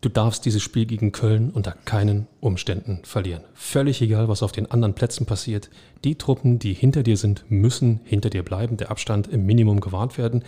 Du 0.00 0.08
darfst 0.08 0.44
dieses 0.44 0.62
Spiel 0.62 0.86
gegen 0.86 1.10
Köln 1.10 1.50
unter 1.50 1.72
keinen 1.72 2.28
Umständen 2.40 3.00
verlieren. 3.02 3.42
Völlig 3.54 4.00
egal, 4.00 4.28
was 4.28 4.44
auf 4.44 4.52
den 4.52 4.70
anderen 4.70 4.94
Plätzen 4.94 5.26
passiert. 5.26 5.70
Die 6.04 6.14
Truppen, 6.14 6.60
die 6.60 6.72
hinter 6.72 7.02
dir 7.02 7.16
sind, 7.16 7.44
müssen 7.48 8.00
hinter 8.04 8.30
dir 8.30 8.44
bleiben. 8.44 8.76
Der 8.76 8.92
Abstand 8.92 9.26
im 9.26 9.44
Minimum 9.44 9.80
gewahrt 9.80 10.16
werden. 10.16 10.44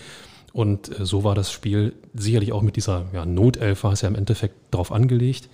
Und 0.52 1.00
äh, 1.00 1.04
so 1.04 1.24
war 1.24 1.34
das 1.34 1.50
Spiel 1.50 1.94
sicherlich 2.14 2.52
auch 2.52 2.62
mit 2.62 2.76
dieser 2.76 3.06
ja, 3.12 3.24
Notelf 3.24 3.82
war 3.84 3.94
ja 3.94 4.08
im 4.08 4.14
Endeffekt 4.14 4.54
darauf 4.70 4.92
angelegt 4.92 5.48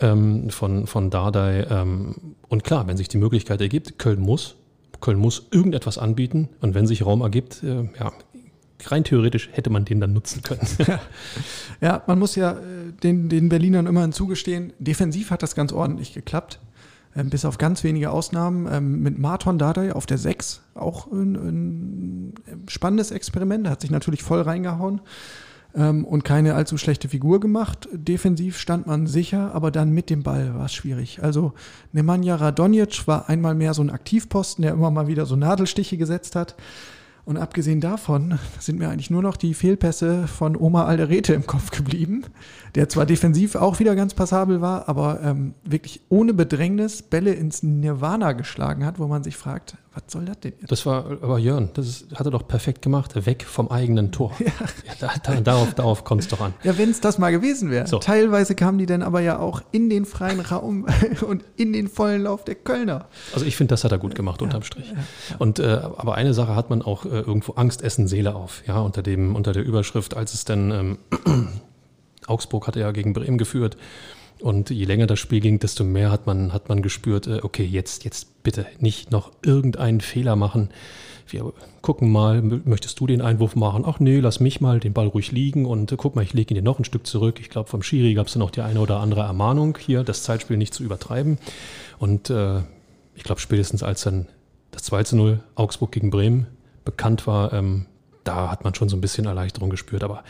ähm, 0.00 0.50
von, 0.50 0.86
von 0.86 1.10
Dardai. 1.10 1.66
Ähm, 1.68 2.34
und 2.48 2.62
klar, 2.64 2.86
wenn 2.86 2.96
sich 2.96 3.08
die 3.08 3.18
Möglichkeit 3.18 3.60
ergibt, 3.60 3.98
Köln 3.98 4.20
muss, 4.20 4.54
Köln 5.00 5.18
muss 5.18 5.46
irgendetwas 5.50 5.98
anbieten. 5.98 6.48
Und 6.60 6.74
wenn 6.74 6.86
sich 6.86 7.04
Raum 7.04 7.22
ergibt, 7.22 7.62
äh, 7.62 7.88
ja, 7.98 8.12
rein 8.90 9.04
theoretisch 9.04 9.50
hätte 9.52 9.70
man 9.70 9.84
den 9.84 10.00
dann 10.00 10.12
nutzen 10.12 10.42
können. 10.42 10.60
Ja, 11.80 12.02
man 12.06 12.16
muss 12.20 12.36
ja 12.36 12.52
äh, 12.52 12.92
den, 13.02 13.28
den 13.28 13.48
Berlinern 13.48 13.86
immerhin 13.86 14.12
zugestehen, 14.12 14.72
defensiv 14.78 15.32
hat 15.32 15.42
das 15.42 15.56
ganz 15.56 15.72
ordentlich 15.72 16.14
geklappt. 16.14 16.60
Ähm, 17.14 17.28
bis 17.28 17.44
auf 17.44 17.58
ganz 17.58 17.84
wenige 17.84 18.10
Ausnahmen. 18.10 18.68
Ähm, 18.72 19.02
mit 19.02 19.18
Marton 19.18 19.58
Dardai 19.58 19.92
auf 19.92 20.06
der 20.06 20.18
6 20.18 20.62
auch 20.74 21.10
ein, 21.10 21.34
ein 21.34 22.34
spannendes 22.68 23.10
Experiment. 23.10 23.66
Er 23.66 23.72
hat 23.72 23.80
sich 23.80 23.90
natürlich 23.90 24.22
voll 24.22 24.40
reingehauen 24.40 25.00
ähm, 25.74 26.04
und 26.04 26.24
keine 26.24 26.54
allzu 26.54 26.78
schlechte 26.78 27.08
Figur 27.08 27.40
gemacht. 27.40 27.88
Defensiv 27.92 28.58
stand 28.58 28.86
man 28.86 29.06
sicher, 29.06 29.54
aber 29.54 29.70
dann 29.70 29.90
mit 29.90 30.08
dem 30.08 30.22
Ball 30.22 30.54
war 30.54 30.66
es 30.66 30.74
schwierig. 30.74 31.22
Also 31.22 31.52
Nemanja 31.92 32.36
Radonjic 32.36 33.06
war 33.06 33.28
einmal 33.28 33.54
mehr 33.54 33.74
so 33.74 33.82
ein 33.82 33.90
Aktivposten, 33.90 34.62
der 34.62 34.72
immer 34.72 34.90
mal 34.90 35.06
wieder 35.06 35.26
so 35.26 35.36
Nadelstiche 35.36 35.96
gesetzt 35.96 36.36
hat. 36.36 36.54
Und 37.24 37.36
abgesehen 37.36 37.80
davon 37.80 38.38
sind 38.58 38.80
mir 38.80 38.88
eigentlich 38.88 39.10
nur 39.10 39.22
noch 39.22 39.36
die 39.36 39.54
Fehlpässe 39.54 40.26
von 40.26 40.56
Oma 40.56 40.86
Alderete 40.86 41.34
im 41.34 41.46
Kopf 41.46 41.70
geblieben, 41.70 42.24
der 42.74 42.88
zwar 42.88 43.06
defensiv 43.06 43.54
auch 43.54 43.78
wieder 43.78 43.94
ganz 43.94 44.14
passabel 44.14 44.60
war, 44.60 44.88
aber 44.88 45.20
ähm, 45.22 45.54
wirklich 45.62 46.00
ohne 46.08 46.34
Bedrängnis 46.34 47.02
Bälle 47.02 47.32
ins 47.32 47.62
Nirvana 47.62 48.32
geschlagen 48.32 48.84
hat, 48.84 48.98
wo 48.98 49.06
man 49.06 49.22
sich 49.22 49.36
fragt, 49.36 49.76
was 49.94 50.04
soll 50.08 50.24
das 50.24 50.40
denn 50.40 50.54
jetzt? 50.58 50.72
Das 50.72 50.86
war 50.86 51.04
aber 51.22 51.38
Jörn, 51.38 51.68
das 51.74 51.86
ist, 51.86 52.14
hat 52.14 52.26
er 52.26 52.30
doch 52.30 52.48
perfekt 52.48 52.80
gemacht, 52.80 53.14
weg 53.26 53.44
vom 53.44 53.70
eigenen 53.70 54.10
Tor. 54.10 54.32
Ja. 54.38 54.46
ja 54.86 54.94
da, 54.98 55.12
da, 55.22 55.40
darauf 55.40 55.74
darauf 55.74 56.04
kommt 56.04 56.22
es 56.22 56.28
doch 56.28 56.40
an. 56.40 56.54
Ja, 56.62 56.78
wenn 56.78 56.90
es 56.90 57.00
das 57.00 57.18
mal 57.18 57.30
gewesen 57.30 57.70
wäre. 57.70 57.86
So. 57.86 57.98
Teilweise 57.98 58.54
kamen 58.54 58.78
die 58.78 58.86
dann 58.86 59.02
aber 59.02 59.20
ja 59.20 59.38
auch 59.38 59.62
in 59.70 59.90
den 59.90 60.06
freien 60.06 60.40
Raum 60.40 60.86
und 61.28 61.44
in 61.56 61.74
den 61.74 61.88
vollen 61.88 62.22
Lauf 62.22 62.44
der 62.44 62.54
Kölner. 62.54 63.06
Also 63.34 63.44
ich 63.44 63.56
finde, 63.56 63.72
das 63.72 63.84
hat 63.84 63.92
er 63.92 63.98
gut 63.98 64.14
gemacht, 64.14 64.40
ja. 64.40 64.46
unterm 64.46 64.62
Strich. 64.62 64.90
Ja. 64.90 65.36
Und 65.38 65.58
äh, 65.58 65.80
aber 65.96 66.14
eine 66.14 66.32
Sache 66.32 66.56
hat 66.56 66.70
man 66.70 66.80
auch 66.80 67.04
irgendwo 67.20 67.52
Angst 67.52 67.82
essen, 67.82 68.08
Seele 68.08 68.34
auf, 68.34 68.62
ja, 68.66 68.80
unter 68.80 69.02
dem, 69.02 69.36
unter 69.36 69.52
der 69.52 69.64
Überschrift, 69.64 70.16
als 70.16 70.34
es 70.34 70.44
dann 70.44 70.70
ähm, 70.70 70.98
Augsburg 72.26 72.66
hatte 72.66 72.80
ja 72.80 72.90
gegen 72.92 73.12
Bremen 73.12 73.38
geführt. 73.38 73.76
Und 74.40 74.70
je 74.70 74.84
länger 74.84 75.06
das 75.06 75.20
Spiel 75.20 75.40
ging, 75.40 75.60
desto 75.60 75.84
mehr 75.84 76.10
hat 76.10 76.26
man, 76.26 76.52
hat 76.52 76.68
man 76.68 76.82
gespürt, 76.82 77.28
äh, 77.28 77.40
okay, 77.42 77.64
jetzt, 77.64 78.04
jetzt 78.04 78.42
bitte 78.42 78.66
nicht 78.80 79.12
noch 79.12 79.30
irgendeinen 79.42 80.00
Fehler 80.00 80.34
machen. 80.34 80.70
Wir 81.28 81.52
gucken 81.80 82.10
mal, 82.10 82.42
möchtest 82.42 82.98
du 82.98 83.06
den 83.06 83.22
Einwurf 83.22 83.54
machen? 83.54 83.84
Ach 83.86 84.00
nee, 84.00 84.18
lass 84.18 84.40
mich 84.40 84.60
mal 84.60 84.80
den 84.80 84.92
Ball 84.92 85.06
ruhig 85.06 85.30
liegen 85.30 85.64
und 85.64 85.92
äh, 85.92 85.96
guck 85.96 86.16
mal, 86.16 86.22
ich 86.22 86.34
lege 86.34 86.52
ihn 86.52 86.56
dir 86.56 86.62
noch 86.62 86.80
ein 86.80 86.84
Stück 86.84 87.06
zurück. 87.06 87.38
Ich 87.40 87.50
glaube, 87.50 87.68
vom 87.70 87.82
Schiri 87.82 88.14
gab 88.14 88.26
es 88.26 88.34
noch 88.34 88.50
die 88.50 88.62
eine 88.62 88.80
oder 88.80 88.98
andere 88.98 89.22
Ermahnung, 89.22 89.78
hier 89.78 90.02
das 90.02 90.24
Zeitspiel 90.24 90.56
nicht 90.56 90.74
zu 90.74 90.82
übertreiben. 90.82 91.38
Und 91.98 92.28
äh, 92.28 92.60
ich 93.14 93.22
glaube, 93.22 93.40
spätestens 93.40 93.84
als 93.84 94.02
dann 94.02 94.26
das 94.72 94.82
2 94.82 95.04
zu 95.04 95.16
0 95.16 95.40
Augsburg 95.54 95.92
gegen 95.92 96.10
Bremen 96.10 96.48
bekannt 96.84 97.26
war, 97.26 97.52
ähm, 97.52 97.86
da 98.24 98.50
hat 98.50 98.64
man 98.64 98.74
schon 98.74 98.88
so 98.88 98.96
ein 98.96 99.00
bisschen 99.00 99.26
Erleichterung 99.26 99.70
gespürt. 99.70 100.04
Aber 100.04 100.22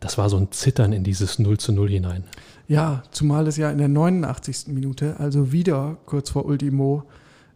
das 0.00 0.18
war 0.18 0.28
so 0.28 0.36
ein 0.36 0.52
Zittern 0.52 0.92
in 0.92 1.04
dieses 1.04 1.38
0 1.38 1.58
zu 1.58 1.72
0 1.72 1.88
hinein. 1.88 2.24
Ja, 2.66 3.02
zumal 3.10 3.46
es 3.46 3.56
ja 3.56 3.70
in 3.70 3.78
der 3.78 3.88
89. 3.88 4.68
Minute, 4.68 5.16
also 5.18 5.52
wieder 5.52 5.96
kurz 6.06 6.30
vor 6.30 6.44
Ultimo, 6.44 7.04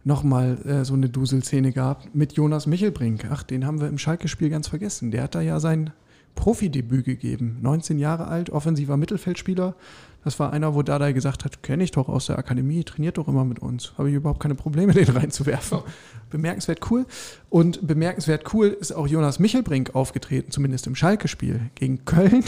nochmal 0.03 0.57
äh, 0.65 0.83
so 0.83 0.93
eine 0.93 1.09
Duselszene 1.09 1.71
gab 1.71 2.13
mit 2.13 2.33
Jonas 2.33 2.65
Michelbrink. 2.65 3.27
Ach, 3.31 3.43
den 3.43 3.65
haben 3.65 3.79
wir 3.79 3.87
im 3.87 3.97
Schalke-Spiel 3.97 4.49
ganz 4.49 4.67
vergessen. 4.67 5.11
Der 5.11 5.23
hat 5.23 5.35
da 5.35 5.41
ja 5.41 5.59
sein 5.59 5.91
Profidebüt 6.35 7.05
gegeben. 7.05 7.57
19 7.61 7.99
Jahre 7.99 8.27
alt, 8.27 8.49
offensiver 8.49 8.97
Mittelfeldspieler. 8.97 9.75
Das 10.23 10.39
war 10.39 10.53
einer, 10.53 10.73
wo 10.73 10.83
Dada 10.83 11.11
gesagt 11.11 11.43
hat, 11.43 11.63
kenne 11.63 11.83
ich 11.83 11.91
doch 11.91 12.07
aus 12.07 12.27
der 12.27 12.37
Akademie, 12.37 12.83
trainiert 12.83 13.17
doch 13.17 13.27
immer 13.27 13.43
mit 13.43 13.59
uns. 13.59 13.93
Habe 13.97 14.09
ich 14.09 14.15
überhaupt 14.15 14.39
keine 14.39 14.55
Probleme, 14.55 14.93
den 14.93 15.09
reinzuwerfen. 15.09 15.79
Oh. 15.79 15.83
Bemerkenswert 16.29 16.79
cool. 16.89 17.05
Und 17.49 17.85
bemerkenswert 17.85 18.53
cool 18.53 18.67
ist 18.67 18.93
auch 18.93 19.07
Jonas 19.07 19.39
Michelbrink 19.39 19.95
aufgetreten, 19.95 20.51
zumindest 20.51 20.87
im 20.87 20.95
Schalke-Spiel 20.95 21.69
gegen 21.75 22.05
Köln. 22.05 22.43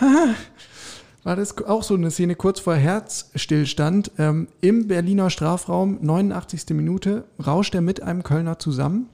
war 1.22 1.36
das 1.36 1.56
auch 1.64 1.82
so 1.82 1.94
eine 1.94 2.10
Szene 2.10 2.34
kurz 2.34 2.60
vor 2.60 2.74
Herzstillstand. 2.74 4.10
Ähm, 4.18 4.48
Im 4.60 4.88
Berliner 4.88 5.30
Strafraum, 5.30 5.98
89. 6.02 6.70
Minute, 6.70 7.24
rauscht 7.44 7.74
er 7.74 7.80
mit 7.80 8.02
einem 8.02 8.22
Kölner 8.24 8.58
zusammen. 8.58 9.08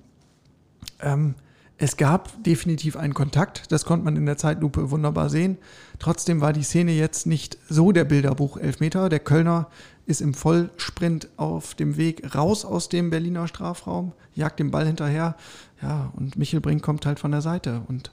Ähm, 1.00 1.34
es 1.82 1.96
gab 1.96 2.44
definitiv 2.44 2.96
einen 2.96 3.14
Kontakt, 3.14 3.72
das 3.72 3.86
konnte 3.86 4.04
man 4.04 4.14
in 4.14 4.26
der 4.26 4.36
Zeitlupe 4.36 4.90
wunderbar 4.90 5.30
sehen. 5.30 5.56
Trotzdem 5.98 6.42
war 6.42 6.52
die 6.52 6.62
Szene 6.62 6.92
jetzt 6.92 7.26
nicht 7.26 7.56
so 7.70 7.90
der 7.90 8.04
Bilderbuch-Elfmeter. 8.04 9.08
Der 9.08 9.18
Kölner 9.18 9.68
ist 10.04 10.20
im 10.20 10.34
Vollsprint 10.34 11.30
auf 11.38 11.74
dem 11.74 11.96
Weg 11.96 12.34
raus 12.34 12.66
aus 12.66 12.90
dem 12.90 13.08
Berliner 13.08 13.48
Strafraum, 13.48 14.12
jagt 14.34 14.60
den 14.60 14.70
Ball 14.70 14.86
hinterher. 14.86 15.36
Ja, 15.80 16.12
und 16.16 16.36
Michel 16.36 16.60
Brink 16.60 16.82
kommt 16.82 17.06
halt 17.06 17.18
von 17.18 17.30
der 17.30 17.40
Seite. 17.40 17.80
Und 17.88 18.10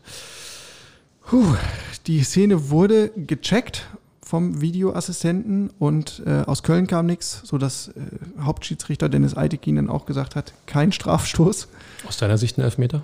Puh, 1.26 1.58
die 2.06 2.24
Szene 2.24 2.70
wurde 2.70 3.12
gecheckt 3.18 3.86
vom 4.28 4.62
Videoassistenten 4.62 5.72
und 5.80 6.22
äh, 6.26 6.44
aus 6.46 6.64
Köln 6.64 6.88
kam 6.88 7.06
nichts, 7.06 7.42
sodass 7.44 7.90
äh, 7.90 7.92
Hauptschiedsrichter 8.42 9.10
Dennis 9.10 9.36
Eidekin 9.36 9.78
dann 9.78 9.90
auch 9.90 10.06
gesagt 10.06 10.36
hat, 10.36 10.54
kein 10.66 10.92
Strafstoß. 10.92 11.68
Aus 12.08 12.18
deiner 12.18 12.38
Sicht 12.38 12.58
ein 12.58 12.62
Elfmeter? 12.62 13.04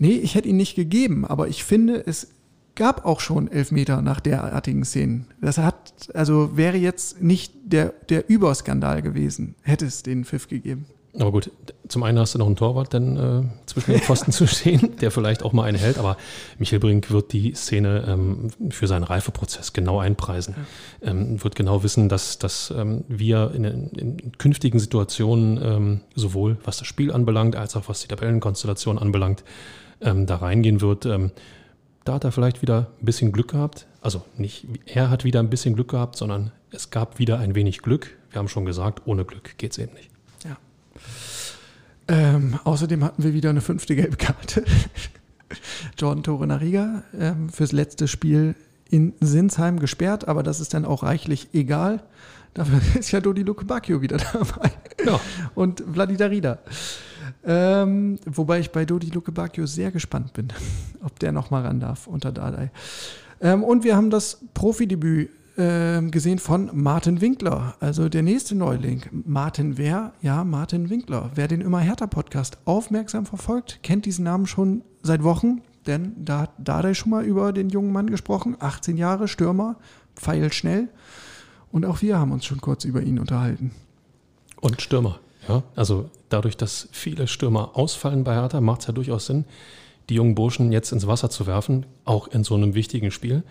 Nee, 0.00 0.14
ich 0.14 0.34
hätte 0.34 0.48
ihn 0.48 0.56
nicht 0.56 0.76
gegeben, 0.76 1.26
aber 1.26 1.48
ich 1.48 1.62
finde, 1.62 2.02
es 2.06 2.28
gab 2.74 3.04
auch 3.04 3.20
schon 3.20 3.52
Elfmeter 3.52 4.00
nach 4.00 4.18
derartigen 4.18 4.82
Szenen. 4.82 5.26
Das 5.42 5.58
hat, 5.58 5.92
also 6.14 6.56
wäre 6.56 6.78
jetzt 6.78 7.20
nicht 7.20 7.52
der, 7.64 7.92
der 8.08 8.30
Überskandal 8.30 9.02
gewesen, 9.02 9.56
hätte 9.60 9.84
es 9.84 10.02
den 10.02 10.24
Pfiff 10.24 10.48
gegeben. 10.48 10.86
Aber 11.18 11.32
gut, 11.32 11.50
zum 11.86 12.02
einen 12.02 12.18
hast 12.18 12.34
du 12.34 12.38
noch 12.38 12.46
einen 12.46 12.56
Torwart 12.56 12.94
dann 12.94 13.16
äh, 13.16 13.66
zwischen 13.66 13.92
den 13.92 14.00
Pfosten 14.00 14.32
zu 14.32 14.46
stehen, 14.46 14.96
der 15.02 15.10
vielleicht 15.10 15.42
auch 15.42 15.52
mal 15.52 15.64
eine 15.64 15.76
hält, 15.76 15.98
aber 15.98 16.16
Michael 16.58 16.78
Brink 16.78 17.10
wird 17.10 17.34
die 17.34 17.52
Szene 17.52 18.04
ähm, 18.08 18.48
für 18.70 18.86
seinen 18.86 19.02
Reifeprozess 19.02 19.74
genau 19.74 19.98
einpreisen. 19.98 20.54
Ja. 21.02 21.10
Ähm, 21.10 21.42
wird 21.44 21.56
genau 21.56 21.82
wissen, 21.82 22.08
dass, 22.08 22.38
dass 22.38 22.72
ähm, 22.74 23.04
wir 23.08 23.50
in, 23.54 23.64
in, 23.64 24.32
künftigen 24.38 24.78
Situationen 24.78 25.60
ähm, 25.62 26.00
sowohl 26.14 26.56
was 26.64 26.78
das 26.78 26.86
Spiel 26.86 27.12
anbelangt, 27.12 27.54
als 27.54 27.76
auch 27.76 27.88
was 27.88 28.00
die 28.00 28.08
Tabellenkonstellation 28.08 28.98
anbelangt, 28.98 29.44
ähm, 30.00 30.26
da 30.26 30.36
reingehen 30.36 30.80
wird. 30.80 31.06
Ähm, 31.06 31.30
da 32.04 32.14
hat 32.14 32.24
er 32.24 32.32
vielleicht 32.32 32.62
wieder 32.62 32.90
ein 33.00 33.04
bisschen 33.04 33.32
Glück 33.32 33.48
gehabt. 33.48 33.86
Also 34.00 34.22
nicht 34.36 34.66
er 34.86 35.10
hat 35.10 35.24
wieder 35.24 35.40
ein 35.40 35.50
bisschen 35.50 35.74
Glück 35.74 35.88
gehabt, 35.88 36.16
sondern 36.16 36.52
es 36.70 36.90
gab 36.90 37.18
wieder 37.18 37.38
ein 37.38 37.54
wenig 37.54 37.82
Glück. 37.82 38.16
Wir 38.30 38.38
haben 38.38 38.48
schon 38.48 38.64
gesagt, 38.64 39.02
ohne 39.06 39.24
Glück 39.24 39.58
geht 39.58 39.72
es 39.72 39.78
eben 39.78 39.92
nicht. 39.94 40.10
Ähm, 42.10 42.58
außerdem 42.64 43.04
hatten 43.04 43.22
wir 43.22 43.34
wieder 43.34 43.50
eine 43.50 43.60
fünfte 43.60 43.94
gelbe 43.94 44.16
Karte. 44.16 44.64
Jordan 45.98 46.24
Tore 46.24 46.44
Nariga 46.44 47.04
ähm, 47.16 47.50
fürs 47.50 47.70
letzte 47.70 48.08
Spiel 48.08 48.56
in 48.88 49.14
Sinsheim 49.20 49.78
gesperrt, 49.78 50.26
aber 50.26 50.42
das 50.42 50.58
ist 50.58 50.74
dann 50.74 50.84
auch 50.84 51.04
reichlich 51.04 51.50
egal. 51.52 52.02
Dafür 52.52 52.80
ist 52.98 53.12
ja 53.12 53.20
Dodi 53.20 53.44
Luke 53.44 53.64
Bacchio 53.64 54.02
wieder 54.02 54.16
dabei. 54.32 54.72
Ja. 55.06 55.20
Und 55.54 55.84
Vladi 55.92 56.16
Darida. 56.16 56.58
Ähm, 57.44 58.18
wobei 58.26 58.60
ich 58.60 58.70
bei 58.70 58.84
Dodi 58.84 59.10
Luke 59.10 59.32
Bacchio 59.32 59.66
sehr 59.66 59.90
gespannt 59.90 60.32
bin, 60.32 60.48
ob 61.02 61.18
der 61.18 61.32
nochmal 61.32 61.62
ran 61.62 61.80
darf 61.80 62.06
unter 62.06 62.32
Dardai. 62.32 62.70
Ähm, 63.40 63.62
und 63.64 63.84
wir 63.84 63.96
haben 63.96 64.10
das 64.10 64.40
Profidebüt 64.54 65.30
ähm, 65.56 66.10
gesehen 66.10 66.38
von 66.38 66.70
Martin 66.72 67.20
Winkler, 67.20 67.74
also 67.80 68.08
der 68.08 68.22
nächste 68.22 68.54
Neuling. 68.54 69.02
Martin 69.10 69.76
wer? 69.76 70.14
Ja, 70.22 70.44
Martin 70.44 70.88
Winkler. 70.88 71.30
Wer 71.34 71.48
den 71.48 71.60
Immer 71.60 71.80
härter 71.80 72.06
Podcast 72.06 72.58
aufmerksam 72.64 73.26
verfolgt, 73.26 73.80
kennt 73.82 74.06
diesen 74.06 74.24
Namen 74.24 74.46
schon 74.46 74.82
seit 75.02 75.22
Wochen, 75.22 75.60
denn 75.86 76.12
da 76.16 76.40
hat 76.40 76.52
Dardai 76.58 76.94
schon 76.94 77.10
mal 77.10 77.24
über 77.24 77.52
den 77.52 77.68
jungen 77.68 77.92
Mann 77.92 78.08
gesprochen. 78.08 78.56
18 78.58 78.96
Jahre, 78.96 79.28
Stürmer, 79.28 79.76
pfeilschnell. 80.16 80.88
Und 81.72 81.84
auch 81.84 82.00
wir 82.00 82.18
haben 82.18 82.32
uns 82.32 82.44
schon 82.44 82.60
kurz 82.60 82.84
über 82.84 83.02
ihn 83.02 83.18
unterhalten. 83.18 83.72
Und 84.60 84.80
Stürmer, 84.80 85.20
ja. 85.50 85.62
Also 85.76 86.10
dadurch, 86.28 86.56
dass 86.56 86.88
viele 86.92 87.26
Stürmer 87.26 87.70
ausfallen 87.74 88.24
bei 88.24 88.34
Hertha, 88.34 88.60
macht 88.60 88.80
es 88.82 88.86
ja 88.86 88.92
durchaus 88.92 89.26
Sinn, 89.26 89.44
die 90.08 90.14
jungen 90.14 90.34
Burschen 90.34 90.72
jetzt 90.72 90.92
ins 90.92 91.06
Wasser 91.06 91.30
zu 91.30 91.46
werfen, 91.46 91.86
auch 92.04 92.28
in 92.28 92.44
so 92.44 92.54
einem 92.54 92.74
wichtigen 92.74 93.10
Spiel. 93.10 93.42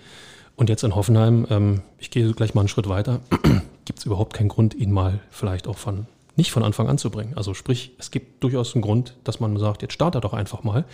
Und 0.56 0.70
jetzt 0.70 0.84
in 0.84 0.96
Hoffenheim, 0.96 1.48
ähm, 1.50 1.82
ich 2.00 2.12
gehe 2.12 2.34
gleich 2.34 2.54
mal 2.54 2.62
einen 2.62 2.68
Schritt 2.68 2.90
weiter, 2.90 3.22
gibt 3.86 4.00
es 4.00 4.06
überhaupt 4.06 4.34
keinen 4.34 4.50
Grund, 4.50 4.76
ihn 4.76 4.92
mal 4.92 5.20
vielleicht 5.30 5.68
auch 5.68 5.78
von 5.78 6.06
nicht 6.36 6.52
von 6.52 6.64
Anfang 6.64 6.88
an 6.88 6.98
zu 6.98 7.12
bringen. 7.12 7.34
Also 7.36 7.54
sprich, 7.54 7.92
es 8.00 8.12
gibt 8.12 8.44
durchaus 8.44 8.74
einen 8.74 8.82
Grund, 8.82 9.16
dass 9.26 9.40
man 9.40 9.58
sagt, 9.58 9.82
jetzt 9.82 9.94
startet 9.94 10.20
er 10.20 10.22
doch 10.22 10.34
einfach 10.34 10.64
mal. 10.64 10.86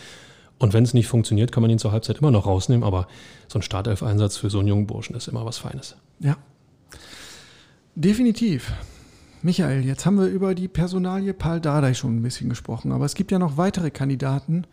Und 0.58 0.74
wenn 0.74 0.84
es 0.84 0.94
nicht 0.94 1.08
funktioniert, 1.08 1.52
kann 1.52 1.62
man 1.62 1.70
ihn 1.70 1.80
zur 1.80 1.92
Halbzeit 1.92 2.18
immer 2.18 2.32
noch 2.32 2.46
rausnehmen. 2.46 2.84
Aber 2.84 3.08
so 3.48 3.60
ein 3.60 3.62
Startelf-Einsatz 3.62 4.38
für 4.38 4.50
so 4.50 4.60
einen 4.60 4.68
jungen 4.68 4.88
Burschen 4.88 5.16
ist 5.16 5.28
immer 5.28 5.46
was 5.46 5.58
Feines. 5.58 5.98
Ja. 6.20 6.38
Definitiv. 7.96 8.72
Michael, 9.46 9.86
jetzt 9.86 10.08
haben 10.08 10.18
wir 10.18 10.26
über 10.26 10.56
die 10.56 10.68
Personalie 10.68 11.32
Paul 11.32 11.62
Dardai 11.62 11.94
schon 11.94 12.16
ein 12.16 12.24
bisschen 12.24 12.50
gesprochen, 12.50 12.92
aber 12.92 13.06
es 13.06 13.14
gibt 13.14 13.32
ja 13.32 13.38
noch 13.38 13.58
weitere 13.58 13.92
Kandidaten, 13.92 14.66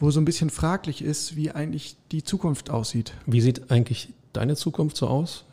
wo 0.00 0.10
so 0.10 0.20
ein 0.20 0.24
bisschen 0.24 0.50
fraglich 0.50 1.02
ist, 1.02 1.36
wie 1.36 1.52
eigentlich 1.52 1.96
die 2.10 2.24
Zukunft 2.24 2.68
aussieht. 2.68 3.14
Wie 3.26 3.40
sieht 3.40 3.70
eigentlich 3.70 4.12
deine 4.32 4.56
Zukunft 4.56 4.96
so 4.96 5.06
aus? 5.06 5.44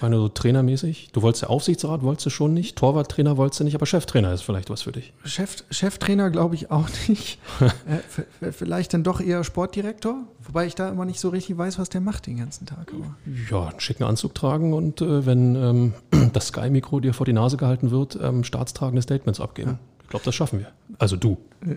Meine 0.00 0.16
so 0.16 0.28
trainermäßig? 0.28 1.10
Du 1.12 1.22
wolltest 1.22 1.42
ja 1.42 1.48
Aufsichtsrat, 1.48 2.02
wolltest 2.02 2.26
du 2.26 2.30
schon 2.30 2.52
nicht, 2.54 2.76
Torwarttrainer 2.76 3.36
wolltest 3.36 3.60
du 3.60 3.64
nicht, 3.64 3.74
aber 3.74 3.86
Cheftrainer 3.86 4.32
ist 4.32 4.42
vielleicht 4.42 4.68
was 4.70 4.82
für 4.82 4.92
dich. 4.92 5.12
Chef, 5.24 5.64
Cheftrainer 5.70 6.30
glaube 6.30 6.54
ich 6.54 6.70
auch 6.70 6.88
nicht. 7.08 7.38
äh, 8.40 8.52
vielleicht 8.52 8.94
dann 8.94 9.04
doch 9.04 9.20
eher 9.20 9.44
Sportdirektor, 9.44 10.24
wobei 10.42 10.66
ich 10.66 10.74
da 10.74 10.88
immer 10.88 11.04
nicht 11.04 11.20
so 11.20 11.30
richtig 11.30 11.56
weiß, 11.56 11.78
was 11.78 11.88
der 11.88 12.00
macht 12.00 12.26
den 12.26 12.38
ganzen 12.38 12.66
Tag. 12.66 12.92
Aber. 12.92 13.16
Ja, 13.50 13.70
einen 13.70 13.80
schicken 13.80 14.04
Anzug 14.04 14.34
tragen 14.34 14.72
und 14.72 15.00
äh, 15.00 15.24
wenn 15.24 15.56
ähm, 15.56 15.94
das 16.32 16.48
Sky-Mikro 16.48 17.00
dir 17.00 17.14
vor 17.14 17.26
die 17.26 17.32
Nase 17.32 17.56
gehalten 17.56 17.90
wird, 17.90 18.18
ähm, 18.20 18.44
staatstragende 18.44 19.02
Statements 19.02 19.40
abgeben. 19.40 19.72
Ja. 19.72 19.95
Ich 20.06 20.10
glaube, 20.10 20.24
das 20.24 20.36
schaffen 20.36 20.60
wir. 20.60 20.68
Also 20.98 21.16
du. 21.16 21.36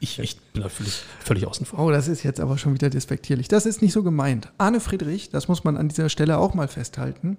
ich, 0.00 0.18
ich, 0.18 0.38
bin 0.52 0.62
da 0.62 0.68
völlig, 0.68 1.02
völlig 1.24 1.46
außen 1.46 1.64
vor. 1.64 1.78
Oh, 1.78 1.90
das 1.90 2.06
ist 2.06 2.22
jetzt 2.22 2.38
aber 2.38 2.58
schon 2.58 2.74
wieder 2.74 2.90
despektierlich. 2.90 3.48
Das 3.48 3.64
ist 3.64 3.80
nicht 3.80 3.94
so 3.94 4.02
gemeint. 4.02 4.52
Arne 4.58 4.78
Friedrich, 4.78 5.30
das 5.30 5.48
muss 5.48 5.64
man 5.64 5.78
an 5.78 5.88
dieser 5.88 6.10
Stelle 6.10 6.36
auch 6.36 6.52
mal 6.52 6.68
festhalten, 6.68 7.38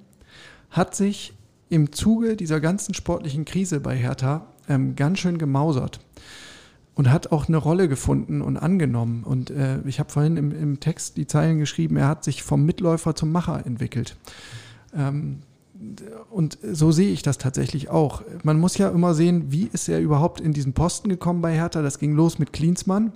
hat 0.72 0.95
sich 0.95 1.34
im 1.70 1.91
Zuge 1.91 2.36
dieser 2.36 2.60
ganzen 2.60 2.95
sportlichen 2.95 3.45
Krise 3.45 3.80
bei 3.80 3.95
Hertha 3.95 4.47
ähm, 4.68 4.95
ganz 4.95 5.20
schön 5.20 5.38
gemausert 5.38 5.99
und 6.95 7.12
hat 7.12 7.32
auch 7.32 7.47
eine 7.47 7.58
Rolle 7.58 7.88
gefunden 7.88 8.41
und 8.41 8.58
angenommen. 8.58 9.24
Und 9.24 9.52
äh, 9.52 9.82
ich 9.86 9.99
habe 9.99 10.10
vorhin 10.10 10.36
im, 10.36 10.52
im, 10.52 10.80
Text 10.80 11.16
die 11.16 11.28
Zeilen 11.28 11.60
geschrieben, 11.60 11.95
er 11.97 12.08
hat 12.08 12.24
sich 12.24 12.41
vom 12.41 12.66
Mitläufer 12.66 13.14
zum 13.14 13.32
Macher 13.32 13.68
entwickelt. 13.68 14.16
Ähm, 14.97 15.43
und 16.30 16.58
so 16.62 16.92
sehe 16.92 17.12
ich 17.12 17.24
das 17.24 17.38
tatsächlich 17.38 17.90
auch. 17.90 18.22
Man 18.44 18.60
muss 18.60 18.78
ja 18.78 18.90
immer 18.90 19.14
sehen, 19.14 19.52
wie 19.52 19.70
ist 19.72 19.90
er 19.90 20.00
überhaupt 20.00 20.40
in 20.40 20.54
diesen 20.54 20.74
Posten 20.74 21.10
gekommen 21.10 21.42
bei 21.42 21.54
Hertha. 21.54 21.82
Das 21.82 22.00
ging 22.00 22.14
los 22.14 22.40
mit 22.40 22.54
Klinsmann. 22.54 23.14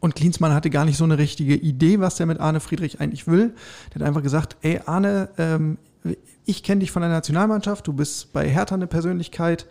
Und 0.00 0.14
Klinsmann 0.14 0.52
hatte 0.52 0.70
gar 0.70 0.84
nicht 0.84 0.98
so 0.98 1.04
eine 1.04 1.18
richtige 1.18 1.54
Idee, 1.54 1.98
was 1.98 2.16
der 2.16 2.26
mit 2.26 2.38
Arne 2.38 2.60
Friedrich 2.60 3.00
eigentlich 3.00 3.26
will. 3.26 3.54
Der 3.88 4.00
hat 4.00 4.08
einfach 4.08 4.22
gesagt, 4.22 4.56
ey 4.60 4.80
Arne, 4.84 5.30
ähm, 5.38 5.78
ich 6.44 6.62
kenne 6.62 6.80
dich 6.80 6.90
von 6.90 7.00
der 7.00 7.10
Nationalmannschaft, 7.10 7.86
du 7.86 7.92
bist 7.92 8.32
bei 8.32 8.48
Hertha 8.48 8.74
eine 8.74 8.86
Persönlichkeit, 8.86 9.66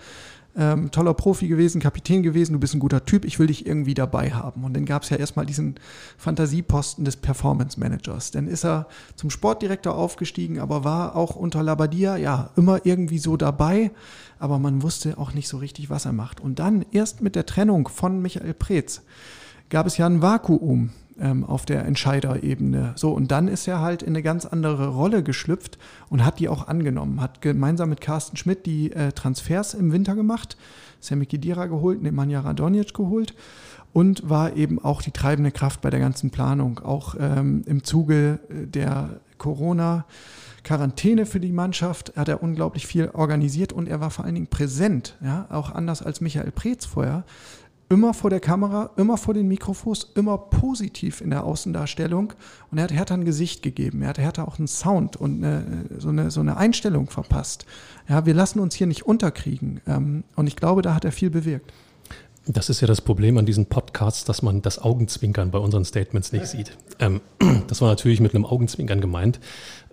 ähm, 0.56 0.92
toller 0.92 1.14
Profi 1.14 1.48
gewesen, 1.48 1.82
Kapitän 1.82 2.22
gewesen, 2.22 2.54
du 2.54 2.60
bist 2.60 2.74
ein 2.74 2.80
guter 2.80 3.06
Typ, 3.06 3.26
ich 3.26 3.40
will 3.40 3.48
dich 3.48 3.66
irgendwie 3.66 3.94
dabei 3.94 4.32
haben. 4.32 4.64
Und 4.64 4.76
dann 4.76 4.86
gab 4.86 5.04
es 5.04 5.10
ja 5.10 5.18
erstmal 5.18 5.46
diesen 5.46 5.76
Fantasieposten 6.18 7.06
des 7.06 7.16
Performance 7.16 7.80
Managers. 7.80 8.32
Dann 8.32 8.48
ist 8.48 8.64
er 8.64 8.88
zum 9.16 9.30
Sportdirektor 9.30 9.96
aufgestiegen, 9.96 10.60
aber 10.60 10.84
war 10.84 11.16
auch 11.16 11.36
unter 11.36 11.64
Labadia, 11.64 12.18
ja, 12.18 12.52
immer 12.56 12.86
irgendwie 12.86 13.20
so 13.20 13.38
dabei, 13.38 13.92
aber 14.40 14.60
man 14.60 14.84
wusste 14.84 15.18
auch 15.18 15.34
nicht 15.34 15.48
so 15.48 15.58
richtig, 15.58 15.90
was 15.90 16.06
er 16.06 16.14
macht. 16.14 16.40
Und 16.40 16.60
dann 16.60 16.86
erst 16.92 17.22
mit 17.22 17.36
der 17.36 17.46
Trennung 17.46 17.88
von 17.88 18.22
Michael 18.22 18.54
Preetz 18.54 19.02
gab 19.70 19.88
es 19.88 19.98
ja 19.98 20.06
ein 20.06 20.22
Vakuum 20.22 20.92
ähm, 21.20 21.44
auf 21.44 21.66
der 21.66 21.86
Entscheiderebene. 21.86 22.94
So, 22.96 23.12
und 23.12 23.32
dann 23.32 23.48
ist 23.48 23.68
er 23.68 23.82
halt 23.82 24.02
in 24.02 24.10
eine 24.10 24.24
ganz 24.24 24.46
andere 24.46 24.88
Rolle 24.90 25.24
geschlüpft 25.24 25.78
und 26.10 26.26
hat 26.26 26.40
die 26.40 26.50
auch 26.50 26.68
angenommen. 26.68 27.22
Hat 27.22 27.42
gemeinsam 27.42 27.90
mit 27.90 28.02
Carsten 28.02 28.38
Schmidt 28.38 28.66
die 28.66 28.92
äh, 28.92 29.12
Transfers 29.12 29.74
im 29.74 29.92
Winter 29.92 30.16
gemacht, 30.16 30.58
Sammy 31.00 31.26
Kidira 31.26 31.66
geholt, 31.68 32.02
Nemanja 32.02 32.42
Radonjic 32.42 32.94
geholt 32.94 33.34
und 33.94 34.28
war 34.30 34.56
eben 34.56 34.84
auch 34.84 35.02
die 35.02 35.12
treibende 35.12 35.52
Kraft 35.52 35.82
bei 35.82 35.90
der 35.90 36.00
ganzen 36.00 36.32
Planung, 36.32 36.80
auch 36.80 37.16
ähm, 37.20 37.64
im 37.66 37.84
Zuge 37.84 38.40
äh, 38.50 38.68
der 38.68 39.20
Corona- 39.38 40.06
Quarantäne 40.64 41.26
für 41.26 41.42
die 41.42 41.52
Mannschaft 41.52 42.14
hat 42.16 42.30
er 42.30 42.42
unglaublich 42.42 42.88
viel 42.88 43.10
organisiert 43.10 43.74
und 43.74 43.88
er 43.88 44.00
war 44.00 44.10
vor 44.12 44.24
allen 44.24 44.36
Dingen 44.36 44.48
präsent, 44.48 45.18
ja, 45.22 45.46
auch 45.50 45.72
anders 45.72 46.02
als 46.02 46.22
Michael 46.22 46.52
Preetz 46.52 46.86
vorher, 46.86 47.26
immer 47.94 48.16
vor 48.16 48.32
der 48.32 48.40
Kamera, 48.40 48.90
immer 48.98 49.18
vor 49.18 49.36
den 49.36 49.48
Mikrofons, 49.48 50.08
immer 50.16 50.38
positiv 50.38 51.22
in 51.22 51.30
der 51.30 51.44
Außendarstellung. 51.44 52.34
Und 52.72 52.78
er 52.80 52.86
hat 52.86 52.92
Hertha 52.92 53.14
ein 53.14 53.24
Gesicht 53.24 53.62
gegeben. 53.62 54.02
Er 54.02 54.10
hat 54.10 54.18
Hertha 54.18 54.44
auch 54.46 54.58
einen 54.58 54.68
Sound 54.68 55.16
und 55.16 55.44
eine, 55.44 55.86
so, 56.00 56.10
eine, 56.10 56.32
so 56.32 56.40
eine 56.40 56.58
Einstellung 56.58 57.08
verpasst. 57.08 57.68
Ja, 58.10 58.26
wir 58.26 58.34
lassen 58.34 58.60
uns 58.60 58.74
hier 58.74 58.88
nicht 58.88 59.04
unterkriegen. 59.04 59.80
Ähm, 59.86 60.24
und 60.36 60.48
ich 60.48 60.56
glaube, 60.56 60.82
da 60.82 60.96
hat 60.96 61.06
er 61.06 61.12
viel 61.12 61.30
bewirkt. 61.30 61.72
Das 62.48 62.68
ist 62.70 62.82
ja 62.82 62.88
das 62.88 63.00
Problem 63.00 63.38
an 63.38 63.46
diesen 63.46 63.68
Podcasts, 63.68 64.26
dass 64.26 64.42
man 64.42 64.64
das 64.64 64.80
Augenzwinkern 64.80 65.52
bei 65.52 65.60
unseren 65.60 65.86
Statements 65.86 66.32
nicht 66.34 66.48
sieht. 66.48 66.76
Ähm, 66.98 67.22
das 67.68 67.80
war 67.80 67.90
natürlich 67.90 68.20
mit 68.22 68.34
einem 68.34 68.46
Augenzwinkern 68.46 69.02
gemeint. 69.02 69.40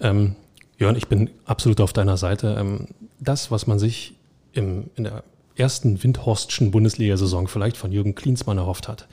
Ähm, 0.01 0.37
Jörn, 0.79 0.97
ich 0.97 1.07
bin 1.07 1.29
absolut 1.45 1.83
auf 1.83 1.93
deiner 1.93 2.17
Seite. 2.17 2.57
Ähm, 2.59 2.87
das, 3.21 3.51
was 3.51 3.67
man 3.67 3.79
sich 3.79 4.17
im, 4.53 4.89
in 4.97 5.05
der 5.05 5.23
ersten 5.57 6.03
Windhorstschen 6.03 6.71
Bundesliga-Saison 6.71 7.49
vielleicht 7.49 7.77
von 7.77 7.93
Jürgen 7.93 8.15
Klinsmann 8.15 8.59
erhofft 8.59 8.89
hat, 8.89 9.09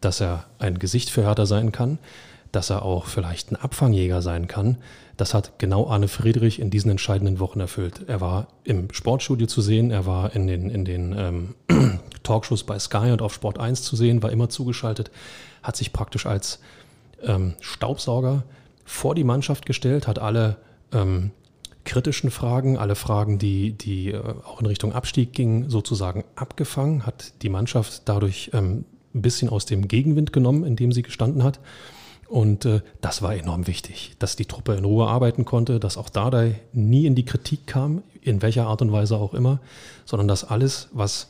dass 0.00 0.20
er 0.20 0.46
ein 0.58 0.78
Gesicht 0.78 1.10
für 1.10 1.22
Hertha 1.22 1.46
sein 1.46 1.72
kann, 1.72 1.98
dass 2.52 2.70
er 2.70 2.82
auch 2.82 3.06
vielleicht 3.06 3.50
ein 3.50 3.56
Abfangjäger 3.56 4.22
sein 4.22 4.48
kann. 4.48 4.78
Das 5.16 5.34
hat 5.34 5.58
genau 5.58 5.88
Arne 5.88 6.08
Friedrich 6.08 6.60
in 6.60 6.70
diesen 6.70 6.90
entscheidenden 6.90 7.38
Wochen 7.38 7.60
erfüllt. 7.60 8.02
Er 8.06 8.20
war 8.20 8.48
im 8.64 8.92
Sportstudio 8.92 9.46
zu 9.46 9.60
sehen, 9.60 9.90
er 9.90 10.06
war 10.06 10.34
in 10.34 10.46
den, 10.46 10.70
in 10.70 10.84
den 10.84 11.14
ähm, 11.16 11.54
Talkshows 12.22 12.64
bei 12.64 12.78
Sky 12.78 13.10
und 13.12 13.22
auf 13.22 13.34
Sport 13.34 13.58
1 13.58 13.82
zu 13.82 13.96
sehen, 13.96 14.22
war 14.22 14.32
immer 14.32 14.48
zugeschaltet, 14.48 15.10
hat 15.62 15.76
sich 15.76 15.92
praktisch 15.92 16.26
als 16.26 16.60
ähm, 17.22 17.54
Staubsauger 17.60 18.44
vor 18.84 19.14
die 19.14 19.24
Mannschaft 19.24 19.66
gestellt, 19.66 20.06
hat 20.06 20.18
alle 20.18 20.56
ähm, 20.92 21.30
kritischen 21.84 22.30
Fragen, 22.30 22.78
alle 22.78 22.94
Fragen, 22.94 23.38
die, 23.38 23.72
die 23.72 24.10
äh, 24.10 24.20
auch 24.44 24.60
in 24.60 24.66
Richtung 24.66 24.92
Abstieg 24.92 25.32
gingen, 25.32 25.68
sozusagen 25.70 26.24
abgefangen, 26.34 27.06
hat 27.06 27.32
die 27.42 27.48
Mannschaft 27.48 28.02
dadurch 28.06 28.50
ähm, 28.52 28.84
ein 29.14 29.22
bisschen 29.22 29.48
aus 29.48 29.66
dem 29.66 29.88
Gegenwind 29.88 30.32
genommen, 30.32 30.64
in 30.64 30.76
dem 30.76 30.92
sie 30.92 31.02
gestanden 31.02 31.44
hat. 31.44 31.60
Und 32.28 32.64
äh, 32.64 32.80
das 33.00 33.22
war 33.22 33.34
enorm 33.34 33.66
wichtig, 33.66 34.16
dass 34.18 34.36
die 34.36 34.46
Truppe 34.46 34.74
in 34.74 34.84
Ruhe 34.84 35.06
arbeiten 35.06 35.44
konnte, 35.44 35.78
dass 35.78 35.96
auch 35.96 36.08
Dardai 36.08 36.60
nie 36.72 37.06
in 37.06 37.14
die 37.14 37.24
Kritik 37.24 37.66
kam, 37.66 38.02
in 38.22 38.42
welcher 38.42 38.66
Art 38.66 38.82
und 38.82 38.92
Weise 38.92 39.16
auch 39.16 39.34
immer, 39.34 39.60
sondern 40.04 40.26
dass 40.26 40.44
alles, 40.44 40.88
was 40.92 41.28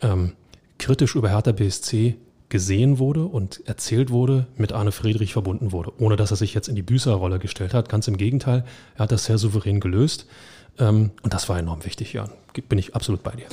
ähm, 0.00 0.32
kritisch 0.78 1.14
über 1.14 1.30
Hertha 1.30 1.52
BSC 1.52 2.16
gesehen 2.52 2.98
wurde 2.98 3.24
und 3.24 3.66
erzählt 3.66 4.10
wurde, 4.10 4.46
mit 4.58 4.72
Arne 4.72 4.92
Friedrich 4.92 5.32
verbunden 5.32 5.72
wurde, 5.72 5.90
ohne 5.98 6.16
dass 6.16 6.30
er 6.32 6.36
sich 6.36 6.52
jetzt 6.52 6.68
in 6.68 6.76
die 6.76 6.82
Büßerrolle 6.82 7.38
gestellt 7.38 7.72
hat. 7.72 7.88
Ganz 7.88 8.06
im 8.08 8.18
Gegenteil, 8.18 8.66
er 8.94 9.04
hat 9.04 9.10
das 9.10 9.24
sehr 9.24 9.38
souverän 9.38 9.80
gelöst. 9.80 10.26
Ähm, 10.78 11.12
und 11.22 11.32
das 11.32 11.48
war 11.48 11.58
enorm 11.58 11.84
wichtig, 11.86 12.12
ja. 12.12 12.28
Bin 12.68 12.78
ich 12.78 12.94
absolut 12.94 13.22
bei 13.22 13.30
dir. 13.30 13.46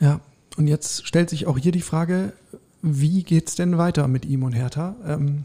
Ja, 0.00 0.20
und 0.58 0.68
jetzt 0.68 1.06
stellt 1.06 1.30
sich 1.30 1.46
auch 1.46 1.56
hier 1.56 1.72
die 1.72 1.80
Frage, 1.80 2.34
wie 2.82 3.22
geht 3.22 3.48
es 3.48 3.54
denn 3.54 3.78
weiter 3.78 4.06
mit 4.06 4.26
ihm 4.26 4.42
und 4.42 4.52
Hertha? 4.52 4.96
Ähm, 5.06 5.44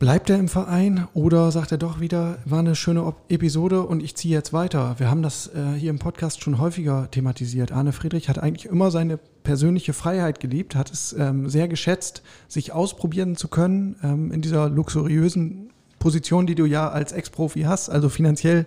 Bleibt 0.00 0.30
er 0.30 0.38
im 0.38 0.48
Verein 0.48 1.08
oder 1.12 1.52
sagt 1.52 1.72
er 1.72 1.76
doch 1.76 2.00
wieder, 2.00 2.38
war 2.46 2.60
eine 2.60 2.74
schöne 2.74 3.12
Episode 3.28 3.82
und 3.82 4.02
ich 4.02 4.16
ziehe 4.16 4.34
jetzt 4.34 4.54
weiter? 4.54 4.94
Wir 4.96 5.10
haben 5.10 5.20
das 5.20 5.48
äh, 5.48 5.74
hier 5.78 5.90
im 5.90 5.98
Podcast 5.98 6.42
schon 6.42 6.58
häufiger 6.58 7.10
thematisiert. 7.10 7.70
Arne 7.70 7.92
Friedrich 7.92 8.30
hat 8.30 8.38
eigentlich 8.38 8.64
immer 8.64 8.90
seine 8.90 9.18
persönliche 9.42 9.92
Freiheit 9.92 10.40
geliebt, 10.40 10.74
hat 10.74 10.90
es 10.90 11.12
ähm, 11.12 11.50
sehr 11.50 11.68
geschätzt, 11.68 12.22
sich 12.48 12.72
ausprobieren 12.72 13.36
zu 13.36 13.48
können 13.48 13.96
ähm, 14.02 14.32
in 14.32 14.40
dieser 14.40 14.70
luxuriösen 14.70 15.68
Position, 15.98 16.46
die 16.46 16.54
du 16.54 16.64
ja 16.64 16.88
als 16.88 17.12
Ex-Profi 17.12 17.64
hast. 17.64 17.90
Also 17.90 18.08
finanziell 18.08 18.64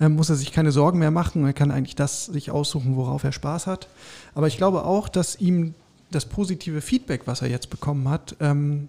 ähm, 0.00 0.14
muss 0.14 0.30
er 0.30 0.36
sich 0.36 0.52
keine 0.52 0.70
Sorgen 0.70 1.00
mehr 1.00 1.10
machen. 1.10 1.44
Er 1.44 1.52
kann 1.52 1.72
eigentlich 1.72 1.96
das 1.96 2.26
sich 2.26 2.52
aussuchen, 2.52 2.94
worauf 2.94 3.24
er 3.24 3.32
Spaß 3.32 3.66
hat. 3.66 3.88
Aber 4.36 4.46
ich 4.46 4.56
glaube 4.56 4.84
auch, 4.84 5.08
dass 5.08 5.34
ihm 5.34 5.74
das 6.12 6.26
positive 6.26 6.80
Feedback, 6.80 7.22
was 7.24 7.42
er 7.42 7.48
jetzt 7.48 7.70
bekommen 7.70 8.08
hat, 8.08 8.36
ähm, 8.38 8.88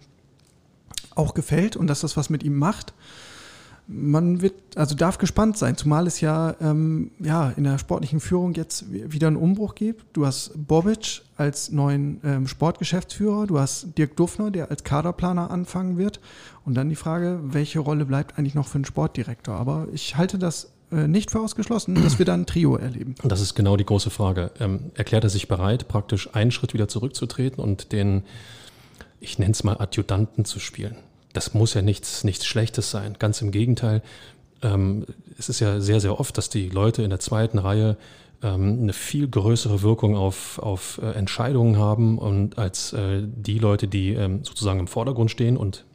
auch 1.16 1.34
gefällt 1.34 1.76
und 1.76 1.88
dass 1.88 2.02
das 2.02 2.18
was 2.18 2.30
mit 2.30 2.44
ihm 2.44 2.58
macht. 2.58 2.94
Man 3.88 4.42
wird, 4.42 4.54
also 4.76 4.96
darf 4.96 5.18
gespannt 5.18 5.58
sein, 5.58 5.76
zumal 5.76 6.08
es 6.08 6.22
ja, 6.22 6.56
ähm, 6.62 7.12
ja 7.20 7.50
in 7.50 7.66
der 7.66 7.78
sportlichen 7.78 8.20
Führung 8.20 8.54
jetzt 8.54 8.86
wieder 8.92 9.28
einen 9.28 9.36
Umbruch 9.36 9.76
gibt. 9.76 10.06
Du 10.16 10.26
hast 10.26 10.54
Bobic 10.56 11.24
als 11.36 11.72
neuen 11.72 12.22
ähm, 12.24 12.48
Sportgeschäftsführer, 12.48 13.48
du 13.48 13.60
hast 13.60 13.98
Dirk 13.98 14.16
Duffner, 14.16 14.52
der 14.52 14.70
als 14.70 14.84
Kaderplaner 14.84 15.52
anfangen 15.52 15.98
wird. 15.98 16.22
Und 16.64 16.76
dann 16.76 16.90
die 16.90 16.96
Frage, 16.96 17.40
welche 17.44 17.80
Rolle 17.80 18.06
bleibt 18.06 18.38
eigentlich 18.38 18.56
noch 18.56 18.68
für 18.68 18.76
einen 18.76 18.86
Sportdirektor? 18.86 19.56
Aber 19.56 19.88
ich 19.92 20.16
halte 20.16 20.38
das 20.38 20.72
äh, 20.92 21.08
nicht 21.08 21.32
für 21.32 21.40
ausgeschlossen, 21.40 21.96
dass 22.04 22.20
wir 22.20 22.26
dann 22.26 22.42
ein 22.42 22.46
Trio 22.46 22.76
erleben. 22.76 23.16
Das 23.24 23.42
ist 23.42 23.56
genau 23.56 23.78
die 23.78 23.86
große 23.86 24.10
Frage. 24.10 24.52
Ähm, 24.60 24.92
erklärt 24.94 25.24
er 25.24 25.30
sich 25.30 25.48
bereit, 25.48 25.88
praktisch 25.88 26.34
einen 26.34 26.52
Schritt 26.52 26.74
wieder 26.74 26.88
zurückzutreten 26.88 27.64
und 27.64 27.92
den 27.92 28.24
ich 29.22 29.40
nenne 29.40 29.52
es 29.52 29.64
mal 29.64 29.78
Adjutanten 29.78 30.44
zu 30.44 30.60
spielen. 30.60 30.98
Das 31.32 31.54
muss 31.54 31.74
ja 31.74 31.82
nichts, 31.82 32.26
nichts 32.26 32.46
Schlechtes 32.46 32.92
sein. 32.92 33.16
Ganz 33.18 33.42
im 33.42 33.52
Gegenteil. 33.52 34.02
Ähm, 34.62 35.06
es 35.38 35.48
ist 35.48 35.62
ja 35.62 35.80
sehr, 35.80 36.02
sehr 36.02 36.20
oft, 36.20 36.38
dass 36.38 36.50
die 36.50 36.68
Leute 36.68 37.04
in 37.04 37.10
der 37.10 37.20
zweiten 37.20 37.58
Reihe 37.58 37.98
ähm, 38.44 38.80
eine 38.82 38.94
viel 38.94 39.28
größere 39.30 39.82
Wirkung 39.82 40.18
auf, 40.18 40.60
auf 40.60 41.00
äh, 41.02 41.12
Entscheidungen 41.12 41.78
haben 41.78 42.18
und 42.18 42.58
als 42.58 42.92
äh, 42.94 43.22
die 43.24 43.60
Leute, 43.60 43.88
die 43.88 44.14
ähm, 44.14 44.44
sozusagen 44.44 44.80
im 44.80 44.88
Vordergrund 44.88 45.32
stehen 45.32 45.56
und 45.56 45.86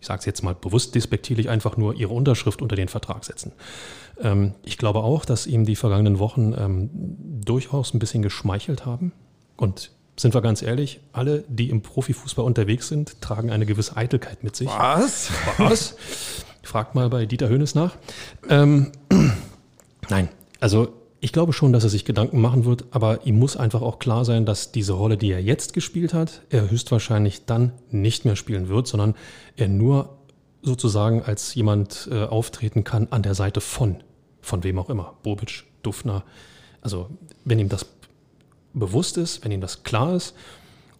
ich 0.00 0.06
sage 0.06 0.20
es 0.20 0.24
jetzt 0.24 0.42
mal 0.42 0.54
bewusst 0.54 0.94
despektierlich, 0.94 1.50
einfach 1.50 1.76
nur 1.76 1.94
ihre 1.94 2.14
Unterschrift 2.14 2.62
unter 2.62 2.74
den 2.74 2.88
Vertrag 2.88 3.24
setzen. 3.24 3.52
Ähm, 4.18 4.54
ich 4.64 4.78
glaube 4.78 5.00
auch, 5.00 5.26
dass 5.26 5.46
ihm 5.46 5.66
die 5.66 5.76
vergangenen 5.76 6.18
Wochen 6.18 6.54
ähm, 6.56 6.90
durchaus 7.44 7.92
ein 7.92 7.98
bisschen 7.98 8.22
geschmeichelt 8.22 8.86
haben. 8.86 9.12
Und 9.56 9.92
sind 10.20 10.34
wir 10.34 10.42
ganz 10.42 10.62
ehrlich, 10.62 11.00
alle, 11.12 11.44
die 11.48 11.70
im 11.70 11.82
Profifußball 11.82 12.44
unterwegs 12.44 12.88
sind, 12.88 13.20
tragen 13.20 13.50
eine 13.50 13.66
gewisse 13.66 13.96
Eitelkeit 13.96 14.44
mit 14.44 14.56
sich. 14.56 14.68
Was? 14.68 15.30
Was? 15.58 15.96
Fragt 16.62 16.94
mal 16.94 17.08
bei 17.08 17.26
Dieter 17.26 17.48
Hönes 17.48 17.74
nach. 17.74 17.96
Ähm, 18.48 18.92
nein, 20.08 20.28
also 20.60 20.92
ich 21.20 21.32
glaube 21.32 21.52
schon, 21.52 21.72
dass 21.72 21.84
er 21.84 21.90
sich 21.90 22.04
Gedanken 22.04 22.40
machen 22.40 22.64
wird, 22.64 22.84
aber 22.90 23.26
ihm 23.26 23.38
muss 23.38 23.56
einfach 23.56 23.82
auch 23.82 23.98
klar 23.98 24.24
sein, 24.24 24.46
dass 24.46 24.72
diese 24.72 24.94
Rolle, 24.94 25.16
die 25.16 25.30
er 25.30 25.42
jetzt 25.42 25.74
gespielt 25.74 26.14
hat, 26.14 26.42
er 26.50 26.70
höchstwahrscheinlich 26.70 27.44
dann 27.44 27.72
nicht 27.90 28.24
mehr 28.24 28.36
spielen 28.36 28.68
wird, 28.68 28.86
sondern 28.86 29.14
er 29.56 29.68
nur 29.68 30.18
sozusagen 30.62 31.22
als 31.22 31.54
jemand 31.54 32.08
äh, 32.10 32.24
auftreten 32.24 32.84
kann 32.84 33.08
an 33.10 33.22
der 33.22 33.34
Seite 33.34 33.60
von, 33.60 33.96
von 34.40 34.64
wem 34.64 34.78
auch 34.78 34.90
immer, 34.90 35.14
Bobic, 35.22 35.64
Dufner. 35.82 36.24
Also 36.82 37.08
wenn 37.44 37.58
ihm 37.58 37.68
das 37.68 37.86
bewusst 38.72 39.16
ist, 39.16 39.44
wenn 39.44 39.52
ihm 39.52 39.60
das 39.60 39.82
klar 39.82 40.14
ist 40.14 40.34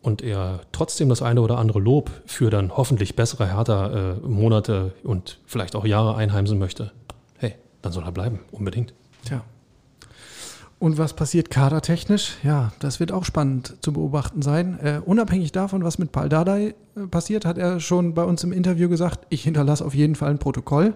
und 0.02 0.22
er 0.22 0.60
trotzdem 0.72 1.08
das 1.08 1.22
eine 1.22 1.42
oder 1.42 1.58
andere 1.58 1.78
Lob 1.78 2.10
für 2.26 2.50
dann 2.50 2.76
hoffentlich 2.76 3.16
bessere 3.16 3.46
härter 3.46 4.18
äh, 4.22 4.26
Monate 4.26 4.94
und 5.04 5.38
vielleicht 5.46 5.76
auch 5.76 5.84
Jahre 5.84 6.16
einheimsen 6.16 6.58
möchte, 6.58 6.92
hey, 7.38 7.54
dann 7.82 7.92
soll 7.92 8.04
er 8.04 8.12
bleiben, 8.12 8.40
unbedingt. 8.50 8.94
Tja. 9.24 9.42
Und 10.78 10.96
was 10.96 11.12
passiert 11.12 11.50
kadertechnisch? 11.50 12.38
Ja, 12.42 12.72
das 12.78 13.00
wird 13.00 13.12
auch 13.12 13.26
spannend 13.26 13.76
zu 13.82 13.92
beobachten 13.92 14.40
sein. 14.40 14.78
Äh, 14.80 15.00
unabhängig 15.04 15.52
davon, 15.52 15.84
was 15.84 15.98
mit 15.98 16.10
Paul 16.10 16.30
Dardai 16.30 16.74
äh, 16.96 17.06
passiert, 17.06 17.44
hat 17.44 17.58
er 17.58 17.80
schon 17.80 18.14
bei 18.14 18.24
uns 18.24 18.42
im 18.44 18.52
Interview 18.52 18.88
gesagt, 18.88 19.26
ich 19.28 19.42
hinterlasse 19.42 19.84
auf 19.84 19.94
jeden 19.94 20.14
Fall 20.14 20.30
ein 20.30 20.38
Protokoll 20.38 20.94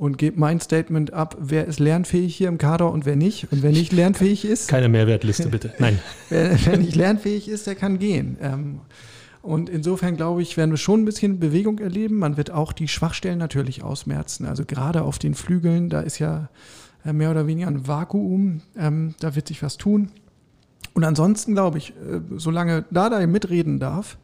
und 0.00 0.16
gebe 0.16 0.40
mein 0.40 0.60
Statement 0.60 1.12
ab, 1.12 1.36
wer 1.38 1.66
ist 1.66 1.78
lernfähig 1.78 2.34
hier 2.34 2.48
im 2.48 2.56
Kader 2.56 2.90
und 2.90 3.04
wer 3.04 3.16
nicht. 3.16 3.52
Und 3.52 3.62
wer 3.62 3.70
nicht 3.70 3.92
lernfähig 3.92 4.46
ist. 4.46 4.66
Keine 4.66 4.88
Mehrwertliste, 4.88 5.50
bitte. 5.50 5.74
Nein. 5.78 5.98
wer, 6.30 6.58
wer, 6.64 6.78
nicht 6.78 6.96
lernfähig 6.96 7.48
ist, 7.48 7.66
der 7.66 7.74
kann 7.74 7.98
gehen. 7.98 8.38
Ähm, 8.40 8.80
und 9.42 9.68
insofern 9.68 10.16
glaube 10.16 10.40
ich, 10.40 10.56
werden 10.56 10.70
wir 10.70 10.78
schon 10.78 11.02
ein 11.02 11.04
bisschen 11.04 11.38
Bewegung 11.38 11.80
erleben. 11.80 12.16
Man 12.16 12.38
wird 12.38 12.50
auch 12.50 12.72
die 12.72 12.88
Schwachstellen 12.88 13.38
natürlich 13.38 13.82
ausmerzen. 13.82 14.46
Also 14.46 14.64
gerade 14.64 15.02
auf 15.02 15.18
den 15.18 15.34
Flügeln, 15.34 15.90
da 15.90 16.00
ist 16.00 16.18
ja 16.18 16.48
äh, 17.04 17.12
mehr 17.12 17.30
oder 17.30 17.46
weniger 17.46 17.68
ein 17.68 17.86
Vakuum. 17.86 18.62
Ähm, 18.78 19.14
da 19.20 19.36
wird 19.36 19.48
sich 19.48 19.62
was 19.62 19.76
tun. 19.76 20.12
Und 20.94 21.04
ansonsten 21.04 21.52
glaube 21.52 21.76
ich, 21.76 21.90
äh, 21.90 22.20
solange 22.36 22.86
Dada 22.90 23.26
mitreden 23.26 23.78
darf, 23.78 24.16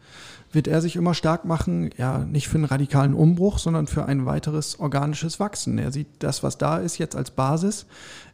wird 0.57 0.67
er 0.67 0.81
sich 0.81 0.97
immer 0.97 1.13
stark 1.13 1.45
machen, 1.45 1.91
ja, 1.99 2.19
nicht 2.19 2.49
für 2.49 2.57
einen 2.57 2.65
radikalen 2.65 3.13
Umbruch, 3.13 3.59
sondern 3.59 3.87
für 3.87 4.07
ein 4.07 4.25
weiteres 4.25 4.81
organisches 4.81 5.39
Wachsen. 5.39 5.79
Er 5.79 5.93
sieht 5.93 6.09
das, 6.21 6.43
was 6.43 6.57
da 6.57 6.79
ist, 6.79 6.97
jetzt 6.97 7.15
als 7.15 7.31
Basis. 7.31 7.85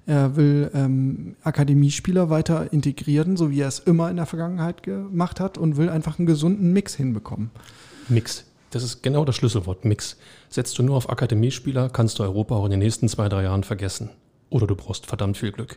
Er 0.06 0.36
will 0.36 0.70
ähm, 0.72 1.34
Akademiespieler 1.42 2.30
weiter 2.30 2.72
integrieren, 2.72 3.36
so 3.36 3.50
wie 3.50 3.60
er 3.60 3.68
es 3.68 3.80
immer 3.80 4.08
in 4.08 4.16
der 4.16 4.26
Vergangenheit 4.26 4.84
gemacht 4.84 5.40
hat 5.40 5.58
und 5.58 5.76
will 5.76 5.90
einfach 5.90 6.20
einen 6.20 6.26
gesunden 6.26 6.72
Mix 6.72 6.94
hinbekommen. 6.94 7.50
Mix. 8.08 8.44
Das 8.70 8.84
ist 8.84 9.02
genau 9.02 9.24
das 9.24 9.34
Schlüsselwort, 9.34 9.84
Mix. 9.84 10.16
Setzt 10.48 10.78
du 10.78 10.84
nur 10.84 10.96
auf 10.96 11.10
Akademiespieler, 11.10 11.90
kannst 11.90 12.20
du 12.20 12.22
Europa 12.22 12.54
auch 12.54 12.64
in 12.64 12.70
den 12.70 12.80
nächsten 12.80 13.08
zwei, 13.08 13.28
drei 13.28 13.42
Jahren 13.42 13.64
vergessen. 13.64 14.10
Oder 14.48 14.68
du 14.68 14.76
brauchst 14.76 15.06
verdammt 15.06 15.38
viel 15.38 15.50
Glück. 15.50 15.76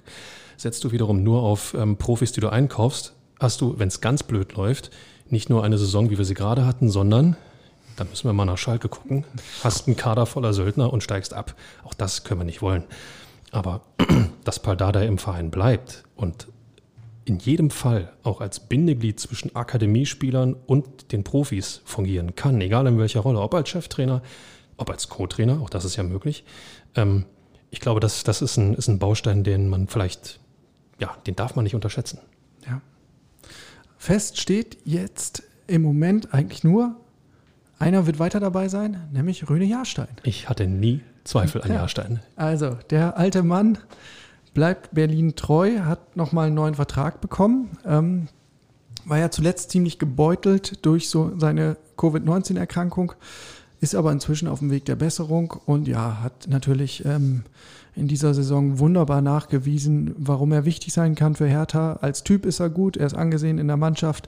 Setzt 0.57 0.83
du 0.83 0.91
wiederum 0.91 1.23
nur 1.23 1.41
auf 1.41 1.73
ähm, 1.73 1.97
Profis, 1.97 2.31
die 2.33 2.41
du 2.41 2.49
einkaufst, 2.49 3.13
hast 3.39 3.61
du, 3.61 3.79
wenn 3.79 3.87
es 3.87 3.99
ganz 3.99 4.21
blöd 4.21 4.53
läuft, 4.53 4.91
nicht 5.29 5.49
nur 5.49 5.63
eine 5.63 5.77
Saison, 5.77 6.09
wie 6.09 6.17
wir 6.17 6.25
sie 6.25 6.33
gerade 6.33 6.65
hatten, 6.65 6.89
sondern, 6.89 7.35
da 7.95 8.03
müssen 8.03 8.27
wir 8.27 8.33
mal 8.33 8.45
nach 8.45 8.57
Schalke 8.57 8.89
gucken, 8.89 9.25
hast 9.63 9.87
einen 9.87 9.95
Kader 9.95 10.25
voller 10.25 10.53
Söldner 10.53 10.91
und 10.91 11.01
steigst 11.01 11.33
ab. 11.33 11.55
Auch 11.83 11.93
das 11.93 12.23
können 12.23 12.41
wir 12.41 12.45
nicht 12.45 12.61
wollen. 12.61 12.83
Aber 13.51 13.81
dass 14.43 14.59
Paldada 14.59 15.01
im 15.01 15.17
Verein 15.17 15.51
bleibt 15.51 16.03
und 16.15 16.47
in 17.25 17.39
jedem 17.39 17.71
Fall 17.71 18.13
auch 18.23 18.39
als 18.39 18.59
Bindeglied 18.59 19.19
zwischen 19.19 19.55
Akademiespielern 19.55 20.53
und 20.53 21.11
den 21.11 21.23
Profis 21.23 21.81
fungieren 21.83 22.35
kann, 22.35 22.61
egal 22.61 22.85
in 22.85 22.99
welcher 22.99 23.21
Rolle, 23.21 23.39
ob 23.39 23.53
als 23.55 23.69
Cheftrainer, 23.69 24.21
ob 24.77 24.91
als 24.91 25.09
Co-Trainer, 25.09 25.59
auch 25.61 25.71
das 25.71 25.85
ist 25.85 25.95
ja 25.95 26.03
möglich, 26.03 26.43
ähm, 26.95 27.25
ich 27.71 27.79
glaube, 27.79 27.99
das, 27.99 28.23
das 28.23 28.41
ist, 28.41 28.57
ein, 28.57 28.75
ist 28.75 28.87
ein 28.87 28.99
Baustein, 28.99 29.43
den 29.43 29.69
man 29.69 29.87
vielleicht, 29.87 30.39
ja, 30.99 31.17
den 31.25 31.35
darf 31.35 31.55
man 31.55 31.63
nicht 31.63 31.75
unterschätzen. 31.75 32.19
Ja. 32.67 32.81
Fest 34.05 34.39
steht 34.39 34.77
jetzt 34.85 35.41
im 35.65 35.81
Moment 35.81 36.31
eigentlich 36.31 36.63
nur, 36.63 36.95
einer 37.79 38.05
wird 38.05 38.19
weiter 38.19 38.39
dabei 38.39 38.67
sein, 38.67 39.01
nämlich 39.11 39.49
Röne 39.49 39.65
Jahrstein. 39.65 40.09
Ich 40.21 40.47
hatte 40.47 40.67
nie 40.67 41.01
Zweifel 41.23 41.63
an 41.63 41.69
ja. 41.69 41.75
Jahrstein. 41.77 42.19
Also, 42.35 42.77
der 42.91 43.17
alte 43.17 43.41
Mann 43.41 43.79
bleibt 44.53 44.93
Berlin 44.93 45.35
treu, 45.35 45.79
hat 45.79 46.15
nochmal 46.15 46.45
einen 46.45 46.55
neuen 46.55 46.75
Vertrag 46.75 47.19
bekommen. 47.19 47.79
Ähm, 47.83 48.27
war 49.05 49.17
ja 49.17 49.31
zuletzt 49.31 49.71
ziemlich 49.71 49.97
gebeutelt 49.97 50.85
durch 50.85 51.09
so 51.09 51.31
seine 51.39 51.75
Covid-19-Erkrankung 51.97 53.13
ist 53.79 53.95
aber 53.95 54.11
inzwischen 54.11 54.47
auf 54.47 54.59
dem 54.59 54.71
Weg 54.71 54.85
der 54.85 54.95
Besserung 54.95 55.53
und 55.65 55.87
ja, 55.87 56.21
hat 56.21 56.47
natürlich 56.47 57.05
ähm, 57.05 57.43
in 57.95 58.07
dieser 58.07 58.33
Saison 58.33 58.79
wunderbar 58.79 59.21
nachgewiesen, 59.21 60.15
warum 60.17 60.51
er 60.51 60.65
wichtig 60.65 60.93
sein 60.93 61.15
kann 61.15 61.35
für 61.35 61.47
Hertha. 61.47 61.93
Als 62.01 62.23
Typ 62.23 62.45
ist 62.45 62.59
er 62.59 62.69
gut, 62.69 62.97
er 62.97 63.07
ist 63.07 63.15
angesehen 63.15 63.57
in 63.57 63.67
der 63.67 63.77
Mannschaft. 63.77 64.27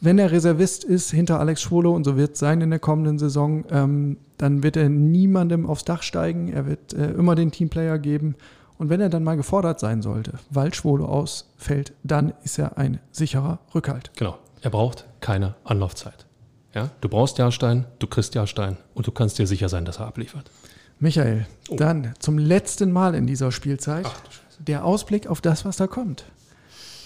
Wenn 0.00 0.18
er 0.18 0.30
Reservist 0.30 0.84
ist 0.84 1.10
hinter 1.10 1.40
Alex 1.40 1.60
Schwolo 1.60 1.94
und 1.94 2.04
so 2.04 2.16
wird 2.16 2.32
es 2.32 2.38
sein 2.38 2.62
in 2.62 2.70
der 2.70 2.78
kommenden 2.78 3.18
Saison, 3.18 3.64
ähm, 3.70 4.16
dann 4.38 4.62
wird 4.62 4.76
er 4.76 4.88
niemandem 4.88 5.66
aufs 5.66 5.84
Dach 5.84 6.02
steigen. 6.02 6.48
Er 6.48 6.66
wird 6.66 6.94
äh, 6.94 7.10
immer 7.10 7.34
den 7.34 7.50
Teamplayer 7.50 7.98
geben. 7.98 8.34
Und 8.78 8.88
wenn 8.88 9.02
er 9.02 9.10
dann 9.10 9.24
mal 9.24 9.36
gefordert 9.36 9.78
sein 9.78 10.00
sollte, 10.00 10.38
weil 10.48 10.72
Schwolo 10.72 11.04
ausfällt, 11.04 11.92
dann 12.02 12.32
ist 12.44 12.58
er 12.58 12.78
ein 12.78 12.98
sicherer 13.10 13.58
Rückhalt. 13.74 14.10
Genau. 14.16 14.38
Er 14.62 14.70
braucht 14.70 15.06
keine 15.20 15.54
Anlaufzeit. 15.64 16.26
Ja? 16.74 16.90
Du 17.00 17.08
brauchst 17.08 17.38
Jahrstein, 17.38 17.86
du 17.98 18.06
kriegst 18.06 18.34
Jahrstein 18.34 18.76
und 18.94 19.06
du 19.06 19.12
kannst 19.12 19.38
dir 19.38 19.46
sicher 19.46 19.68
sein, 19.68 19.84
dass 19.84 19.98
er 19.98 20.06
abliefert. 20.06 20.50
Michael, 20.98 21.46
oh. 21.68 21.76
dann 21.76 22.14
zum 22.18 22.38
letzten 22.38 22.92
Mal 22.92 23.14
in 23.14 23.26
dieser 23.26 23.52
Spielzeit 23.52 24.06
Ach, 24.06 24.22
der 24.58 24.84
Ausblick 24.84 25.26
auf 25.26 25.40
das, 25.40 25.64
was 25.64 25.76
da 25.76 25.86
kommt. 25.86 26.24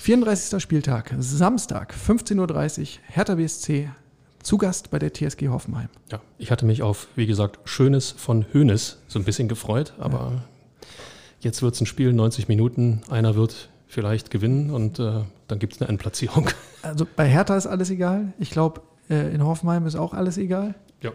34. 0.00 0.62
Spieltag, 0.62 1.14
Samstag, 1.18 1.94
15.30 1.94 2.80
Uhr, 2.80 2.86
Hertha 3.06 3.36
BSC, 3.36 3.88
zu 4.42 4.58
Gast 4.58 4.90
bei 4.90 4.98
der 4.98 5.14
TSG 5.14 5.48
Hoffenheim. 5.48 5.88
Ja, 6.10 6.20
ich 6.36 6.50
hatte 6.50 6.66
mich 6.66 6.82
auf, 6.82 7.08
wie 7.16 7.26
gesagt, 7.26 7.58
Schönes 7.64 8.10
von 8.10 8.44
Hönes 8.52 8.98
so 9.08 9.18
ein 9.18 9.24
bisschen 9.24 9.48
gefreut, 9.48 9.94
aber 9.98 10.32
ja. 10.34 10.88
jetzt 11.40 11.62
wird 11.62 11.74
es 11.74 11.80
ein 11.80 11.86
Spiel, 11.86 12.12
90 12.12 12.48
Minuten, 12.48 13.00
einer 13.08 13.34
wird 13.34 13.70
vielleicht 13.86 14.30
gewinnen 14.30 14.70
und 14.70 14.98
äh, 14.98 15.22
dann 15.48 15.58
gibt 15.58 15.74
es 15.74 15.80
eine 15.80 15.88
Endplatzierung. 15.88 16.50
Also 16.82 17.06
bei 17.16 17.26
Hertha 17.26 17.56
ist 17.56 17.66
alles 17.66 17.88
egal. 17.88 18.34
Ich 18.38 18.50
glaube, 18.50 18.82
äh, 19.10 19.34
in 19.34 19.44
Hoffenheim 19.44 19.86
ist 19.86 19.96
auch 19.96 20.14
alles 20.14 20.38
egal. 20.38 20.74
Ja. 21.00 21.12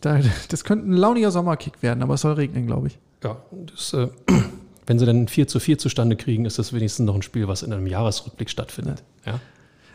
Da, 0.00 0.20
das 0.48 0.64
könnte 0.64 0.88
ein 0.88 0.92
launiger 0.92 1.30
Sommerkick 1.30 1.82
werden, 1.82 2.02
aber 2.02 2.14
es 2.14 2.20
soll 2.20 2.34
regnen, 2.34 2.66
glaube 2.66 2.88
ich. 2.88 2.98
Ja, 3.22 3.36
das, 3.50 3.92
äh, 3.92 4.08
wenn 4.86 4.98
sie 4.98 5.06
dann 5.06 5.28
4 5.28 5.48
zu 5.48 5.60
4 5.60 5.78
zustande 5.78 6.16
kriegen, 6.16 6.44
ist 6.44 6.58
das 6.58 6.72
wenigstens 6.72 7.06
noch 7.06 7.14
ein 7.14 7.22
Spiel, 7.22 7.48
was 7.48 7.62
in 7.62 7.72
einem 7.72 7.86
Jahresrückblick 7.86 8.50
stattfindet. 8.50 9.02
Ja. 9.26 9.32
ja. 9.32 9.40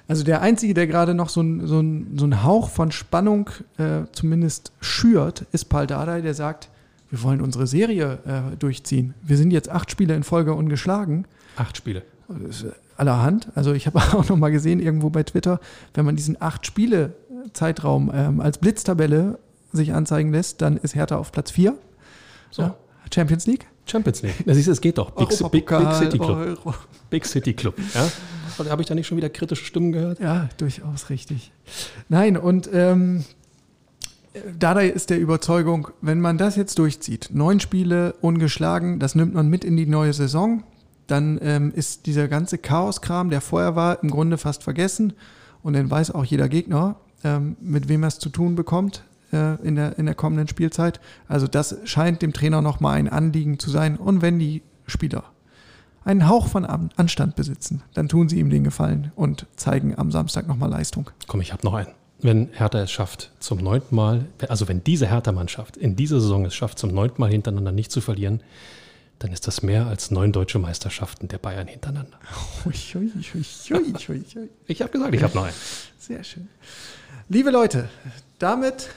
Also 0.07 0.25
der 0.25 0.41
Einzige, 0.41 0.73
der 0.73 0.87
gerade 0.87 1.13
noch 1.13 1.29
so 1.29 1.41
ein, 1.41 1.65
so, 1.65 1.79
ein, 1.79 2.17
so 2.17 2.25
ein 2.25 2.43
Hauch 2.43 2.69
von 2.69 2.91
Spannung 2.91 3.49
äh, 3.77 4.01
zumindest 4.11 4.73
schürt, 4.81 5.45
ist 5.53 5.65
Paul 5.65 5.87
Dardai, 5.87 6.21
der 6.21 6.33
sagt, 6.33 6.69
wir 7.09 7.23
wollen 7.23 7.41
unsere 7.41 7.67
Serie 7.67 8.19
äh, 8.25 8.57
durchziehen. 8.57 9.13
Wir 9.21 9.37
sind 9.37 9.51
jetzt 9.51 9.69
acht 9.69 9.91
Spiele 9.91 10.15
in 10.15 10.23
Folge 10.23 10.53
ungeschlagen. 10.53 11.25
Acht 11.55 11.77
Spiele 11.77 12.03
allerhand. 12.97 13.49
Also 13.55 13.73
ich 13.73 13.87
habe 13.87 13.99
auch 14.13 14.27
noch 14.27 14.37
mal 14.37 14.51
gesehen 14.51 14.79
irgendwo 14.79 15.09
bei 15.09 15.23
Twitter, 15.23 15.59
wenn 15.93 16.05
man 16.05 16.15
diesen 16.15 16.41
acht 16.41 16.65
Spiele 16.65 17.13
Zeitraum 17.53 18.11
ähm, 18.13 18.39
als 18.39 18.57
Blitztabelle 18.57 19.39
sich 19.71 19.93
anzeigen 19.93 20.31
lässt, 20.31 20.61
dann 20.61 20.77
ist 20.77 20.95
Hertha 20.95 21.17
auf 21.17 21.31
Platz 21.31 21.51
4. 21.51 21.75
So. 22.51 22.61
Ja, 22.61 22.75
Champions 23.13 23.47
League? 23.47 23.67
Champions 23.85 24.21
League. 24.21 24.45
Das 24.45 24.57
ist, 24.57 24.67
es 24.67 24.79
geht 24.79 24.97
doch. 24.97 25.11
Big, 25.11 25.29
Big, 25.29 25.67
Big, 25.67 25.93
City 25.93 26.17
Club. 26.17 26.37
Euro. 26.37 26.73
Big 27.09 27.25
City 27.25 27.53
Club. 27.53 27.75
Ja? 27.93 28.09
Habe 28.69 28.81
ich 28.81 28.87
da 28.87 28.95
nicht 28.95 29.07
schon 29.07 29.17
wieder 29.17 29.29
kritische 29.29 29.65
Stimmen 29.65 29.91
gehört? 29.91 30.19
Ja, 30.19 30.47
durchaus 30.57 31.09
richtig. 31.09 31.51
Nein, 32.07 32.37
und 32.37 32.69
ähm, 32.71 33.25
Dardai 34.57 34.87
ist 34.87 35.09
der 35.09 35.19
Überzeugung, 35.19 35.89
wenn 36.01 36.21
man 36.21 36.37
das 36.37 36.55
jetzt 36.55 36.79
durchzieht, 36.79 37.29
neun 37.33 37.59
Spiele 37.59 38.13
ungeschlagen, 38.21 38.99
das 38.99 39.15
nimmt 39.15 39.33
man 39.33 39.47
mit 39.47 39.63
in 39.63 39.75
die 39.75 39.85
neue 39.85 40.13
Saison 40.13 40.63
dann 41.07 41.39
ähm, 41.41 41.71
ist 41.75 42.05
dieser 42.05 42.27
ganze 42.27 42.57
Chaoskram, 42.57 43.29
der 43.29 43.41
vorher 43.41 43.75
war, 43.75 44.01
im 44.03 44.09
Grunde 44.09 44.37
fast 44.37 44.63
vergessen. 44.63 45.13
Und 45.61 45.73
dann 45.73 45.89
weiß 45.89 46.11
auch 46.11 46.25
jeder 46.25 46.49
Gegner, 46.49 46.95
ähm, 47.23 47.55
mit 47.61 47.89
wem 47.89 48.03
er 48.03 48.07
es 48.07 48.19
zu 48.19 48.29
tun 48.29 48.55
bekommt. 48.55 49.03
äh, 49.33 49.55
in, 49.63 49.75
der, 49.75 49.97
in 49.97 50.05
der 50.05 50.15
kommenden 50.15 50.47
Spielzeit. 50.47 50.99
Also 51.27 51.47
das 51.47 51.77
scheint 51.85 52.21
dem 52.21 52.33
Trainer 52.33 52.61
nochmal 52.61 52.97
ein 52.97 53.09
Anliegen 53.09 53.59
zu 53.59 53.69
sein. 53.69 53.97
Und 53.97 54.21
wenn 54.21 54.39
die 54.39 54.61
Spieler 54.85 55.23
einen 56.05 56.27
Hauch 56.27 56.47
von 56.47 56.65
Anstand 56.65 57.35
besitzen, 57.35 57.81
dann 57.93 58.07
tun 58.07 58.29
sie 58.29 58.39
ihm 58.39 58.49
den 58.49 58.63
Gefallen 58.63 59.11
und 59.15 59.47
zeigen 59.55 59.97
am 59.97 60.11
Samstag 60.11 60.47
nochmal 60.47 60.69
Leistung. 60.69 61.09
Komm, 61.27 61.41
ich 61.41 61.51
habe 61.51 61.65
noch 61.65 61.73
einen. 61.73 61.89
Wenn 62.21 62.49
Hertha 62.53 62.79
es 62.79 62.91
schafft, 62.91 63.31
zum 63.39 63.57
neunten 63.57 63.95
Mal, 63.95 64.25
also 64.47 64.67
wenn 64.69 64.83
diese 64.83 65.07
Hertha-Mannschaft 65.07 65.75
in 65.75 65.97
dieser 65.97 66.21
Saison 66.21 66.45
es 66.45 66.55
schafft, 66.55 66.79
zum 66.79 66.93
neunten 66.93 67.19
Mal 67.19 67.29
hintereinander 67.29 67.73
nicht 67.73 67.91
zu 67.91 67.99
verlieren, 67.99 68.41
dann 69.23 69.31
ist 69.31 69.47
das 69.47 69.63
mehr 69.63 69.87
als 69.87 70.11
neun 70.11 70.33
deutsche 70.33 70.59
Meisterschaften 70.59 71.29
der 71.29 71.37
Bayern 71.37 71.65
hintereinander. 71.65 72.19
Ich 74.67 74.81
habe 74.81 74.91
gesagt, 74.91 75.13
ich 75.13 75.23
habe 75.23 75.33
noch 75.33 75.45
einen. 75.45 75.55
Sehr 75.97 76.25
schön. 76.25 76.49
Liebe 77.29 77.49
Leute, 77.49 77.87
damit 78.37 78.89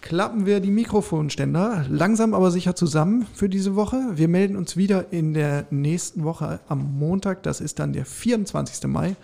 klappen 0.00 0.46
wir 0.46 0.60
die 0.60 0.70
Mikrofonständer 0.70 1.84
langsam 1.90 2.32
aber 2.32 2.52
sicher 2.52 2.76
zusammen 2.76 3.26
für 3.34 3.48
diese 3.48 3.74
Woche. 3.74 4.00
Wir 4.14 4.28
melden 4.28 4.54
uns 4.54 4.76
wieder 4.76 5.12
in 5.12 5.34
der 5.34 5.66
nächsten 5.70 6.22
Woche 6.22 6.60
am 6.68 7.00
Montag. 7.00 7.42
Das 7.42 7.60
ist 7.60 7.80
dann 7.80 7.92
der 7.92 8.06
24. 8.06 8.86
Mai. 8.86 9.16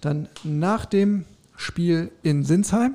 Dann 0.00 0.28
nach 0.42 0.84
dem 0.84 1.26
Spiel 1.56 2.10
in 2.24 2.42
Sinsheim. 2.42 2.94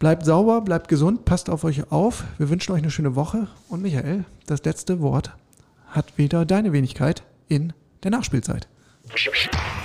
Bleibt 0.00 0.24
sauber, 0.24 0.62
bleibt 0.62 0.88
gesund, 0.88 1.24
passt 1.24 1.48
auf 1.48 1.62
euch 1.62 1.92
auf. 1.92 2.24
Wir 2.38 2.50
wünschen 2.50 2.72
euch 2.72 2.82
eine 2.82 2.90
schöne 2.90 3.14
Woche. 3.14 3.46
Und 3.68 3.82
Michael, 3.82 4.24
das 4.46 4.64
letzte 4.64 5.00
Wort 5.00 5.30
hat 5.90 6.18
wieder 6.18 6.44
deine 6.44 6.72
Wenigkeit 6.72 7.22
in 7.48 7.72
der 8.02 8.10
Nachspielzeit. 8.10 8.68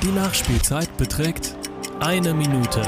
Die 0.01 0.12
Nachspielzeit 0.12 0.95
beträgt 0.97 1.56
eine 1.99 2.34
Minute. 2.34 2.82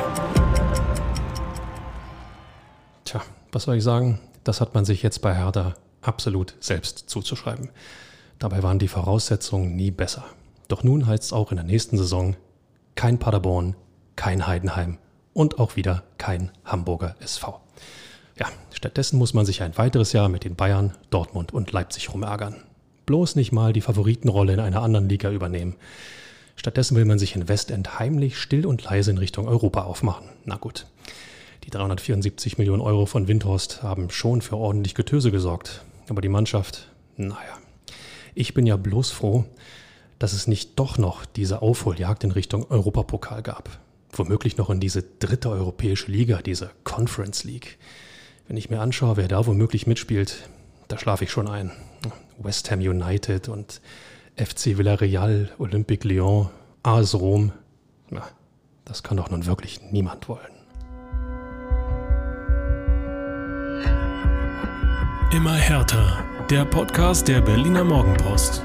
Tja, 3.06 3.22
was 3.52 3.64
soll 3.64 3.78
ich 3.78 3.84
sagen? 3.84 4.20
Das 4.44 4.62
hat 4.62 4.74
man 4.74 4.86
sich 4.86 5.02
jetzt 5.02 5.22
bei 5.22 5.34
Hertha 5.34 5.76
absolut 6.02 6.56
selbst 6.60 7.10
zuzuschreiben. 7.10 7.70
Dabei 8.38 8.64
waren 8.64 8.80
die 8.80 8.88
Voraussetzungen 8.88 9.76
nie 9.76 9.92
besser. 9.92 10.26
Doch 10.68 10.84
nun 10.84 11.08
heißt 11.08 11.24
es 11.24 11.34
auch 11.34 11.52
in 11.52 11.58
der 11.58 11.66
nächsten 11.66 11.98
Saison 11.98 12.36
kein 12.96 13.18
Paderborn, 13.18 13.76
kein 14.16 14.46
Heidenheim 14.46 14.98
und 15.34 15.60
auch 15.60 15.76
wieder 15.76 16.04
kein 16.18 16.52
Hamburger 16.64 17.16
SV. 17.20 17.62
Ja, 18.38 18.48
stattdessen 18.74 19.18
muss 19.18 19.34
man 19.34 19.46
sich 19.46 19.62
ein 19.62 19.78
weiteres 19.78 20.12
Jahr 20.12 20.28
mit 20.28 20.44
den 20.44 20.56
Bayern, 20.56 20.94
Dortmund 21.10 21.54
und 21.54 21.72
Leipzig 21.72 22.14
rumärgern. 22.14 22.56
Bloß 23.06 23.36
nicht 23.36 23.52
mal 23.52 23.74
die 23.74 23.82
Favoritenrolle 23.82 24.54
in 24.54 24.60
einer 24.60 24.82
anderen 24.82 25.10
Liga 25.10 25.32
übernehmen. 25.32 25.76
Stattdessen 26.56 26.96
will 26.96 27.06
man 27.06 27.20
sich 27.20 27.36
in 27.36 27.48
Westend 27.48 28.00
heimlich 28.00 28.38
still 28.38 28.66
und 28.66 28.84
leise 28.84 29.12
in 29.12 29.18
Richtung 29.18 29.48
Europa 29.48 29.84
aufmachen. 29.84 30.30
Na 30.46 30.56
gut. 30.56 30.88
Die 31.66 31.70
374 31.70 32.58
Millionen 32.58 32.82
Euro 32.82 33.06
von 33.06 33.28
Windhorst 33.28 33.84
haben 33.84 34.10
schon 34.10 34.42
für 34.42 34.58
ordentlich 34.58 34.96
Getöse 34.96 35.32
gesorgt. 35.32 35.84
Aber 36.10 36.22
die 36.22 36.30
Mannschaft, 36.30 36.90
naja. 37.18 37.58
Ich 38.36 38.54
bin 38.54 38.66
ja 38.66 38.78
bloß 38.78 39.12
froh, 39.12 39.46
dass 40.20 40.34
es 40.34 40.48
nicht 40.48 40.80
doch 40.80 40.98
noch 40.98 41.26
diese 41.26 41.62
Aufholjagd 41.62 42.24
in 42.24 42.32
Richtung 42.32 42.70
Europapokal 42.70 43.42
gab. 43.42 43.80
Womöglich 44.12 44.58
noch 44.58 44.70
in 44.70 44.80
diese 44.80 45.04
dritte 45.04 45.50
europäische 45.50 46.12
Liga, 46.12 46.42
diese 46.42 46.72
Conference 46.84 47.44
League. 47.44 47.78
Wenn 48.48 48.58
ich 48.58 48.70
mir 48.70 48.80
anschaue, 48.80 49.18
wer 49.18 49.28
da 49.28 49.46
womöglich 49.46 49.88
mitspielt, 49.88 50.50
da 50.88 50.98
schlafe 50.98 51.24
ich 51.24 51.32
schon 51.32 51.48
ein. 51.48 51.72
West 52.38 52.72
Ham 52.72 52.80
United 52.80 53.50
und 53.50 53.82
FC 54.36 54.78
Villarreal, 54.78 55.50
Olympique 55.58 56.08
Lyon, 56.08 56.50
AS 56.84 57.16
Rom. 57.16 57.52
Na, 58.10 58.24
das 58.84 59.04
kann 59.04 59.18
doch 59.18 59.30
nun 59.30 59.46
wirklich 59.46 59.82
niemand 59.92 60.28
wollen. 60.30 60.56
Immer 65.32 65.56
härter. 65.56 66.24
Der 66.50 66.64
Podcast 66.66 67.28
der 67.28 67.42
Berliner 67.42 67.84
Morgenpost. 67.84 68.64